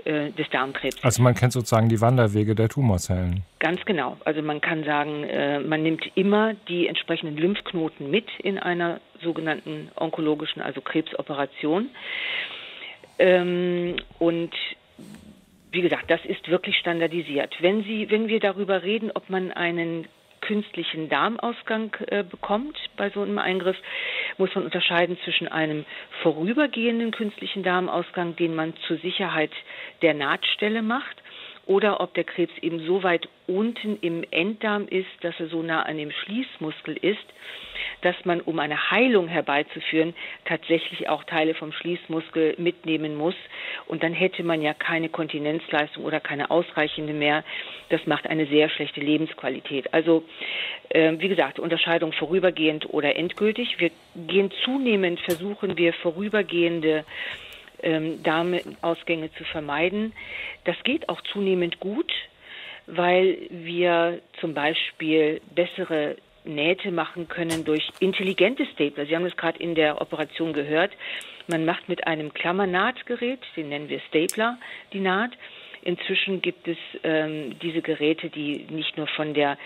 äh, 0.05 0.31
des 0.31 0.49
Darmkrebs. 0.51 1.03
Also 1.03 1.21
man 1.23 1.33
kennt 1.33 1.51
sozusagen 1.51 1.89
die 1.89 1.99
Wanderwege 1.99 2.55
der 2.55 2.69
Tumorzellen. 2.69 3.43
Ganz 3.59 3.83
genau. 3.85 4.17
Also 4.23 4.41
man 4.41 4.61
kann 4.61 4.83
sagen, 4.83 5.23
äh, 5.23 5.59
man 5.59 5.81
nimmt 5.81 6.03
immer 6.15 6.53
die 6.67 6.87
entsprechenden 6.87 7.37
Lymphknoten 7.37 8.11
mit 8.11 8.27
in 8.43 8.59
einer 8.59 9.01
sogenannten 9.23 9.89
onkologischen, 9.95 10.61
also 10.61 10.81
Krebsoperation. 10.81 11.89
Ähm, 13.17 13.95
und 14.19 14.53
wie 15.71 15.81
gesagt, 15.81 16.09
das 16.09 16.23
ist 16.23 16.47
wirklich 16.49 16.77
standardisiert. 16.77 17.55
Wenn 17.59 17.83
Sie, 17.83 18.09
wenn 18.09 18.27
wir 18.27 18.39
darüber 18.39 18.83
reden, 18.83 19.11
ob 19.13 19.29
man 19.29 19.51
einen 19.51 20.07
künstlichen 20.45 21.09
Darmausgang 21.09 21.95
äh, 22.07 22.23
bekommt 22.23 22.77
bei 22.97 23.09
so 23.09 23.21
einem 23.21 23.37
Eingriff, 23.39 23.77
muss 24.37 24.53
man 24.55 24.65
unterscheiden 24.65 25.17
zwischen 25.23 25.47
einem 25.47 25.85
vorübergehenden 26.21 27.11
künstlichen 27.11 27.63
Darmausgang, 27.63 28.35
den 28.35 28.55
man 28.55 28.73
zur 28.87 28.97
Sicherheit 28.97 29.51
der 30.01 30.13
Nahtstelle 30.13 30.81
macht, 30.81 31.21
oder 31.65 31.99
ob 31.99 32.13
der 32.13 32.23
Krebs 32.23 32.53
eben 32.61 32.79
so 32.85 33.03
weit 33.03 33.27
unten 33.47 33.97
im 34.01 34.23
Enddarm 34.31 34.87
ist, 34.87 35.09
dass 35.21 35.39
er 35.39 35.47
so 35.47 35.61
nah 35.61 35.83
an 35.83 35.97
dem 35.97 36.11
Schließmuskel 36.11 36.95
ist, 36.97 37.25
dass 38.01 38.15
man, 38.23 38.41
um 38.41 38.59
eine 38.59 38.91
Heilung 38.91 39.27
herbeizuführen, 39.27 40.13
tatsächlich 40.45 41.09
auch 41.09 41.23
Teile 41.23 41.53
vom 41.55 41.71
Schließmuskel 41.71 42.55
mitnehmen 42.57 43.15
muss. 43.15 43.35
Und 43.87 44.03
dann 44.03 44.13
hätte 44.13 44.43
man 44.43 44.61
ja 44.61 44.73
keine 44.73 45.09
Kontinenzleistung 45.09 46.03
oder 46.03 46.19
keine 46.19 46.51
ausreichende 46.51 47.13
mehr. 47.13 47.43
Das 47.89 48.05
macht 48.05 48.27
eine 48.27 48.45
sehr 48.45 48.69
schlechte 48.69 49.01
Lebensqualität. 49.01 49.93
Also, 49.93 50.23
äh, 50.89 51.13
wie 51.17 51.29
gesagt, 51.29 51.59
Unterscheidung 51.59 52.13
vorübergehend 52.13 52.87
oder 52.93 53.15
endgültig. 53.15 53.79
Wir 53.79 53.91
gehen 54.15 54.51
zunehmend, 54.63 55.19
versuchen 55.19 55.77
wir 55.77 55.93
vorübergehende 55.93 57.05
ähm, 57.81 58.21
Darmausgänge 58.23 59.31
zu 59.33 59.43
vermeiden. 59.45 60.13
Das 60.63 60.75
geht 60.83 61.09
auch 61.09 61.21
zunehmend 61.21 61.79
gut, 61.79 62.11
weil 62.87 63.37
wir 63.49 64.21
zum 64.39 64.53
Beispiel 64.53 65.41
bessere 65.53 66.17
Nähte 66.43 66.91
machen 66.91 67.27
können 67.27 67.65
durch 67.65 67.89
intelligente 67.99 68.65
Stapler. 68.73 69.05
Sie 69.05 69.15
haben 69.15 69.23
das 69.23 69.35
gerade 69.35 69.59
in 69.59 69.75
der 69.75 70.01
Operation 70.01 70.53
gehört. 70.53 70.91
Man 71.47 71.65
macht 71.65 71.89
mit 71.89 72.07
einem 72.07 72.33
Klammernahtgerät, 72.33 73.39
den 73.55 73.69
nennen 73.69 73.89
wir 73.89 73.99
Stapler, 74.01 74.57
die 74.93 74.99
Naht. 74.99 75.31
Inzwischen 75.83 76.41
gibt 76.41 76.67
es 76.67 76.77
ähm, 77.03 77.59
diese 77.59 77.81
Geräte, 77.81 78.29
die 78.29 78.65
nicht 78.69 78.97
nur 78.97 79.05
von 79.07 79.35
der 79.35 79.57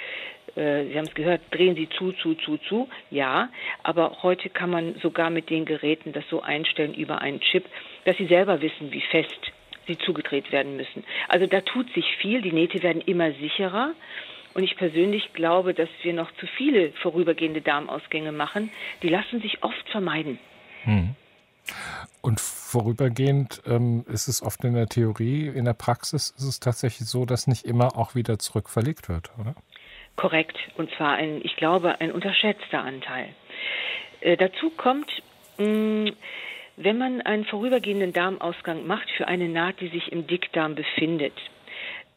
äh, 0.56 0.86
Sie 0.86 0.98
haben 0.98 1.06
es 1.06 1.14
gehört, 1.14 1.42
drehen 1.52 1.76
Sie 1.76 1.90
zu, 1.90 2.12
zu, 2.14 2.36
zu, 2.36 2.58
zu. 2.58 2.90
Ja, 3.12 3.50
aber 3.84 4.18
heute 4.24 4.50
kann 4.50 4.70
man 4.70 4.96
sogar 4.96 5.30
mit 5.30 5.50
den 5.50 5.66
Geräten 5.66 6.14
das 6.14 6.24
so 6.30 6.42
einstellen 6.42 6.94
über 6.94 7.22
einen 7.22 7.40
Chip, 7.42 7.66
dass 8.06 8.18
Sie 8.18 8.28
selber 8.28 8.62
wissen, 8.62 8.92
wie 8.92 9.02
fest 9.02 9.52
sie 9.90 9.98
zugedreht 9.98 10.52
werden 10.52 10.78
müssen. 10.78 11.04
Also 11.28 11.48
da 11.48 11.62
tut 11.62 11.92
sich 11.94 12.06
viel. 12.22 12.42
Die 12.42 12.54
Nähte 12.54 12.82
werden 12.82 13.02
immer 13.02 13.32
sicherer. 13.34 13.94
Und 14.54 14.64
ich 14.64 14.78
persönlich 14.78 15.34
glaube, 15.34 15.74
dass 15.74 15.90
wir 16.02 16.14
noch 16.14 16.32
zu 16.40 16.48
viele 16.48 16.92
vorübergehende 17.02 17.62
Darmausgänge 17.62 18.32
machen. 18.32 18.72
Die 19.04 19.10
lassen 19.10 19.42
sich 19.42 19.64
oft 19.64 19.90
vermeiden. 19.90 20.40
Hm. 20.84 21.16
Und 22.22 22.40
vorübergehend 22.40 23.62
ähm, 23.66 24.06
ist 24.08 24.28
es 24.28 24.42
oft 24.42 24.64
in 24.64 24.74
der 24.74 24.88
Theorie, 24.88 25.48
in 25.48 25.66
der 25.66 25.74
Praxis 25.74 26.34
ist 26.38 26.44
es 26.44 26.60
tatsächlich 26.60 27.08
so, 27.08 27.26
dass 27.26 27.48
nicht 27.48 27.66
immer 27.66 27.96
auch 27.98 28.16
wieder 28.16 28.40
zurückverlegt 28.40 29.08
wird, 29.08 29.32
oder? 29.40 29.56
Korrekt. 30.20 30.58
Und 30.76 30.92
zwar 30.96 31.14
ein, 31.16 31.40
ich 31.44 31.56
glaube, 31.56 32.02
ein 32.02 32.12
unterschätzter 32.12 32.84
Anteil. 32.84 33.30
Äh, 34.20 34.36
dazu 34.36 34.70
kommt, 34.70 35.10
mh, 35.58 36.12
wenn 36.76 36.98
man 36.98 37.22
einen 37.22 37.46
vorübergehenden 37.46 38.12
Darmausgang 38.12 38.86
macht 38.86 39.10
für 39.12 39.30
eine 39.30 39.48
Naht, 39.48 39.80
die 39.80 39.88
sich 39.88 40.12
im 40.12 40.28
Dickdarm 40.28 40.76
befindet, 40.76 41.34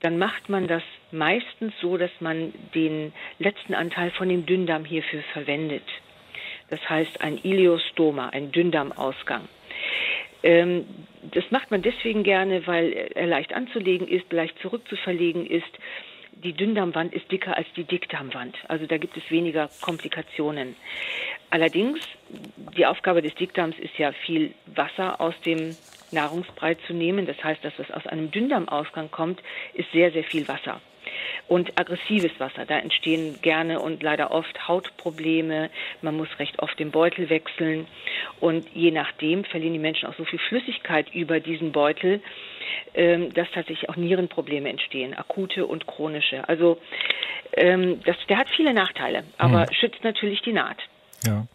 dann 0.01 0.19
macht 0.19 0.49
man 0.49 0.67
das 0.67 0.83
meistens 1.13 1.75
so, 1.81 1.97
dass 1.97 2.11
man 2.19 2.53
den 2.75 3.13
letzten 3.39 3.73
Anteil 3.73 4.11
von 4.11 4.29
dem 4.29 4.47
Dünndarm 4.47 4.85
hierfür 4.85 5.23
verwendet. 5.33 5.85
Das 6.71 6.81
heißt 6.91 7.21
ein 7.21 7.39
Ileostoma, 7.45 8.31
ein 8.31 8.51
Dünndarmausgang. 8.51 9.49
Ähm, 10.43 10.87
das 11.23 11.45
macht 11.53 11.71
man 11.71 11.83
deswegen 11.83 12.25
gerne, 12.25 12.67
weil 12.67 13.11
er 13.15 13.29
leicht 13.29 13.53
anzulegen 13.53 14.09
ist, 14.09 14.33
leicht 14.33 14.59
zurückzuverlegen 14.59 15.47
ist 15.47 15.79
die 16.43 16.53
Dünndarmwand 16.53 17.13
ist 17.15 17.31
dicker 17.31 17.57
als 17.57 17.67
die 17.77 17.85
Dickdarmwand. 17.85 18.57
Also 18.69 18.87
da 18.87 18.99
gibt 18.99 19.17
es 19.17 19.31
weniger 19.31 19.71
Komplikationen. 19.81 20.77
Allerdings, 21.51 22.01
die 22.77 22.87
Aufgabe 22.87 23.23
des 23.23 23.35
Dickdarms 23.35 23.79
ist 23.79 23.97
ja 23.99 24.13
viel 24.13 24.55
Wasser 24.67 25.21
aus 25.21 25.35
dem 25.45 25.77
Nahrungsbrei 26.11 26.75
zu 26.87 26.95
nehmen. 26.95 27.27
Das 27.27 27.43
heißt, 27.43 27.65
dass 27.65 27.79
was 27.79 27.91
aus 27.91 28.07
einem 28.07 28.31
Dünndarmausgang 28.31 29.11
kommt, 29.11 29.41
ist 29.75 29.91
sehr, 29.93 30.11
sehr 30.13 30.25
viel 30.25 30.47
Wasser. 30.49 30.81
Und 31.49 31.79
aggressives 31.79 32.33
Wasser, 32.39 32.65
da 32.67 32.79
entstehen 32.79 33.39
gerne 33.43 33.81
und 33.81 34.03
leider 34.03 34.31
oft 34.31 34.69
Hautprobleme. 34.69 35.71
Man 36.01 36.17
muss 36.17 36.29
recht 36.39 36.59
oft 36.61 36.79
den 36.79 36.91
Beutel 36.91 37.31
wechseln. 37.31 37.87
Und 38.41 38.67
je 38.75 38.91
nachdem 38.91 39.45
verlieren 39.45 39.75
die 39.75 39.79
Menschen 39.79 40.09
auch 40.09 40.15
so 40.15 40.25
viel 40.25 40.39
Flüssigkeit 40.39 41.13
über 41.15 41.41
diesen 41.41 41.73
Beutel, 41.73 42.21
ähm, 42.95 43.33
dass 43.35 43.51
tatsächlich 43.53 43.89
auch 43.89 43.97
Nierenprobleme 43.97 44.69
entstehen, 44.69 45.15
akute 45.15 45.67
und 45.67 45.87
chronische. 45.87 46.49
Also 46.49 46.79
ähm, 47.55 48.01
das, 48.05 48.17
der 48.29 48.39
hat 48.39 48.49
viele 48.49 48.73
Nachteile, 48.73 49.25
aber 49.39 49.67
hm. 49.67 49.73
schützt 49.73 50.03
natürlich 50.05 50.43
die 50.43 50.53
Naht. 50.53 50.79
Ja. 51.25 51.47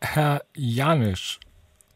Herr 0.00 0.42
Janisch 0.54 1.38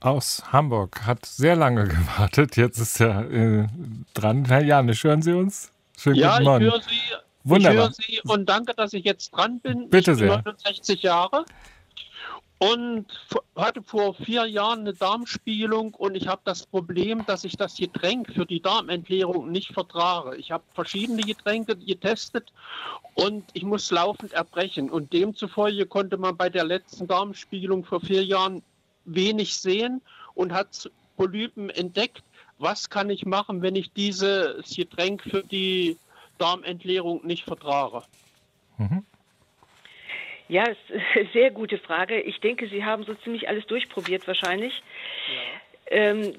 aus 0.00 0.42
Hamburg 0.52 1.06
hat 1.06 1.24
sehr 1.26 1.56
lange 1.56 1.84
gewartet. 1.88 2.56
Jetzt 2.56 2.78
ist 2.78 3.00
er 3.00 3.30
äh, 3.30 3.66
dran. 4.14 4.44
Herr 4.46 4.62
Janisch, 4.62 5.04
hören 5.04 5.22
Sie 5.22 5.32
uns? 5.32 5.72
Schönen 5.96 6.16
ja, 6.16 6.32
guten 6.32 6.44
Morgen. 6.44 6.64
ich 6.64 6.72
höre 6.72 6.82
Sie. 6.82 7.00
Wunderbar. 7.44 7.74
Ich 7.74 7.80
höre 7.80 7.92
Sie 7.92 8.32
und 8.32 8.48
danke, 8.48 8.74
dass 8.74 8.92
ich 8.92 9.04
jetzt 9.04 9.30
dran 9.30 9.60
bin. 9.60 9.88
Bitte 9.90 10.12
ich 10.12 10.18
bin 10.18 10.28
sehr. 10.28 10.36
69 10.36 11.02
Jahre 11.02 11.44
und 12.62 13.06
hatte 13.56 13.82
vor 13.82 14.14
vier 14.14 14.46
Jahren 14.46 14.80
eine 14.80 14.94
Darmspielung 14.94 15.94
und 15.94 16.14
ich 16.14 16.28
habe 16.28 16.42
das 16.44 16.64
Problem, 16.64 17.26
dass 17.26 17.42
ich 17.42 17.56
das 17.56 17.74
Getränk 17.74 18.32
für 18.32 18.46
die 18.46 18.62
Darmentleerung 18.62 19.50
nicht 19.50 19.72
vertrage. 19.72 20.36
Ich 20.36 20.52
habe 20.52 20.62
verschiedene 20.72 21.22
Getränke 21.22 21.76
getestet 21.76 22.52
und 23.14 23.42
ich 23.52 23.64
muss 23.64 23.90
laufend 23.90 24.32
erbrechen. 24.32 24.90
Und 24.90 25.12
demzufolge 25.12 25.86
konnte 25.86 26.18
man 26.18 26.36
bei 26.36 26.48
der 26.48 26.62
letzten 26.62 27.08
Darmspielung 27.08 27.84
vor 27.84 28.00
vier 28.00 28.24
Jahren 28.24 28.62
wenig 29.06 29.56
sehen 29.56 30.00
und 30.34 30.52
hat 30.52 30.88
Polypen 31.16 31.68
entdeckt. 31.68 32.22
Was 32.62 32.88
kann 32.88 33.10
ich 33.10 33.26
machen, 33.26 33.60
wenn 33.60 33.74
ich 33.74 33.92
dieses 33.92 34.76
Getränk 34.76 35.20
für 35.22 35.42
die 35.42 35.98
Darmentleerung 36.38 37.26
nicht 37.26 37.42
vertrage? 37.42 38.04
Mhm. 38.78 39.04
Ja, 40.48 40.66
ist 40.66 40.78
eine 41.14 41.28
sehr 41.32 41.50
gute 41.50 41.78
Frage. 41.78 42.20
Ich 42.20 42.38
denke, 42.38 42.68
Sie 42.68 42.84
haben 42.84 43.02
so 43.02 43.14
ziemlich 43.14 43.48
alles 43.48 43.66
durchprobiert 43.66 44.28
wahrscheinlich. 44.28 44.80
Ja. 45.34 45.96
Ähm, 45.96 46.32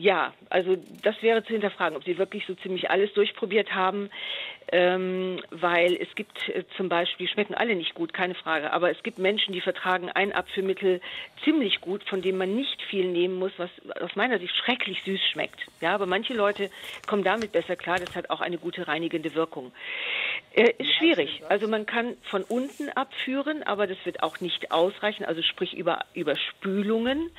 ja, 0.00 0.32
also 0.48 0.76
das 1.02 1.22
wäre 1.22 1.44
zu 1.44 1.52
hinterfragen, 1.52 1.94
ob 1.94 2.04
Sie 2.04 2.16
wirklich 2.16 2.46
so 2.46 2.54
ziemlich 2.54 2.90
alles 2.90 3.12
durchprobiert 3.12 3.74
haben, 3.74 4.08
ähm, 4.72 5.42
weil 5.50 5.94
es 5.94 6.14
gibt 6.14 6.48
äh, 6.48 6.64
zum 6.78 6.88
Beispiel, 6.88 7.28
schmecken 7.28 7.54
alle 7.54 7.74
nicht 7.76 7.94
gut, 7.94 8.14
keine 8.14 8.34
Frage, 8.34 8.72
aber 8.72 8.90
es 8.90 9.02
gibt 9.02 9.18
Menschen, 9.18 9.52
die 9.52 9.60
vertragen 9.60 10.08
ein 10.08 10.32
Apfelmittel 10.32 11.02
ziemlich 11.44 11.82
gut, 11.82 12.02
von 12.08 12.22
dem 12.22 12.38
man 12.38 12.54
nicht 12.54 12.80
viel 12.84 13.08
nehmen 13.08 13.38
muss, 13.38 13.52
was 13.58 13.68
aus 14.00 14.16
meiner 14.16 14.38
Sicht 14.38 14.56
schrecklich 14.56 15.02
süß 15.02 15.20
schmeckt. 15.32 15.60
Ja, 15.82 15.94
aber 15.94 16.06
manche 16.06 16.32
Leute 16.32 16.70
kommen 17.06 17.22
damit 17.22 17.52
besser 17.52 17.76
klar, 17.76 17.98
das 17.98 18.16
hat 18.16 18.30
auch 18.30 18.40
eine 18.40 18.56
gute 18.56 18.88
reinigende 18.88 19.34
Wirkung. 19.34 19.70
Äh, 20.54 20.72
ist 20.78 20.94
schwierig. 20.94 21.42
Also 21.50 21.68
man 21.68 21.84
kann 21.84 22.16
von 22.22 22.42
unten 22.44 22.88
abführen, 22.88 23.62
aber 23.64 23.86
das 23.86 23.98
wird 24.04 24.22
auch 24.22 24.40
nicht 24.40 24.72
ausreichen, 24.72 25.26
also 25.26 25.42
sprich 25.42 25.74
über, 25.76 25.98
über 26.14 26.36
Spülungen. 26.36 27.30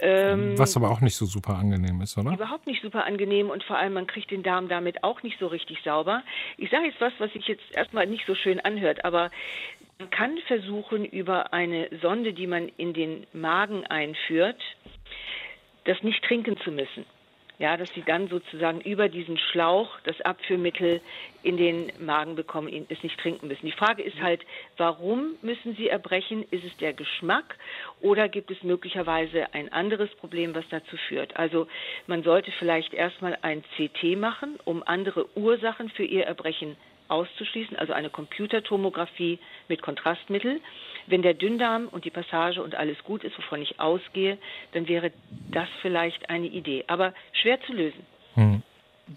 Ähm, 0.00 0.58
Was 0.58 0.76
aber 0.76 0.90
auch 0.90 1.00
nicht 1.00 1.16
so 1.16 1.26
super 1.26 1.56
angenehm 1.56 2.00
ist, 2.00 2.16
oder? 2.16 2.32
Überhaupt 2.32 2.66
nicht 2.66 2.82
super 2.82 3.04
angenehm 3.04 3.50
und 3.50 3.64
vor 3.64 3.78
allem 3.78 3.94
man 3.94 4.06
kriegt 4.06 4.30
den 4.30 4.42
Darm 4.42 4.68
damit 4.68 5.02
auch 5.02 5.22
nicht 5.22 5.38
so 5.38 5.46
richtig 5.48 5.78
sauber. 5.84 6.22
Ich 6.56 6.70
sage 6.70 6.86
jetzt 6.86 7.00
was, 7.00 7.12
was 7.18 7.32
sich 7.32 7.46
jetzt 7.48 7.64
erstmal 7.72 8.06
nicht 8.06 8.24
so 8.26 8.34
schön 8.34 8.60
anhört, 8.60 9.04
aber 9.04 9.30
man 9.98 10.10
kann 10.10 10.38
versuchen, 10.46 11.04
über 11.04 11.52
eine 11.52 11.88
Sonde, 12.00 12.32
die 12.32 12.46
man 12.46 12.68
in 12.76 12.92
den 12.92 13.26
Magen 13.32 13.86
einführt, 13.86 14.60
das 15.84 16.00
nicht 16.02 16.22
trinken 16.22 16.56
zu 16.58 16.70
müssen. 16.70 17.04
Ja, 17.60 17.76
dass 17.76 17.92
sie 17.92 18.02
dann 18.02 18.28
sozusagen 18.28 18.80
über 18.82 19.08
diesen 19.08 19.36
Schlauch 19.36 19.98
das 20.04 20.20
Abführmittel 20.20 21.00
in 21.42 21.56
den 21.56 21.90
Magen 21.98 22.36
bekommen, 22.36 22.68
ihn- 22.68 22.86
es 22.88 23.02
nicht 23.02 23.18
trinken 23.18 23.48
müssen. 23.48 23.66
Die 23.66 23.72
Frage 23.72 24.00
ist 24.04 24.20
halt, 24.22 24.42
warum 24.76 25.34
müssen 25.42 25.74
sie 25.74 25.88
erbrechen? 25.88 26.44
Ist 26.52 26.62
es 26.64 26.76
der 26.76 26.92
Geschmack 26.92 27.56
oder 28.00 28.28
gibt 28.28 28.52
es 28.52 28.62
möglicherweise 28.62 29.52
ein 29.54 29.72
anderes 29.72 30.08
Problem, 30.16 30.54
was 30.54 30.68
dazu 30.70 30.96
führt? 31.08 31.36
Also 31.36 31.66
man 32.06 32.22
sollte 32.22 32.52
vielleicht 32.60 32.94
erstmal 32.94 33.36
ein 33.42 33.64
CT 33.76 34.14
machen, 34.16 34.60
um 34.64 34.84
andere 34.86 35.26
Ursachen 35.36 35.90
für 35.90 36.04
ihr 36.04 36.26
Erbrechen 36.26 36.76
auszuschließen, 37.08 37.76
also 37.76 37.92
eine 37.92 38.10
Computertomographie 38.10 39.38
mit 39.66 39.82
Kontrastmittel. 39.82 40.60
Wenn 41.08 41.22
der 41.22 41.34
Dünndarm 41.34 41.88
und 41.88 42.04
die 42.04 42.10
Passage 42.10 42.62
und 42.62 42.74
alles 42.74 43.02
gut 43.04 43.24
ist, 43.24 43.36
wovon 43.38 43.62
ich 43.62 43.80
ausgehe, 43.80 44.38
dann 44.72 44.88
wäre 44.88 45.10
das 45.50 45.68
vielleicht 45.82 46.28
eine 46.30 46.46
Idee. 46.46 46.84
Aber 46.86 47.14
schwer 47.32 47.60
zu 47.62 47.72
lösen. 47.72 48.06
Hm. 48.34 48.62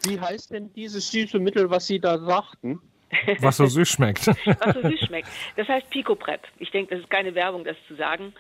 Wie 0.04 0.20
heißt 0.20 0.52
denn 0.52 0.72
dieses 0.74 1.12
süße 1.12 1.40
Mittel, 1.40 1.70
was 1.70 1.88
Sie 1.88 2.00
da 2.00 2.18
sagten? 2.18 2.82
Was 3.42 3.58
so 3.58 3.66
süß 3.66 3.90
schmeckt. 3.90 4.26
Was 4.28 4.74
so 4.74 4.82
süß 4.90 5.02
schmeckt. 5.02 5.28
Das 5.58 5.68
heißt 5.68 5.90
Pico 5.90 6.16
Prep. 6.16 6.48
Ich 6.60 6.72
denke, 6.72 6.96
das 6.96 7.04
ist 7.04 7.10
keine 7.10 7.36
Werbung, 7.36 7.66
das 7.66 7.76
zu 7.90 7.96
sagen. 7.96 8.34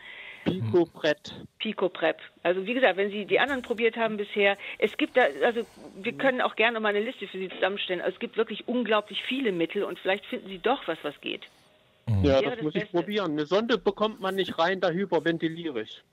Pico 0.46 0.86
Brett. 0.86 1.36
Pico 1.60 1.90
Prep. 1.90 2.18
Also 2.44 2.66
wie 2.66 2.74
gesagt, 2.74 2.98
wenn 2.98 3.12
Sie 3.12 3.26
die 3.26 3.40
anderen 3.40 3.62
probiert 3.62 3.96
haben 3.98 4.18
bisher, 4.18 4.58
es 4.80 4.96
gibt 4.98 5.18
da, 5.18 5.24
also 5.44 5.66
wir 5.96 6.14
können 6.14 6.42
auch 6.42 6.56
gerne 6.56 6.80
mal 6.80 6.90
eine 6.90 7.02
Liste 7.02 7.28
für 7.28 7.38
Sie 7.38 7.50
zusammenstellen. 7.50 8.02
Also 8.02 8.16
es 8.16 8.20
gibt 8.20 8.38
wirklich 8.38 8.68
unglaublich 8.68 9.22
viele 9.28 9.52
Mittel 9.52 9.84
und 9.84 10.00
vielleicht 10.00 10.26
finden 10.26 10.48
Sie 10.48 10.60
doch 10.60 10.88
was, 10.88 10.98
was 11.04 11.20
geht. 11.22 11.44
Ja, 12.18 12.24
Wäre 12.24 12.44
das 12.44 12.54
das 12.56 12.64
muss 12.64 12.76
ich 12.76 12.82
Beste. 12.82 12.98
probieren. 12.98 13.32
Eine 13.32 13.46
Sonde 13.46 13.78
bekommt 13.78 14.20
man 14.22 14.36
nicht 14.36 14.58
rein, 14.60 14.80
da 14.82 14.90
hyperventiliere 14.90 15.82
ich. 15.82 16.04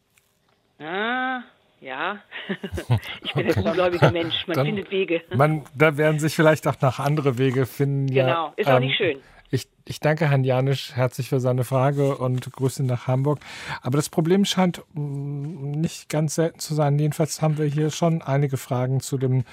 Ah, 0.79 1.41
ja. 1.81 2.19
ich 3.23 3.33
bin 3.35 3.51
ein 3.53 3.65
ungläubiger 3.65 4.11
Mensch. 4.13 4.47
Man 4.47 4.57
Dann- 4.57 4.67
findet 4.67 4.91
Wege. 4.91 5.23
Man, 5.35 5.63
da 5.75 5.97
werden 5.97 6.19
sich 6.21 6.35
vielleicht 6.35 6.67
auch 6.67 6.81
noch 6.81 6.99
andere 6.99 7.39
Wege 7.39 7.67
finden. 7.67 8.09
ja. 8.13 8.25
Genau, 8.27 8.53
ist 8.57 8.69
auch 8.69 8.81
nicht 8.81 8.97
schön. 8.97 9.19
Ich, 9.51 9.67
ich 9.87 9.99
danke 10.01 10.29
Herrn 10.29 10.45
Janisch 10.45 10.93
herzlich 10.95 11.31
für 11.31 11.41
seine 11.41 11.65
Frage 11.65 12.19
und 12.19 12.53
Grüße 12.53 12.85
nach 12.85 13.07
Hamburg. 13.07 13.41
Aber 13.81 13.97
das 13.97 14.11
Problem 14.11 14.45
scheint 14.45 14.83
mm, 14.93 15.71
nicht 15.71 16.11
ganz 16.11 16.35
selten 16.35 16.59
zu 16.59 16.75
sein. 16.75 16.99
Jedenfalls 16.99 17.41
haben 17.41 17.57
wir 17.57 17.65
hier 17.65 17.91
schon 17.91 18.21
einige 18.21 18.59
Fragen 18.59 19.01
zu 19.01 19.17
dem 19.17 19.45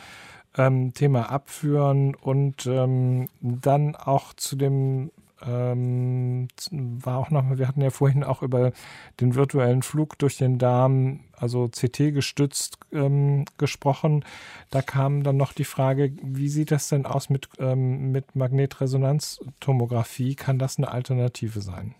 ähm, 0.57 0.93
Thema 0.93 1.31
Abführen 1.31 2.13
und 2.13 2.65
ähm, 2.65 3.29
dann 3.39 3.95
auch 3.95 4.33
zu 4.33 4.57
dem 4.57 5.11
ähm, 5.47 6.47
war 6.71 7.17
auch 7.17 7.29
noch, 7.29 7.57
wir 7.57 7.67
hatten 7.67 7.81
ja 7.81 7.89
vorhin 7.89 8.23
auch 8.23 8.41
über 8.41 8.71
den 9.19 9.35
virtuellen 9.35 9.81
Flug 9.81 10.17
durch 10.19 10.37
den 10.37 10.57
Darm, 10.57 11.21
also 11.37 11.67
CT 11.67 12.13
gestützt 12.13 12.77
ähm, 12.91 13.45
gesprochen. 13.57 14.23
Da 14.71 14.81
kam 14.81 15.23
dann 15.23 15.37
noch 15.37 15.53
die 15.53 15.65
Frage, 15.65 16.11
wie 16.21 16.49
sieht 16.49 16.71
das 16.71 16.89
denn 16.89 17.05
aus 17.05 17.29
mit, 17.29 17.49
ähm, 17.59 18.11
mit 18.11 18.35
Magnetresonanztomographie? 18.35 20.35
Kann 20.35 20.59
das 20.59 20.77
eine 20.77 20.91
Alternative 20.91 21.61
sein? 21.61 21.95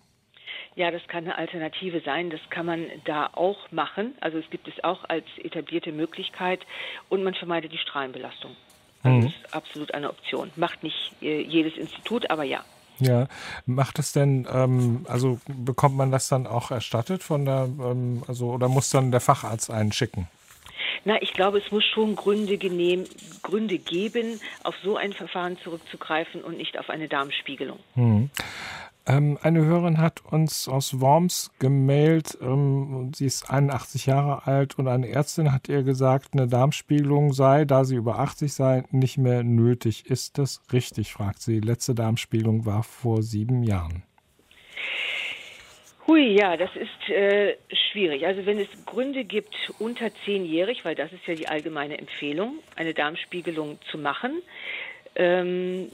Ja, 0.75 0.91
das 0.91 1.07
kann 1.07 1.23
eine 1.23 1.37
Alternative 1.37 2.01
sein. 2.01 2.29
Das 2.29 2.41
kann 2.49 2.65
man 2.65 2.85
da 3.05 3.29
auch 3.31 3.71
machen. 3.71 4.13
Also 4.19 4.37
es 4.37 4.49
gibt 4.49 4.67
es 4.67 4.83
auch 4.83 5.05
als 5.07 5.25
etablierte 5.37 5.93
Möglichkeit 5.93 6.65
und 7.07 7.23
man 7.23 7.33
vermeidet 7.33 7.71
die 7.71 7.77
Strahlenbelastung. 7.77 8.51
Also 9.03 9.17
Mhm. 9.17 9.21
das 9.23 9.33
ist 9.33 9.53
absolut 9.53 9.93
eine 9.93 10.09
Option. 10.09 10.51
Macht 10.57 10.83
nicht 10.83 11.13
äh, 11.21 11.41
jedes 11.41 11.77
Institut, 11.77 12.29
aber 12.29 12.43
ja. 12.43 12.65
Ja, 12.99 13.27
macht 13.65 13.99
es 13.99 14.13
denn, 14.13 14.47
ähm, 14.51 15.05
also 15.09 15.39
bekommt 15.47 15.95
man 15.95 16.11
das 16.11 16.29
dann 16.29 16.47
auch 16.47 16.71
erstattet 16.71 17.23
von 17.23 17.45
der, 17.45 17.67
ähm, 17.79 18.23
also 18.27 18.51
oder 18.51 18.67
muss 18.67 18.89
dann 18.89 19.11
der 19.11 19.21
Facharzt 19.21 19.69
einen 19.69 19.91
schicken? 19.91 20.27
Na, 21.03 21.21
ich 21.21 21.33
glaube, 21.33 21.59
es 21.59 21.71
muss 21.71 21.83
schon 21.85 22.15
Gründe, 22.15 22.57
genehm, 22.57 23.05
Gründe 23.43 23.77
geben, 23.77 24.39
auf 24.63 24.75
so 24.83 24.97
ein 24.97 25.13
Verfahren 25.13 25.57
zurückzugreifen 25.59 26.43
und 26.43 26.57
nicht 26.57 26.79
auf 26.79 26.89
eine 26.89 27.07
Darmspiegelung. 27.07 27.79
Hm. 27.93 28.31
Ähm, 29.07 29.37
eine 29.43 29.63
Hörerin 29.63 29.99
hat 29.99 30.25
uns 30.25 30.67
aus 30.67 30.99
Worms 30.99 31.51
gemailt, 31.59 32.37
ähm, 32.41 33.11
sie 33.13 33.25
ist 33.25 33.51
81 33.51 34.07
Jahre 34.07 34.47
alt 34.47 34.79
und 34.79 34.87
eine 34.87 35.07
Ärztin 35.09 35.51
hat 35.51 35.69
ihr 35.69 35.83
gesagt, 35.83 36.29
eine 36.33 36.47
Darmspiegelung 36.47 37.31
sei, 37.31 37.65
da 37.65 37.83
sie 37.83 37.95
über 37.95 38.17
80 38.17 38.51
sei, 38.51 38.83
nicht 38.89 39.19
mehr 39.19 39.43
nötig. 39.43 40.07
Ist 40.07 40.39
das 40.39 40.61
richtig, 40.73 41.13
fragt 41.13 41.41
sie. 41.41 41.61
Die 41.61 41.67
letzte 41.67 41.93
Darmspiegelung 41.93 42.65
war 42.65 42.81
vor 42.81 43.21
sieben 43.21 43.61
Jahren. 43.61 44.03
Hui, 46.07 46.35
ja, 46.35 46.57
das 46.57 46.69
ist 46.75 47.09
äh, 47.09 47.57
schwierig. 47.91 48.25
Also 48.25 48.45
wenn 48.45 48.59
es 48.59 48.67
Gründe 48.85 49.23
gibt, 49.23 49.55
unter 49.79 50.09
zehnjährig, 50.23 50.83
weil 50.83 50.95
das 50.95 51.11
ist 51.13 51.25
ja 51.27 51.35
die 51.35 51.47
allgemeine 51.47 51.97
Empfehlung, 51.97 52.59
eine 52.75 52.93
Darmspiegelung 52.93 53.79
zu 53.89 53.97
machen, 53.97 54.41
ähm, 55.15 55.89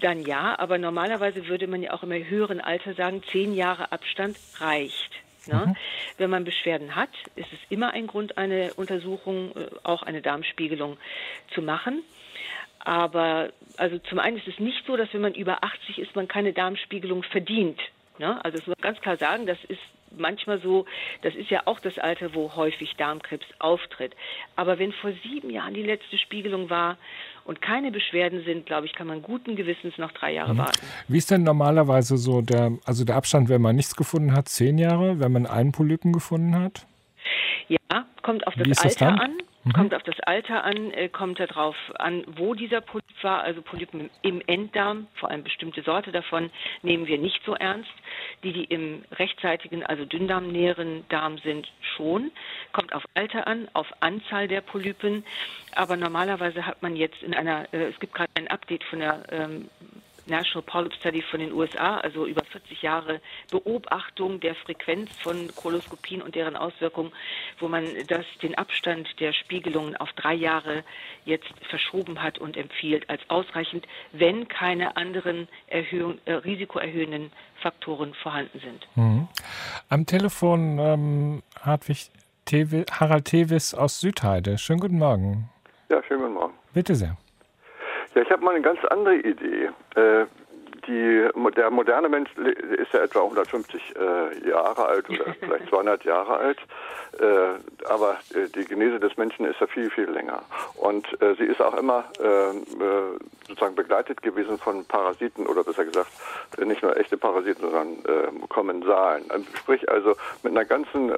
dann 0.00 0.24
ja, 0.24 0.58
aber 0.58 0.78
normalerweise 0.78 1.46
würde 1.48 1.66
man 1.66 1.82
ja 1.82 1.92
auch 1.92 2.02
im 2.02 2.12
höheren 2.12 2.60
Alter 2.60 2.94
sagen, 2.94 3.22
zehn 3.30 3.54
Jahre 3.54 3.92
Abstand 3.92 4.36
reicht. 4.58 5.10
Ne? 5.46 5.74
Wenn 6.18 6.30
man 6.30 6.44
Beschwerden 6.44 6.96
hat, 6.96 7.10
ist 7.36 7.52
es 7.52 7.58
immer 7.68 7.92
ein 7.92 8.06
Grund, 8.06 8.36
eine 8.36 8.74
Untersuchung, 8.74 9.52
äh, 9.56 9.68
auch 9.84 10.02
eine 10.02 10.22
Darmspiegelung 10.22 10.96
zu 11.54 11.62
machen. 11.62 12.02
Aber 12.80 13.50
also 13.76 13.98
zum 13.98 14.18
einen 14.18 14.36
ist 14.36 14.48
es 14.48 14.58
nicht 14.58 14.84
so, 14.86 14.96
dass 14.96 15.12
wenn 15.12 15.20
man 15.20 15.34
über 15.34 15.64
80 15.64 15.98
ist, 15.98 16.14
man 16.14 16.28
keine 16.28 16.52
Darmspiegelung 16.52 17.22
verdient. 17.22 17.80
Ne? 18.18 18.44
Also 18.44 18.58
das 18.58 18.66
muss 18.66 18.76
man 18.76 18.82
ganz 18.82 19.00
klar 19.00 19.16
sagen, 19.16 19.46
das 19.46 19.58
ist 19.68 19.80
manchmal 20.18 20.60
so, 20.60 20.84
das 21.22 21.34
ist 21.34 21.50
ja 21.50 21.62
auch 21.66 21.80
das 21.80 21.98
Alter, 21.98 22.34
wo 22.34 22.54
häufig 22.54 22.94
Darmkrebs 22.96 23.46
auftritt. 23.58 24.14
Aber 24.56 24.78
wenn 24.78 24.92
vor 24.92 25.12
sieben 25.22 25.50
Jahren 25.50 25.74
die 25.74 25.82
letzte 25.82 26.18
Spiegelung 26.18 26.70
war 26.70 26.96
und 27.44 27.62
keine 27.62 27.90
Beschwerden 27.90 28.44
sind, 28.44 28.66
glaube 28.66 28.86
ich, 28.86 28.92
kann 28.94 29.06
man 29.06 29.22
guten 29.22 29.56
Gewissens 29.56 29.98
noch 29.98 30.12
drei 30.12 30.32
Jahre 30.32 30.56
warten. 30.58 30.80
Wie 31.08 31.18
ist 31.18 31.30
denn 31.30 31.44
normalerweise 31.44 32.16
so 32.16 32.42
der, 32.42 32.72
also 32.84 33.04
der 33.04 33.16
Abstand, 33.16 33.48
wenn 33.48 33.62
man 33.62 33.76
nichts 33.76 33.94
gefunden 33.94 34.32
hat, 34.32 34.48
zehn 34.48 34.78
Jahre, 34.78 35.20
wenn 35.20 35.32
man 35.32 35.46
einen 35.46 35.72
Polypen 35.72 36.12
gefunden 36.12 36.56
hat? 36.58 36.86
Ja, 37.68 38.06
kommt 38.22 38.46
auf 38.46 38.54
das 38.54 38.68
das 38.68 38.84
Alter 38.84 39.06
dann? 39.06 39.18
an. 39.18 39.38
Mhm. 39.66 39.72
Kommt 39.72 39.94
auf 39.94 40.02
das 40.04 40.18
Alter 40.20 40.62
an, 40.62 40.92
äh, 40.92 41.08
kommt 41.08 41.40
darauf 41.40 41.74
an, 41.98 42.24
wo 42.36 42.54
dieser 42.54 42.80
Polyp 42.80 43.04
war. 43.22 43.42
Also 43.42 43.62
Polypen 43.62 44.10
im 44.22 44.40
Enddarm, 44.46 45.08
vor 45.14 45.30
allem 45.30 45.42
bestimmte 45.42 45.82
Sorte 45.82 46.12
davon, 46.12 46.50
nehmen 46.82 47.06
wir 47.08 47.18
nicht 47.18 47.42
so 47.44 47.54
ernst. 47.54 47.90
Die, 48.44 48.52
die 48.52 48.64
im 48.64 49.04
rechtzeitigen, 49.12 49.84
also 49.84 50.04
dünndarmnäheren 50.04 51.04
Darm 51.08 51.38
sind, 51.38 51.68
schon. 51.96 52.30
Kommt 52.72 52.94
auf 52.94 53.04
Alter 53.14 53.48
an, 53.48 53.68
auf 53.72 53.88
Anzahl 54.00 54.46
der 54.46 54.60
Polypen. 54.60 55.24
Aber 55.74 55.96
normalerweise 55.96 56.64
hat 56.64 56.80
man 56.82 56.94
jetzt 56.94 57.20
in 57.22 57.34
einer, 57.34 57.66
äh, 57.74 57.88
es 57.88 57.98
gibt 57.98 58.14
gerade 58.14 58.30
ein 58.36 58.46
Update 58.46 58.84
von 58.84 59.00
der 59.00 59.24
ähm, 59.32 59.68
National 60.26 60.62
Polyp 60.62 60.92
Study 60.94 61.22
von 61.22 61.40
den 61.40 61.52
USA, 61.52 61.98
also 61.98 62.26
über 62.26 62.44
40 62.44 62.82
Jahre 62.82 63.20
Beobachtung 63.50 64.40
der 64.40 64.54
Frequenz 64.54 65.10
von 65.22 65.50
Koloskopien 65.54 66.22
und 66.22 66.34
deren 66.34 66.56
Auswirkungen, 66.56 67.12
wo 67.58 67.68
man 67.68 67.84
das, 68.08 68.24
den 68.42 68.54
Abstand 68.56 69.08
der 69.20 69.32
Spiegelungen 69.32 69.96
auf 69.96 70.12
drei 70.12 70.34
Jahre 70.34 70.84
jetzt 71.24 71.52
verschoben 71.68 72.22
hat 72.22 72.38
und 72.38 72.56
empfiehlt 72.56 73.08
als 73.08 73.22
ausreichend, 73.28 73.86
wenn 74.12 74.48
keine 74.48 74.96
anderen 74.96 75.48
Erhöhung, 75.66 76.18
äh, 76.24 76.32
risikoerhöhenden 76.32 77.32
Faktoren 77.62 78.14
vorhanden 78.14 78.60
sind. 78.60 78.86
Mhm. 78.94 79.28
Am 79.88 80.06
Telefon 80.06 80.78
ähm, 80.78 81.42
Hartwig 81.60 82.10
Tewi, 82.44 82.84
Harald 82.90 83.24
Tevis 83.24 83.74
aus 83.74 84.00
Südheide. 84.00 84.56
Schönen 84.58 84.80
guten 84.80 84.98
Morgen. 84.98 85.50
Ja, 85.88 86.02
schönen 86.04 86.20
guten 86.20 86.34
Morgen. 86.34 86.54
Bitte 86.72 86.94
sehr. 86.94 87.16
Ja, 88.16 88.22
ich 88.22 88.30
habe 88.30 88.42
mal 88.42 88.54
eine 88.54 88.62
ganz 88.62 88.82
andere 88.86 89.16
Idee. 89.16 89.68
Äh, 89.94 90.24
die, 90.86 91.28
der 91.54 91.70
moderne 91.70 92.08
Mensch 92.08 92.30
ist 92.34 92.92
ja 92.94 93.00
etwa 93.00 93.20
150 93.20 93.94
äh, 93.94 94.48
Jahre 94.48 94.86
alt 94.86 95.10
oder 95.10 95.34
vielleicht 95.40 95.68
200 95.68 96.04
Jahre 96.04 96.36
alt. 96.36 96.58
Äh, 97.20 97.84
aber 97.86 98.16
äh, 98.34 98.48
die 98.54 98.64
Genese 98.64 98.98
des 99.00 99.18
Menschen 99.18 99.44
ist 99.44 99.60
ja 99.60 99.66
viel, 99.66 99.90
viel 99.90 100.08
länger. 100.08 100.40
Und 100.76 101.06
äh, 101.20 101.34
sie 101.34 101.44
ist 101.44 101.60
auch 101.60 101.76
immer 101.76 102.04
äh, 102.18 102.52
äh, 102.52 103.18
sozusagen 103.48 103.74
begleitet 103.74 104.22
gewesen 104.22 104.56
von 104.56 104.86
Parasiten 104.86 105.46
oder 105.46 105.62
besser 105.62 105.84
gesagt 105.84 106.10
äh, 106.56 106.64
nicht 106.64 106.82
nur 106.82 106.96
echte 106.96 107.18
Parasiten, 107.18 107.68
sondern 107.70 108.48
Kommensalen. 108.48 109.24
Ähm, 109.34 109.44
Sprich 109.58 109.86
also 109.90 110.14
mit 110.42 110.52
einer 110.52 110.64
ganzen 110.64 111.12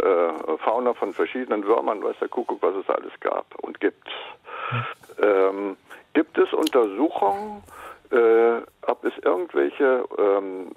Fauna 0.59 0.95
von 0.95 1.13
verschiedenen 1.13 1.65
Würmern, 1.65 2.03
weiß 2.03 2.17
der 2.21 2.29
Kuckuck, 2.29 2.61
was 2.61 2.75
es 2.75 2.91
alles 2.91 3.13
gab 3.21 3.47
und 3.63 3.79
gibt. 3.79 4.09
Ähm, 5.23 5.77
gibt 6.19 6.37
es 6.37 6.53
Untersuchungen, 6.53 7.63
äh, 8.11 8.61
ob 8.89 9.05
es 9.05 9.13
irgendwelche, 9.23 10.05
ähm, 10.19 10.73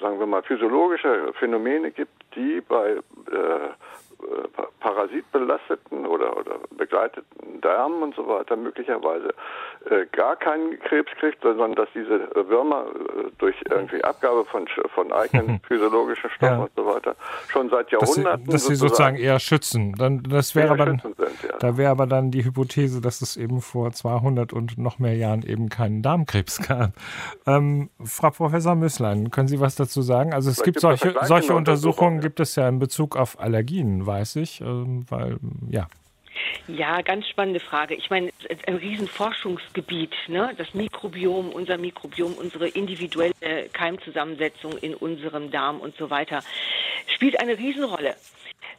sagen 0.00 0.18
wir 0.18 0.26
mal, 0.26 0.42
physiologische 0.42 1.30
Phänomene 1.38 1.90
gibt, 1.90 2.14
die 2.34 2.62
bei 2.62 2.92
äh, 2.92 3.68
parasitbelasteten 4.80 6.06
oder, 6.06 6.36
oder 6.36 6.56
begleiteten 6.76 7.60
Darmen 7.60 8.02
und 8.02 8.14
so 8.14 8.26
weiter 8.28 8.56
möglicherweise 8.56 9.34
äh, 9.90 10.06
gar 10.12 10.36
keinen 10.36 10.78
Krebs 10.80 11.10
kriegt, 11.18 11.42
sondern 11.42 11.74
dass 11.74 11.88
diese 11.94 12.14
äh, 12.14 12.48
Würmer 12.48 12.86
äh, 12.86 13.30
durch 13.38 13.56
irgendwie 13.70 14.02
Abgabe 14.04 14.44
von, 14.44 14.66
von 14.94 15.12
eigenen 15.12 15.60
physiologischen 15.68 16.30
Stoffen 16.30 16.58
Ja. 16.58 16.62
und 16.62 16.70
so 16.76 16.86
weiter 16.86 17.16
schon 17.48 17.70
seit 17.70 17.92
Dass 17.92 18.14
sie, 18.14 18.22
Jahrhunderten 18.22 18.52
dass 18.52 18.66
sie 18.66 18.74
sozusagen 18.74 19.16
eher 19.16 19.38
schützen. 19.40 19.94
Dann, 19.96 20.22
das 20.22 20.54
wäre 20.54 20.76
dann, 20.76 20.98
sind, 21.00 21.18
ja. 21.18 21.56
da 21.58 21.76
wäre 21.76 21.90
aber 21.90 22.06
dann 22.06 22.30
die 22.30 22.44
Hypothese, 22.44 23.00
dass 23.00 23.20
es 23.20 23.36
eben 23.36 23.60
vor 23.60 23.92
200 23.92 24.52
und 24.52 24.78
noch 24.78 24.98
mehr 24.98 25.14
Jahren 25.14 25.42
eben 25.42 25.68
keinen 25.68 26.02
Darmkrebs 26.02 26.60
gab. 26.68 26.92
Ähm, 27.46 27.90
Frau 28.04 28.30
Professor 28.30 28.74
Müsslein, 28.74 29.30
können 29.30 29.48
Sie 29.48 29.60
was 29.60 29.76
dazu 29.76 30.02
sagen? 30.02 30.32
Also 30.32 30.50
es 30.50 30.56
Vielleicht 30.56 30.64
gibt 30.64 30.80
solche, 30.80 31.14
solche 31.22 31.54
Untersuchungen, 31.54 31.58
Untersuchungen, 31.58 32.20
gibt 32.20 32.40
es 32.40 32.56
ja 32.56 32.68
in 32.68 32.78
Bezug 32.78 33.16
auf 33.16 33.40
Allergien, 33.40 34.06
weiß 34.08 34.36
ich, 34.36 34.60
ähm, 34.60 35.06
weil 35.08 35.38
ja. 35.70 35.86
Ja, 36.66 37.00
ganz 37.02 37.26
spannende 37.28 37.60
Frage. 37.60 37.94
Ich 37.94 38.10
meine, 38.10 38.30
ein 38.66 38.76
Riesenforschungsgebiet, 38.76 40.14
ne? 40.28 40.52
das 40.58 40.74
Mikrobiom, 40.74 41.50
unser 41.50 41.78
Mikrobiom, 41.78 42.34
unsere 42.34 42.68
individuelle 42.68 43.34
Keimzusammensetzung 43.72 44.76
in 44.78 44.94
unserem 44.94 45.50
Darm 45.50 45.80
und 45.80 45.96
so 45.96 46.10
weiter, 46.10 46.42
spielt 47.14 47.40
eine 47.40 47.56
Riesenrolle. 47.56 48.14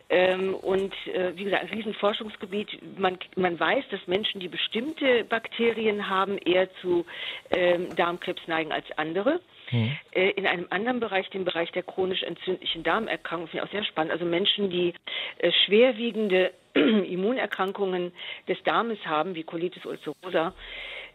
Ähm, 0.10 0.56
und 0.56 0.94
äh, 1.08 1.36
wie 1.36 1.44
gesagt, 1.44 1.64
ein 1.64 1.70
Riesenforschungsgebiet. 1.70 3.00
Man, 3.00 3.18
man 3.36 3.60
weiß, 3.60 3.86
dass 3.92 4.00
Menschen, 4.08 4.40
die 4.40 4.48
bestimmte 4.48 5.24
Bakterien 5.24 6.10
haben, 6.10 6.38
eher 6.40 6.68
zu 6.82 7.06
ähm, 7.52 7.96
Darmkrebs 7.96 8.42
neigen 8.48 8.72
als 8.72 8.86
andere. 8.98 9.40
Äh, 10.12 10.32
In 10.32 10.48
einem 10.48 10.68
anderen 10.70 11.00
Bereich, 11.00 11.30
dem 11.30 11.46
Bereich 11.46 11.72
der 11.72 11.84
chronisch 11.84 12.24
entzündlichen 12.24 12.84
Darmerkrankungen, 12.84 13.50
finde 13.50 13.64
ich 13.64 13.70
auch 13.70 13.74
sehr 13.74 13.84
spannend. 13.86 14.12
Also 14.12 14.26
Menschen, 14.26 14.70
die 14.70 14.94
äh, 15.38 15.52
schwerwiegende 15.66 16.52
Immunerkrankungen 16.74 18.12
des 18.48 18.62
Darmes 18.64 19.00
haben, 19.06 19.36
wie 19.36 19.44
Colitis 19.44 19.86
ulcerosa, 19.86 20.54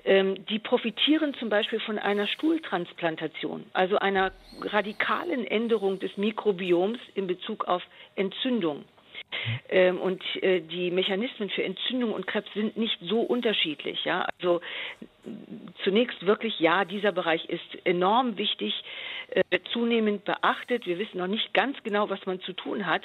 ähm, 0.05 0.45
die 0.47 0.59
profitieren 0.59 1.35
zum 1.35 1.49
Beispiel 1.49 1.81
von 1.81 1.99
einer 1.99 2.27
Stuhltransplantation, 2.27 3.65
also 3.73 3.99
einer 3.99 4.33
radikalen 4.61 5.47
Änderung 5.47 5.99
des 5.99 6.17
Mikrobioms 6.17 6.99
in 7.15 7.27
Bezug 7.27 7.67
auf 7.67 7.83
Entzündung. 8.15 8.85
Ähm, 9.68 9.99
und 10.01 10.22
äh, 10.43 10.61
die 10.61 10.91
Mechanismen 10.91 11.51
für 11.51 11.64
Entzündung 11.64 12.12
und 12.12 12.26
Krebs 12.26 12.49
sind 12.55 12.76
nicht 12.76 12.99
so 13.01 13.20
unterschiedlich. 13.20 14.05
Ja? 14.05 14.26
Also 14.39 14.61
zunächst 15.85 16.24
wirklich, 16.26 16.59
ja, 16.61 16.85
dieser 16.85 17.12
Bereich 17.12 17.45
ist 17.47 17.87
enorm 17.87 18.37
wichtig, 18.37 18.74
äh, 19.30 19.43
zunehmend 19.72 20.24
beachtet. 20.24 20.87
Wir 20.87 20.99
wissen 20.99 21.18
noch 21.18 21.26
nicht 21.26 21.53
ganz 21.55 21.82
genau, 21.82 22.11
was 22.11 22.24
man 22.26 22.41
zu 22.41 22.53
tun 22.53 22.87
hat. 22.87 23.03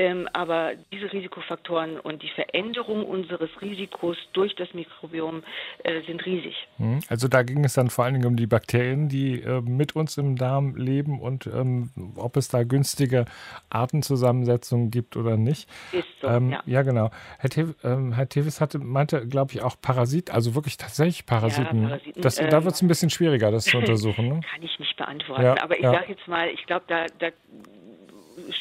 Ähm, 0.00 0.26
aber 0.32 0.72
diese 0.90 1.12
Risikofaktoren 1.12 2.00
und 2.00 2.22
die 2.22 2.30
Veränderung 2.30 3.04
unseres 3.04 3.50
Risikos 3.60 4.16
durch 4.32 4.54
das 4.54 4.72
Mikrobiom 4.72 5.42
äh, 5.84 6.00
sind 6.06 6.24
riesig. 6.24 6.54
Hm, 6.78 7.00
Also 7.10 7.28
da 7.28 7.42
ging 7.42 7.62
es 7.66 7.74
dann 7.74 7.90
vor 7.90 8.06
allen 8.06 8.14
Dingen 8.14 8.26
um 8.26 8.36
die 8.36 8.46
Bakterien, 8.46 9.10
die 9.10 9.42
äh, 9.42 9.60
mit 9.60 9.96
uns 9.96 10.16
im 10.16 10.36
Darm 10.36 10.74
leben 10.74 11.20
und 11.20 11.46
ähm, 11.48 11.90
ob 12.16 12.38
es 12.38 12.48
da 12.48 12.62
günstige 12.62 13.26
Artenzusammensetzungen 13.68 14.90
gibt 14.90 15.18
oder 15.18 15.36
nicht. 15.36 15.68
Ist 15.92 16.06
so, 16.22 16.28
ähm, 16.28 16.56
ja. 16.64 16.80
genau. 16.80 17.10
Herr, 17.38 17.50
Tev, 17.50 17.74
ähm, 17.84 18.14
Herr 18.14 18.26
Tevis 18.26 18.62
hatte, 18.62 18.78
meinte, 18.78 19.28
glaube 19.28 19.52
ich, 19.52 19.60
auch 19.60 19.76
Parasit, 19.82 20.30
also 20.30 20.54
wirklich 20.54 20.78
tatsächlich 20.78 21.26
Parasiten. 21.26 21.88
Parasiten, 21.88 22.22
das, 22.22 22.36
da 22.36 22.44
ähm, 22.44 22.64
wird 22.64 22.74
es 22.74 22.80
ein 22.80 22.88
bisschen 22.88 23.10
schwieriger, 23.10 23.50
das 23.50 23.64
zu 23.64 23.76
untersuchen. 23.76 24.28
Ne? 24.28 24.40
Kann 24.50 24.62
ich 24.62 24.78
nicht 24.78 24.96
beantworten. 24.96 25.42
Ja, 25.42 25.62
aber 25.62 25.76
ich 25.76 25.82
ja. 25.82 25.92
sage 25.92 26.06
jetzt 26.08 26.26
mal, 26.26 26.48
ich 26.48 26.64
glaube, 26.64 26.86
da, 26.88 27.04
da 27.18 27.28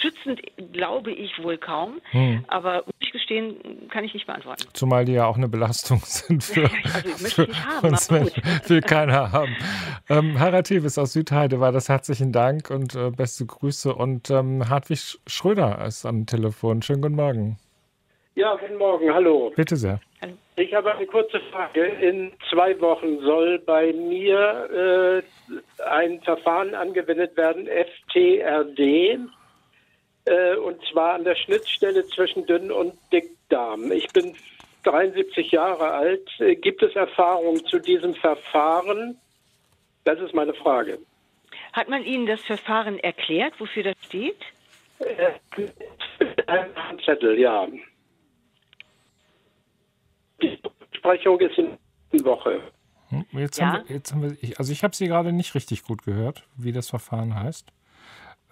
schützend 0.02 0.42
glaube 0.74 1.12
ich 1.12 1.42
wohl 1.44 1.58
kaum. 1.58 2.02
Hm. 2.12 2.44
Aber 2.48 2.84
muss 2.86 2.96
ich 3.00 3.12
gestehen, 3.12 3.90
kann 3.90 4.04
ich 4.04 4.14
nicht 4.14 4.28
beantworten. 4.28 4.64
Zumal 4.74 5.06
die 5.06 5.14
ja 5.14 5.26
auch 5.26 5.38
eine 5.38 5.48
Belastung 5.50 6.00
sind 6.06 6.44
für, 6.44 6.70
Also 6.94 7.10
ich 7.10 7.22
möchte 7.22 7.30
für 7.30 7.48
nicht 7.48 7.66
haben, 7.66 7.88
uns 7.90 8.12
Menschen. 8.12 8.44
Will 8.68 8.82
keiner 8.82 9.32
haben. 9.32 9.56
Ähm, 10.10 10.40
Harald 10.40 10.68
Tevis 10.68 10.98
aus 10.98 11.14
Südheide 11.14 11.60
war 11.60 11.72
das. 11.72 11.90
Herzlichen 11.90 12.32
Dank 12.32 12.70
und 12.70 12.96
äh, 12.96 13.12
beste 13.12 13.46
Grüße. 13.46 13.94
Und 13.94 14.30
ähm, 14.30 14.68
Hartwig 14.70 14.98
Sch- 15.00 15.18
Schröder 15.28 15.84
ist 15.86 16.06
am 16.06 16.26
Telefon. 16.26 16.82
Schönen 16.82 17.02
guten 17.02 17.16
Morgen. 17.16 17.58
Ja, 18.36 18.56
guten 18.56 18.78
Morgen, 18.78 19.14
hallo. 19.14 19.52
Bitte 19.56 19.76
sehr. 19.76 20.00
Ich 20.56 20.74
habe 20.74 20.94
eine 20.94 21.06
kurze 21.06 21.40
Frage. 21.52 21.84
In 21.86 22.32
zwei 22.50 22.80
Wochen 22.82 23.20
soll 23.22 23.60
bei 23.60 23.92
mir 23.94 25.24
äh, 25.80 25.84
ein 25.90 26.22
Verfahren 26.22 26.76
angewendet 26.76 27.36
werden, 27.38 27.68
FTRD, 27.68 29.20
äh, 30.30 30.56
und 30.58 30.80
zwar 30.92 31.14
an 31.16 31.24
der 31.24 31.36
Schnittstelle 31.36 32.06
zwischen 32.08 32.46
Dünn- 32.46 32.72
und 32.72 32.94
Dickdarm. 33.12 33.92
Ich 33.92 34.08
bin 34.14 34.36
73 34.84 35.52
Jahre 35.52 35.92
alt. 35.92 36.30
Äh, 36.40 36.56
Gibt 36.56 36.82
es 36.84 36.96
Erfahrungen 36.96 37.66
zu 37.66 37.80
diesem 37.80 38.14
Verfahren? 38.16 39.18
Das 40.06 40.20
ist 40.20 40.34
meine 40.34 40.54
Frage. 40.54 41.00
Hat 41.74 41.90
man 41.90 42.04
Ihnen 42.04 42.26
das 42.26 42.42
Verfahren 42.42 43.00
erklärt, 43.00 43.54
wofür 43.60 43.84
das 43.84 43.96
steht? 44.06 44.38
Ein 46.48 47.00
Zettel, 47.06 47.40
ja. 47.40 47.68
Die 50.42 50.60
Besprechung 50.92 51.40
ist 51.40 51.58
in 51.58 51.78
der 52.14 52.26
Woche. 52.26 52.62
Hm, 53.10 53.26
Jetzt 53.34 53.58
Ja. 53.60 53.74
haben 53.74 53.88
wir, 53.88 53.96
jetzt 53.96 54.12
haben 54.14 54.22
wir, 54.24 54.38
also 54.60 54.72
ich 54.72 54.84
habe 54.84 54.96
Sie 54.96 55.08
gerade 55.08 55.32
nicht 55.32 55.56
richtig 55.56 55.84
gut 55.84 56.04
gehört, 56.04 56.44
wie 56.56 56.72
das 56.72 56.90
Verfahren 56.90 57.36
heißt. 57.36 57.68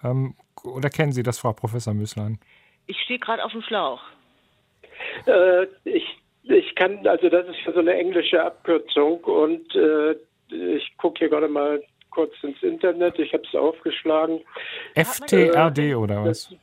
Ähm, 0.04 0.34
oder 0.64 0.90
kennen 0.90 1.12
Sie 1.12 1.22
das, 1.22 1.38
Frau 1.38 1.52
Professor 1.52 1.94
Müßlein? 1.94 2.38
Ich 2.86 3.00
stehe 3.02 3.18
gerade 3.18 3.44
auf 3.44 3.52
dem 3.52 3.62
Schlauch. 3.62 4.00
Äh, 5.26 5.66
ich, 5.84 6.04
ich 6.44 6.74
kann, 6.74 7.06
also 7.06 7.28
das 7.28 7.46
ist 7.48 7.58
ja 7.66 7.72
so 7.72 7.80
eine 7.80 7.94
englische 7.94 8.42
Abkürzung 8.42 9.22
und 9.24 9.74
äh, 9.74 10.16
ich 10.50 10.96
gucke 10.96 11.18
hier 11.18 11.28
gerade 11.28 11.48
mal 11.48 11.82
kurz 12.10 12.32
ins 12.42 12.62
Internet, 12.62 13.18
ich 13.18 13.32
habe 13.32 13.44
es 13.46 13.54
aufgeschlagen. 13.54 14.40
FTRD 14.94 15.94
oder 15.94 16.24
was? 16.24 16.54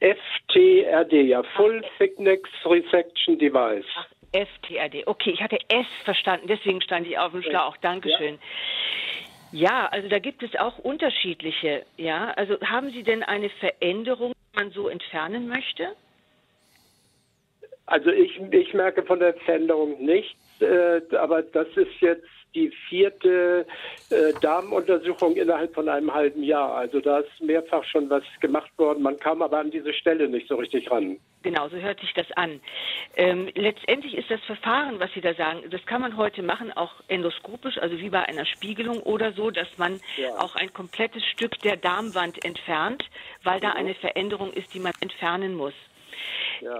FTRD, 0.00 1.12
ja, 1.12 1.42
Full 1.56 1.84
Thickness 1.98 2.40
Resection 2.64 3.38
Device. 3.38 3.84
FTRD. 4.32 5.06
Okay, 5.06 5.30
ich 5.30 5.42
hatte 5.42 5.58
S 5.68 5.86
verstanden, 6.04 6.48
deswegen 6.48 6.80
stand 6.82 7.06
ich 7.06 7.18
auf 7.18 7.32
dem 7.32 7.42
Schlauch. 7.42 7.76
Dankeschön. 7.78 8.34
Ja, 8.34 8.40
also 9.86 10.08
da 10.08 10.18
gibt 10.18 10.42
es 10.42 10.54
auch 10.56 10.78
unterschiedliche. 10.78 11.86
Ja, 11.96 12.32
also 12.32 12.60
haben 12.60 12.90
Sie 12.90 13.02
denn 13.02 13.22
eine 13.22 13.48
Veränderung, 13.50 14.32
die 14.32 14.56
man 14.56 14.70
so 14.70 14.88
entfernen 14.88 15.48
möchte? 15.48 15.94
Also 17.86 18.10
ich, 18.10 18.38
ich 18.52 18.74
merke 18.74 19.02
von 19.02 19.18
der 19.18 19.34
Veränderung 19.34 20.04
nichts, 20.04 20.36
äh, 20.60 21.00
aber 21.16 21.42
das 21.42 21.68
ist 21.76 22.00
jetzt 22.00 22.26
die 22.54 22.70
vierte 22.88 23.66
äh, 24.10 24.32
Darmuntersuchung 24.40 25.36
innerhalb 25.36 25.74
von 25.74 25.88
einem 25.88 26.12
halben 26.12 26.42
Jahr. 26.42 26.74
Also 26.74 27.00
da 27.00 27.18
ist 27.18 27.40
mehrfach 27.40 27.84
schon 27.84 28.08
was 28.10 28.22
gemacht 28.40 28.70
worden. 28.76 29.02
Man 29.02 29.18
kam 29.18 29.42
aber 29.42 29.58
an 29.58 29.70
diese 29.70 29.92
Stelle 29.92 30.28
nicht 30.28 30.48
so 30.48 30.56
richtig 30.56 30.90
ran. 30.90 31.18
Genau, 31.42 31.68
so 31.68 31.76
hört 31.76 32.00
sich 32.00 32.12
das 32.14 32.30
an. 32.32 32.60
Ähm, 33.16 33.48
letztendlich 33.54 34.16
ist 34.16 34.30
das 34.30 34.40
Verfahren, 34.44 34.98
was 34.98 35.12
Sie 35.12 35.20
da 35.20 35.34
sagen, 35.34 35.62
das 35.70 35.84
kann 35.86 36.00
man 36.00 36.16
heute 36.16 36.42
machen, 36.42 36.72
auch 36.72 36.94
endoskopisch, 37.06 37.78
also 37.78 37.98
wie 37.98 38.10
bei 38.10 38.22
einer 38.24 38.44
Spiegelung 38.44 39.00
oder 39.02 39.32
so, 39.32 39.50
dass 39.50 39.68
man 39.78 40.00
auch 40.38 40.56
ein 40.56 40.72
komplettes 40.72 41.24
Stück 41.24 41.58
der 41.60 41.76
Darmwand 41.76 42.44
entfernt, 42.44 43.04
weil 43.44 43.60
da 43.60 43.70
eine 43.70 43.94
Veränderung 43.94 44.52
ist, 44.52 44.74
die 44.74 44.80
man 44.80 44.92
entfernen 45.00 45.54
muss. 45.54 45.74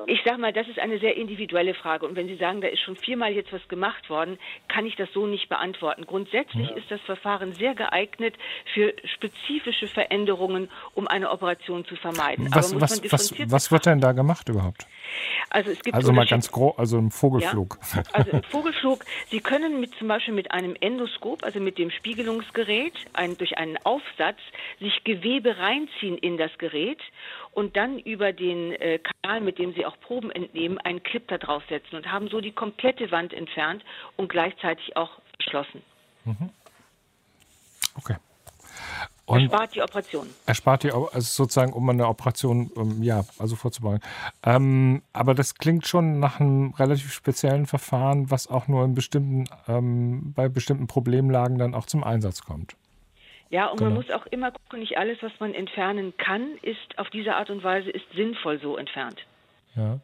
Ich 0.06 0.20
sage 0.24 0.38
mal, 0.38 0.52
das 0.52 0.68
ist 0.68 0.78
eine 0.78 0.98
sehr 0.98 1.16
individuelle 1.16 1.74
Frage. 1.74 2.06
Und 2.06 2.16
wenn 2.16 2.28
Sie 2.28 2.36
sagen, 2.36 2.60
da 2.60 2.68
ist 2.68 2.80
schon 2.80 2.96
viermal 2.96 3.32
jetzt 3.32 3.52
was 3.52 3.66
gemacht 3.68 4.08
worden, 4.10 4.38
kann 4.68 4.86
ich 4.86 4.96
das 4.96 5.08
so 5.12 5.26
nicht 5.26 5.48
beantworten. 5.48 6.04
Grundsätzlich 6.06 6.70
ist 6.70 6.90
das 6.90 7.00
Verfahren 7.02 7.52
sehr 7.52 7.74
geeignet 7.74 8.34
für 8.74 8.94
spezifische 9.04 9.86
Veränderungen, 9.88 10.70
um 10.94 11.06
eine 11.06 11.30
Operation 11.30 11.84
zu 11.84 11.96
vermeiden. 11.96 12.48
Was, 12.52 12.78
was, 12.80 13.02
was, 13.12 13.34
was 13.50 13.72
wird 13.72 13.86
denn 13.86 14.00
da 14.00 14.12
gemacht 14.12 14.48
überhaupt? 14.48 14.86
also 15.50 15.70
es 15.70 15.80
gibt 15.80 15.94
Also 15.94 16.12
mal 16.12 16.26
ganz 16.26 16.50
grob, 16.50 16.78
also 16.78 16.98
im 16.98 17.10
Vogelflug. 17.10 17.78
Ja, 17.94 18.02
also 18.12 18.30
im 18.30 18.42
Vogelflug, 18.42 19.04
Sie 19.30 19.40
können 19.40 19.80
mit, 19.80 19.94
zum 19.94 20.08
Beispiel 20.08 20.34
mit 20.34 20.50
einem 20.50 20.76
Endoskop, 20.80 21.44
also 21.44 21.60
mit 21.60 21.78
dem 21.78 21.90
Spiegelungsgerät, 21.90 22.94
ein, 23.12 23.36
durch 23.36 23.56
einen 23.58 23.78
Aufsatz, 23.84 24.38
sich 24.80 25.04
Gewebe 25.04 25.58
reinziehen 25.58 26.18
in 26.18 26.36
das 26.36 26.56
Gerät 26.58 27.00
und 27.52 27.76
dann 27.76 27.98
über 27.98 28.32
den 28.32 28.72
äh, 28.72 28.98
Kanal, 28.98 29.40
mit 29.40 29.58
dem 29.58 29.67
Sie 29.74 29.86
auch 29.86 29.98
Proben 30.00 30.30
entnehmen, 30.30 30.78
einen 30.78 31.02
Clip 31.02 31.26
da 31.28 31.38
draufsetzen 31.38 31.96
und 31.96 32.10
haben 32.10 32.28
so 32.28 32.40
die 32.40 32.52
komplette 32.52 33.10
Wand 33.10 33.32
entfernt 33.32 33.84
und 34.16 34.28
gleichzeitig 34.28 34.96
auch 34.96 35.10
verschlossen. 35.38 35.82
Mhm. 36.24 36.50
Okay. 37.96 38.16
Und 39.26 39.42
Erspart 39.42 39.74
die 39.74 39.82
Operation. 39.82 40.26
erspart 40.46 40.84
ihr 40.84 40.94
also 40.94 41.20
sozusagen, 41.20 41.74
um 41.74 41.88
eine 41.90 42.08
Operation, 42.08 42.70
ähm, 42.76 43.02
ja, 43.02 43.24
also 43.38 43.56
vorzubauen. 43.56 44.00
Ähm, 44.42 45.02
aber 45.12 45.34
das 45.34 45.56
klingt 45.56 45.86
schon 45.86 46.18
nach 46.18 46.40
einem 46.40 46.72
relativ 46.78 47.12
speziellen 47.12 47.66
Verfahren, 47.66 48.30
was 48.30 48.48
auch 48.48 48.68
nur 48.68 48.84
in 48.84 48.94
bestimmten, 48.94 49.44
ähm, 49.68 50.32
bei 50.34 50.48
bestimmten 50.48 50.86
Problemlagen 50.86 51.58
dann 51.58 51.74
auch 51.74 51.84
zum 51.84 52.04
Einsatz 52.04 52.40
kommt. 52.42 52.74
Ja, 53.50 53.66
und 53.66 53.78
Genau. 53.78 53.90
man 53.90 53.98
muss 53.98 54.10
auch 54.10 54.24
immer 54.26 54.50
gucken, 54.50 54.80
nicht 54.80 54.96
alles, 54.96 55.18
was 55.22 55.32
man 55.40 55.52
entfernen 55.52 56.14
kann, 56.16 56.56
ist 56.62 56.98
auf 56.98 57.10
diese 57.10 57.34
Art 57.34 57.50
und 57.50 57.62
Weise 57.62 57.90
ist 57.90 58.04
sinnvoll 58.14 58.58
so 58.60 58.78
entfernt. 58.78 59.26
Ja. 59.78 60.00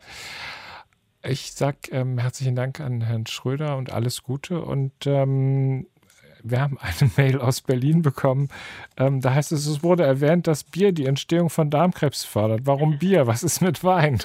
Ich 1.27 1.53
sage 1.53 1.79
ähm, 1.91 2.19
herzlichen 2.19 2.55
Dank 2.55 2.81
an 2.81 3.01
Herrn 3.01 3.27
Schröder 3.27 3.77
und 3.77 3.91
alles 3.91 4.23
Gute. 4.23 4.61
Und 4.61 4.93
ähm, 5.07 5.87
wir 6.43 6.61
haben 6.61 6.79
eine 6.79 7.11
Mail 7.17 7.41
aus 7.41 7.61
Berlin 7.61 8.03
bekommen. 8.03 8.51
Ähm, 8.97 9.21
da 9.21 9.35
heißt 9.35 9.51
es, 9.53 9.67
es 9.67 9.83
wurde 9.83 10.05
erwähnt, 10.05 10.47
dass 10.47 10.63
Bier 10.63 10.93
die 10.93 11.07
Entstehung 11.07 11.51
von 11.51 11.71
Darmkrebs 11.71 12.25
fördert. 12.25 12.61
Warum 12.65 12.99
Bier? 13.01 13.27
Was 13.27 13.43
ist 13.43 13.63
mit 13.63 13.83
Wein? 13.83 14.21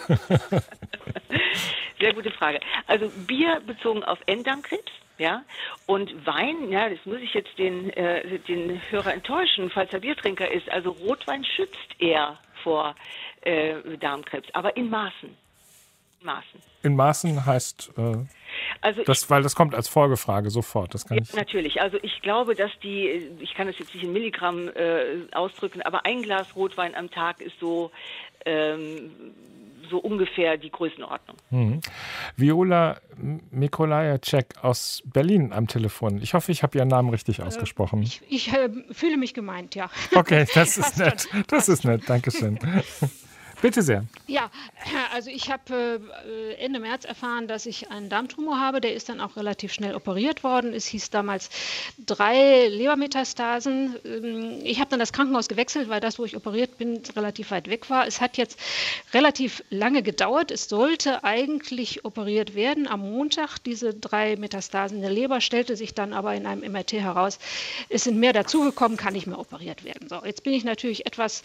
Sehr 1.99 2.13
gute 2.13 2.31
Frage. 2.31 2.59
Also 2.85 3.09
Bier 3.27 3.61
bezogen 3.65 4.03
auf 4.03 4.19
Enddarmkrebs. 4.27 4.91
Ja, 5.17 5.43
und 5.85 6.25
Wein, 6.25 6.71
ja, 6.71 6.87
das 6.87 6.99
muss 7.03 7.17
ich 7.17 7.33
jetzt 7.33 7.57
den, 7.57 7.89
äh, 7.89 8.39
den 8.47 8.81
Hörer 8.89 9.13
enttäuschen, 9.13 9.69
falls 9.69 9.91
er 9.91 9.99
Biertrinker 9.99 10.49
ist. 10.49 10.69
Also 10.69 10.91
Rotwein 10.91 11.43
schützt 11.43 11.99
eher 11.99 12.37
vor 12.63 12.95
äh, 13.41 13.75
Darmkrebs, 13.99 14.47
aber 14.53 14.75
in 14.77 14.89
Maßen. 14.89 15.35
Maßen. 16.21 16.61
In 16.83 16.95
Maßen 16.95 17.45
heißt, 17.45 17.91
äh, 17.97 18.17
also 18.81 19.03
das, 19.03 19.23
ich, 19.23 19.29
weil 19.29 19.41
das 19.41 19.55
kommt 19.55 19.73
als 19.73 19.87
Folgefrage 19.87 20.49
sofort. 20.49 20.93
Das 20.93 21.05
kann 21.05 21.17
ich 21.17 21.33
natürlich. 21.33 21.81
Also 21.81 21.97
ich 22.01 22.21
glaube, 22.21 22.55
dass 22.55 22.71
die, 22.83 23.29
ich 23.39 23.53
kann 23.53 23.67
das 23.67 23.79
jetzt 23.79 23.93
nicht 23.93 24.03
in 24.03 24.13
Milligramm 24.13 24.69
äh, 24.69 25.27
ausdrücken, 25.31 25.81
aber 25.81 26.05
ein 26.05 26.21
Glas 26.21 26.55
Rotwein 26.55 26.95
am 26.95 27.09
Tag 27.09 27.41
ist 27.41 27.59
so 27.59 27.91
ähm, 28.45 29.11
so 29.89 29.97
ungefähr 29.97 30.57
die 30.57 30.71
Größenordnung. 30.71 31.37
Mhm. 31.49 31.81
Viola 32.35 32.97
Mikolajacek 33.51 34.63
aus 34.63 35.03
Berlin 35.05 35.51
am 35.53 35.67
Telefon. 35.67 36.21
Ich 36.21 36.33
hoffe, 36.33 36.51
ich 36.51 36.63
habe 36.63 36.77
Ihren 36.77 36.87
Namen 36.87 37.09
richtig 37.09 37.39
äh, 37.39 37.43
ausgesprochen. 37.43 38.01
Ich, 38.01 38.21
ich 38.29 38.53
äh, 38.53 38.69
fühle 38.91 39.17
mich 39.17 39.33
gemeint, 39.33 39.75
ja. 39.75 39.89
Okay, 40.15 40.45
das 40.53 40.77
ist 40.77 40.97
nett. 40.97 41.27
Das 41.47 41.69
ist 41.69 41.83
nett. 41.85 42.03
Dankeschön. 42.07 42.59
Bitte 43.61 43.81
sehr. 43.81 44.05
Ja, 44.27 44.49
also 45.13 45.29
ich 45.29 45.51
habe 45.51 45.99
äh, 46.25 46.53
Ende 46.55 46.79
März 46.79 47.03
erfahren, 47.03 47.47
dass 47.47 47.65
ich 47.65 47.91
einen 47.91 48.07
Darmtumor 48.09 48.59
habe. 48.59 48.79
Der 48.79 48.93
ist 48.93 49.09
dann 49.09 49.19
auch 49.19 49.35
relativ 49.35 49.73
schnell 49.73 49.95
operiert 49.95 50.43
worden. 50.43 50.73
Es 50.73 50.85
hieß 50.85 51.09
damals 51.09 51.49
drei 51.97 52.67
Lebermetastasen. 52.67 53.95
Ähm, 54.05 54.59
ich 54.63 54.79
habe 54.79 54.89
dann 54.89 54.99
das 54.99 55.11
Krankenhaus 55.11 55.49
gewechselt, 55.49 55.89
weil 55.89 55.99
das, 55.99 56.19
wo 56.19 56.25
ich 56.25 56.37
operiert 56.37 56.77
bin, 56.77 57.01
relativ 57.15 57.51
weit 57.51 57.69
weg 57.69 57.89
war. 57.89 58.07
Es 58.07 58.21
hat 58.21 58.37
jetzt 58.37 58.57
relativ 59.13 59.61
lange 59.69 60.03
gedauert. 60.03 60.51
Es 60.51 60.69
sollte 60.69 61.25
eigentlich 61.25 62.05
operiert 62.05 62.55
werden 62.55 62.87
am 62.87 63.01
Montag. 63.01 63.57
Diese 63.59 63.93
drei 63.93 64.37
Metastasen 64.37 65.01
der 65.01 65.11
Leber 65.11 65.41
stellte 65.41 65.75
sich 65.75 65.93
dann 65.93 66.13
aber 66.13 66.33
in 66.33 66.45
einem 66.45 66.71
MRT 66.71 66.93
heraus, 66.93 67.39
es 67.89 68.05
sind 68.05 68.17
mehr 68.17 68.33
dazugekommen, 68.33 68.97
kann 68.97 69.13
nicht 69.13 69.27
mehr 69.27 69.39
operiert 69.39 69.83
werden. 69.83 70.07
So, 70.07 70.23
jetzt 70.23 70.43
bin 70.43 70.53
ich 70.53 70.63
natürlich 70.63 71.05
etwas 71.05 71.43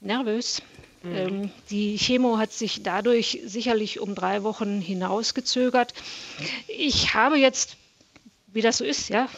nervös 0.00 0.62
Mhm. 1.02 1.16
Ähm, 1.16 1.50
die 1.70 1.96
Chemo 1.96 2.38
hat 2.38 2.52
sich 2.52 2.82
dadurch 2.82 3.40
sicherlich 3.44 4.00
um 4.00 4.14
drei 4.14 4.42
Wochen 4.42 4.80
hinausgezögert. 4.80 5.94
Ich 6.66 7.14
habe 7.14 7.38
jetzt, 7.38 7.76
wie 8.48 8.62
das 8.62 8.78
so 8.78 8.84
ist, 8.84 9.08
ja, 9.08 9.28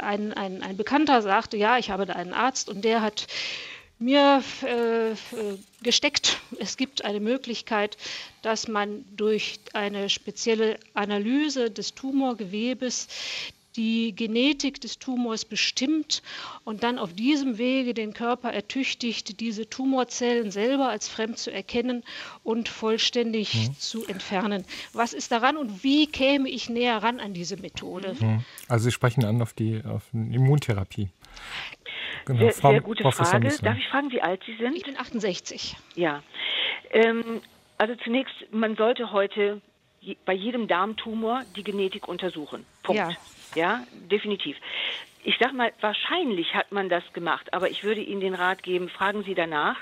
ein, 0.00 0.32
ein, 0.32 0.62
ein 0.62 0.76
Bekannter 0.76 1.22
sagte, 1.22 1.56
ja, 1.56 1.78
ich 1.78 1.90
habe 1.90 2.06
da 2.06 2.14
einen 2.14 2.32
Arzt 2.32 2.68
und 2.68 2.84
der 2.84 3.02
hat 3.02 3.26
mir 3.98 4.42
äh, 4.62 5.14
gesteckt, 5.82 6.40
es 6.58 6.76
gibt 6.76 7.04
eine 7.04 7.20
Möglichkeit, 7.20 7.96
dass 8.42 8.68
man 8.68 9.04
durch 9.16 9.60
eine 9.72 10.10
spezielle 10.10 10.78
Analyse 10.94 11.70
des 11.70 11.94
Tumorgewebes 11.94 13.08
die 13.76 14.14
Genetik 14.14 14.80
des 14.80 14.98
Tumors 14.98 15.44
bestimmt 15.44 16.22
und 16.64 16.82
dann 16.82 16.98
auf 16.98 17.12
diesem 17.12 17.58
Wege 17.58 17.94
den 17.94 18.14
Körper 18.14 18.52
ertüchtigt, 18.52 19.40
diese 19.40 19.68
Tumorzellen 19.68 20.50
selber 20.50 20.88
als 20.88 21.08
fremd 21.08 21.38
zu 21.38 21.52
erkennen 21.52 22.04
und 22.42 22.68
vollständig 22.68 23.54
mhm. 23.54 23.74
zu 23.74 24.06
entfernen. 24.06 24.64
Was 24.92 25.12
ist 25.12 25.32
daran 25.32 25.56
und 25.56 25.82
wie 25.82 26.06
käme 26.06 26.48
ich 26.48 26.68
näher 26.68 27.02
ran 27.02 27.20
an 27.20 27.34
diese 27.34 27.56
Methode? 27.56 28.16
Mhm. 28.18 28.44
Also 28.68 28.84
Sie 28.84 28.92
sprechen 28.92 29.24
an 29.24 29.42
auf 29.42 29.52
die 29.52 29.82
auf 29.84 30.02
Immuntherapie. 30.12 31.08
Genau. 32.26 32.40
Sehr, 32.40 32.52
sehr 32.52 32.80
gute 32.80 33.02
Professor 33.02 33.26
Frage. 33.26 33.44
Müssen. 33.46 33.64
Darf 33.64 33.76
ich 33.76 33.88
fragen, 33.88 34.10
wie 34.10 34.22
alt 34.22 34.40
Sie 34.46 34.56
sind? 34.56 34.76
Ich 34.76 34.84
bin 34.84 34.96
68. 34.96 35.76
Ja. 35.94 36.22
Ähm, 36.90 37.40
also 37.78 37.94
zunächst, 37.96 38.34
man 38.50 38.76
sollte 38.76 39.12
heute 39.12 39.60
bei 40.24 40.32
jedem 40.32 40.68
Darmtumor 40.68 41.42
die 41.56 41.64
Genetik 41.64 42.08
untersuchen. 42.08 42.64
Punkt. 42.82 42.98
Ja. 42.98 43.10
Ja, 43.54 43.86
definitiv. 44.10 44.56
Ich 45.26 45.38
sage 45.38 45.54
mal, 45.54 45.72
wahrscheinlich 45.80 46.54
hat 46.54 46.70
man 46.70 46.90
das 46.90 47.02
gemacht, 47.14 47.54
aber 47.54 47.70
ich 47.70 47.82
würde 47.82 48.02
Ihnen 48.02 48.20
den 48.20 48.34
Rat 48.34 48.62
geben, 48.62 48.90
fragen 48.90 49.24
Sie 49.24 49.34
danach. 49.34 49.76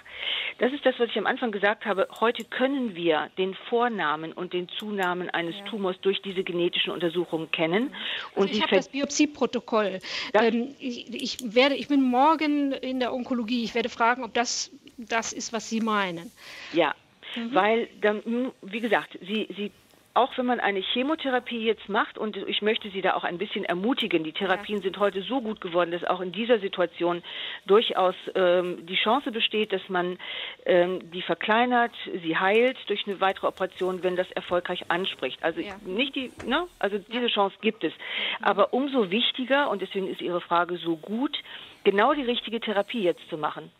Das 0.58 0.72
ist 0.72 0.86
das, 0.86 0.94
was 0.98 1.08
ich 1.08 1.18
am 1.18 1.26
Anfang 1.26 1.50
gesagt 1.50 1.84
habe. 1.84 2.06
Heute 2.20 2.44
können 2.44 2.94
wir 2.94 3.28
den 3.38 3.54
Vornamen 3.68 4.32
und 4.32 4.52
den 4.52 4.68
Zunamen 4.68 5.30
eines 5.30 5.56
ja. 5.56 5.64
Tumors 5.64 6.00
durch 6.00 6.22
diese 6.22 6.44
genetischen 6.44 6.92
Untersuchungen 6.92 7.50
kennen. 7.50 7.92
Also 8.36 8.48
ich 8.48 8.62
habe 8.62 8.76
das 8.76 8.88
Biopsieprotokoll. 8.88 9.98
Ähm, 10.34 10.76
ich, 10.78 11.12
ich, 11.12 11.54
werde, 11.54 11.74
ich 11.74 11.88
bin 11.88 12.02
morgen 12.02 12.70
in 12.70 13.00
der 13.00 13.12
Onkologie. 13.12 13.64
Ich 13.64 13.74
werde 13.74 13.88
fragen, 13.88 14.22
ob 14.22 14.34
das 14.34 14.70
das 14.96 15.32
ist, 15.32 15.52
was 15.52 15.68
Sie 15.68 15.80
meinen. 15.80 16.30
Ja, 16.72 16.94
Mhm. 17.36 17.54
Weil, 17.54 17.88
dann, 18.00 18.52
wie 18.62 18.80
gesagt, 18.80 19.18
Sie, 19.20 19.48
Sie 19.56 19.70
auch 20.14 20.36
wenn 20.36 20.46
man 20.46 20.60
eine 20.60 20.80
Chemotherapie 20.80 21.64
jetzt 21.64 21.88
macht, 21.88 22.18
und 22.18 22.36
ich 22.36 22.62
möchte 22.62 22.90
Sie 22.90 23.00
da 23.00 23.14
auch 23.14 23.24
ein 23.24 23.38
bisschen 23.38 23.64
ermutigen, 23.64 24.24
die 24.24 24.32
Therapien 24.32 24.78
ja. 24.78 24.84
sind 24.84 24.98
heute 24.98 25.22
so 25.22 25.40
gut 25.40 25.60
geworden, 25.60 25.90
dass 25.90 26.04
auch 26.04 26.20
in 26.20 26.32
dieser 26.32 26.58
Situation 26.58 27.22
durchaus 27.66 28.14
ähm, 28.34 28.84
die 28.86 28.96
Chance 28.96 29.32
besteht, 29.32 29.72
dass 29.72 29.88
man 29.88 30.18
ähm, 30.66 31.10
die 31.12 31.22
verkleinert, 31.22 31.92
sie 32.22 32.36
heilt 32.36 32.76
durch 32.88 33.06
eine 33.06 33.20
weitere 33.20 33.46
Operation, 33.46 34.02
wenn 34.02 34.16
das 34.16 34.30
erfolgreich 34.32 34.84
anspricht. 34.90 35.42
Also 35.42 35.60
ja. 35.60 35.74
nicht 35.84 36.14
die, 36.14 36.30
ne? 36.46 36.66
Also 36.78 36.98
diese 36.98 37.28
Chance 37.28 37.56
gibt 37.60 37.84
es. 37.84 37.92
Aber 38.42 38.74
umso 38.74 39.10
wichtiger, 39.10 39.70
und 39.70 39.82
deswegen 39.82 40.08
ist 40.08 40.20
Ihre 40.20 40.40
Frage 40.40 40.76
so 40.76 40.96
gut, 40.96 41.38
genau 41.84 42.12
die 42.14 42.22
richtige 42.22 42.60
Therapie 42.60 43.02
jetzt 43.02 43.28
zu 43.28 43.38
machen. 43.38 43.70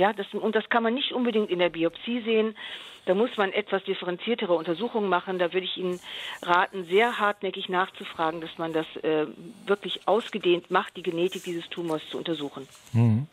Ja, 0.00 0.14
das, 0.14 0.26
und 0.32 0.54
das 0.56 0.66
kann 0.70 0.82
man 0.82 0.94
nicht 0.94 1.12
unbedingt 1.12 1.50
in 1.50 1.58
der 1.58 1.68
Biopsie 1.68 2.22
sehen. 2.22 2.56
Da 3.04 3.14
muss 3.14 3.36
man 3.36 3.52
etwas 3.52 3.84
differenziertere 3.84 4.54
Untersuchungen 4.54 5.10
machen. 5.10 5.38
Da 5.38 5.52
würde 5.52 5.66
ich 5.66 5.76
Ihnen 5.76 6.00
raten, 6.40 6.84
sehr 6.84 7.18
hartnäckig 7.18 7.68
nachzufragen, 7.68 8.40
dass 8.40 8.56
man 8.56 8.72
das 8.72 8.86
äh, 9.02 9.26
wirklich 9.66 10.08
ausgedehnt 10.08 10.70
macht, 10.70 10.96
die 10.96 11.02
Genetik 11.02 11.44
dieses 11.44 11.68
Tumors 11.68 12.00
zu 12.10 12.16
untersuchen. 12.16 12.66
Mhm. 12.94 13.26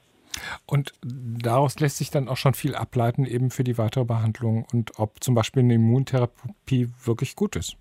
Und 0.66 0.92
daraus 1.02 1.80
lässt 1.80 2.00
sich 2.00 2.12
dann 2.12 2.28
auch 2.28 2.36
schon 2.36 2.54
viel 2.54 2.76
ableiten, 2.76 3.26
eben 3.26 3.50
für 3.50 3.64
die 3.64 3.78
weitere 3.78 4.04
Behandlung 4.04 4.68
und 4.74 5.00
ob 5.00 5.24
zum 5.24 5.36
Beispiel 5.36 5.64
eine 5.64 5.76
Immuntherapie 5.76 6.90
wirklich 7.06 7.38
gut 7.38 7.56
ist. 7.56 7.78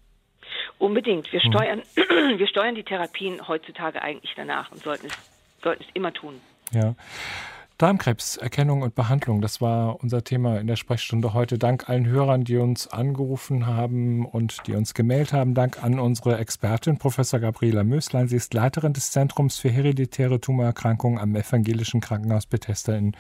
Unbedingt. 0.79 1.33
Wir, 1.33 1.41
mhm. 1.45 1.53
steuern, 1.53 1.83
wir 2.39 2.47
steuern 2.47 2.77
die 2.77 2.85
Therapien 2.85 3.49
heutzutage 3.49 4.01
eigentlich 4.01 4.33
danach 4.37 4.71
und 4.71 4.81
sollten 4.81 5.09
es, 5.09 5.15
sollten 5.61 5.83
es 5.83 5.89
immer 5.93 6.13
tun. 6.13 6.41
Ja. 6.73 6.95
Darmkrebserkennung 7.79 8.81
und 8.81 8.95
Behandlung, 8.95 9.43
das 9.43 9.61
war 9.61 10.03
unser 10.03 10.25
Thema 10.25 10.59
in 10.59 10.67
der 10.67 10.77
Sprechstunde 10.77 11.35
heute. 11.35 11.59
Dank 11.59 11.91
allen 11.91 12.07
Hörern, 12.07 12.45
die 12.45 12.57
uns 12.57 12.89
angerufen 12.89 13.67
haben 13.67 14.25
und 14.25 14.67
die 14.67 14.75
uns 14.75 14.95
gemeldet 14.95 15.35
haben. 15.35 15.53
Dank 15.53 15.83
an 15.85 15.99
unsere 15.99 16.39
Expertin, 16.39 16.97
Professor 16.97 17.39
Gabriela 17.39 17.85
Möslein. 17.85 18.29
Sie 18.29 18.37
ist 18.37 18.55
Leiterin 18.55 18.95
des 18.95 19.11
Zentrums 19.11 19.59
für 19.59 19.69
hereditäre 19.69 20.41
Tumorerkrankungen 20.41 21.19
am 21.19 21.37
Evangelischen 21.37 22.01
Krankenhaus 22.01 22.47
Bethesda 22.47 22.97
in 22.97 23.15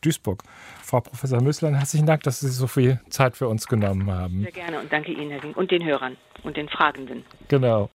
Duisburg. 0.00 0.42
Frau 0.82 1.00
Professor 1.00 1.42
Möslein, 1.42 1.74
herzlichen 1.74 2.06
Dank, 2.06 2.22
dass 2.22 2.40
Sie 2.40 2.48
so 2.48 2.66
viel 2.66 3.00
Zeit 3.10 3.36
für 3.36 3.48
uns 3.48 3.66
genommen 3.66 4.10
haben. 4.10 4.40
Sehr 4.40 4.52
gerne 4.52 4.80
und 4.80 4.90
danke 4.90 5.12
Ihnen, 5.12 5.32
Herr 5.32 5.42
Wink, 5.42 5.54
und 5.54 5.70
den 5.70 5.84
Hörern 5.84 6.16
und 6.44 6.56
den 6.56 6.70
Fragenden. 6.70 7.24
Genau. 7.48 7.90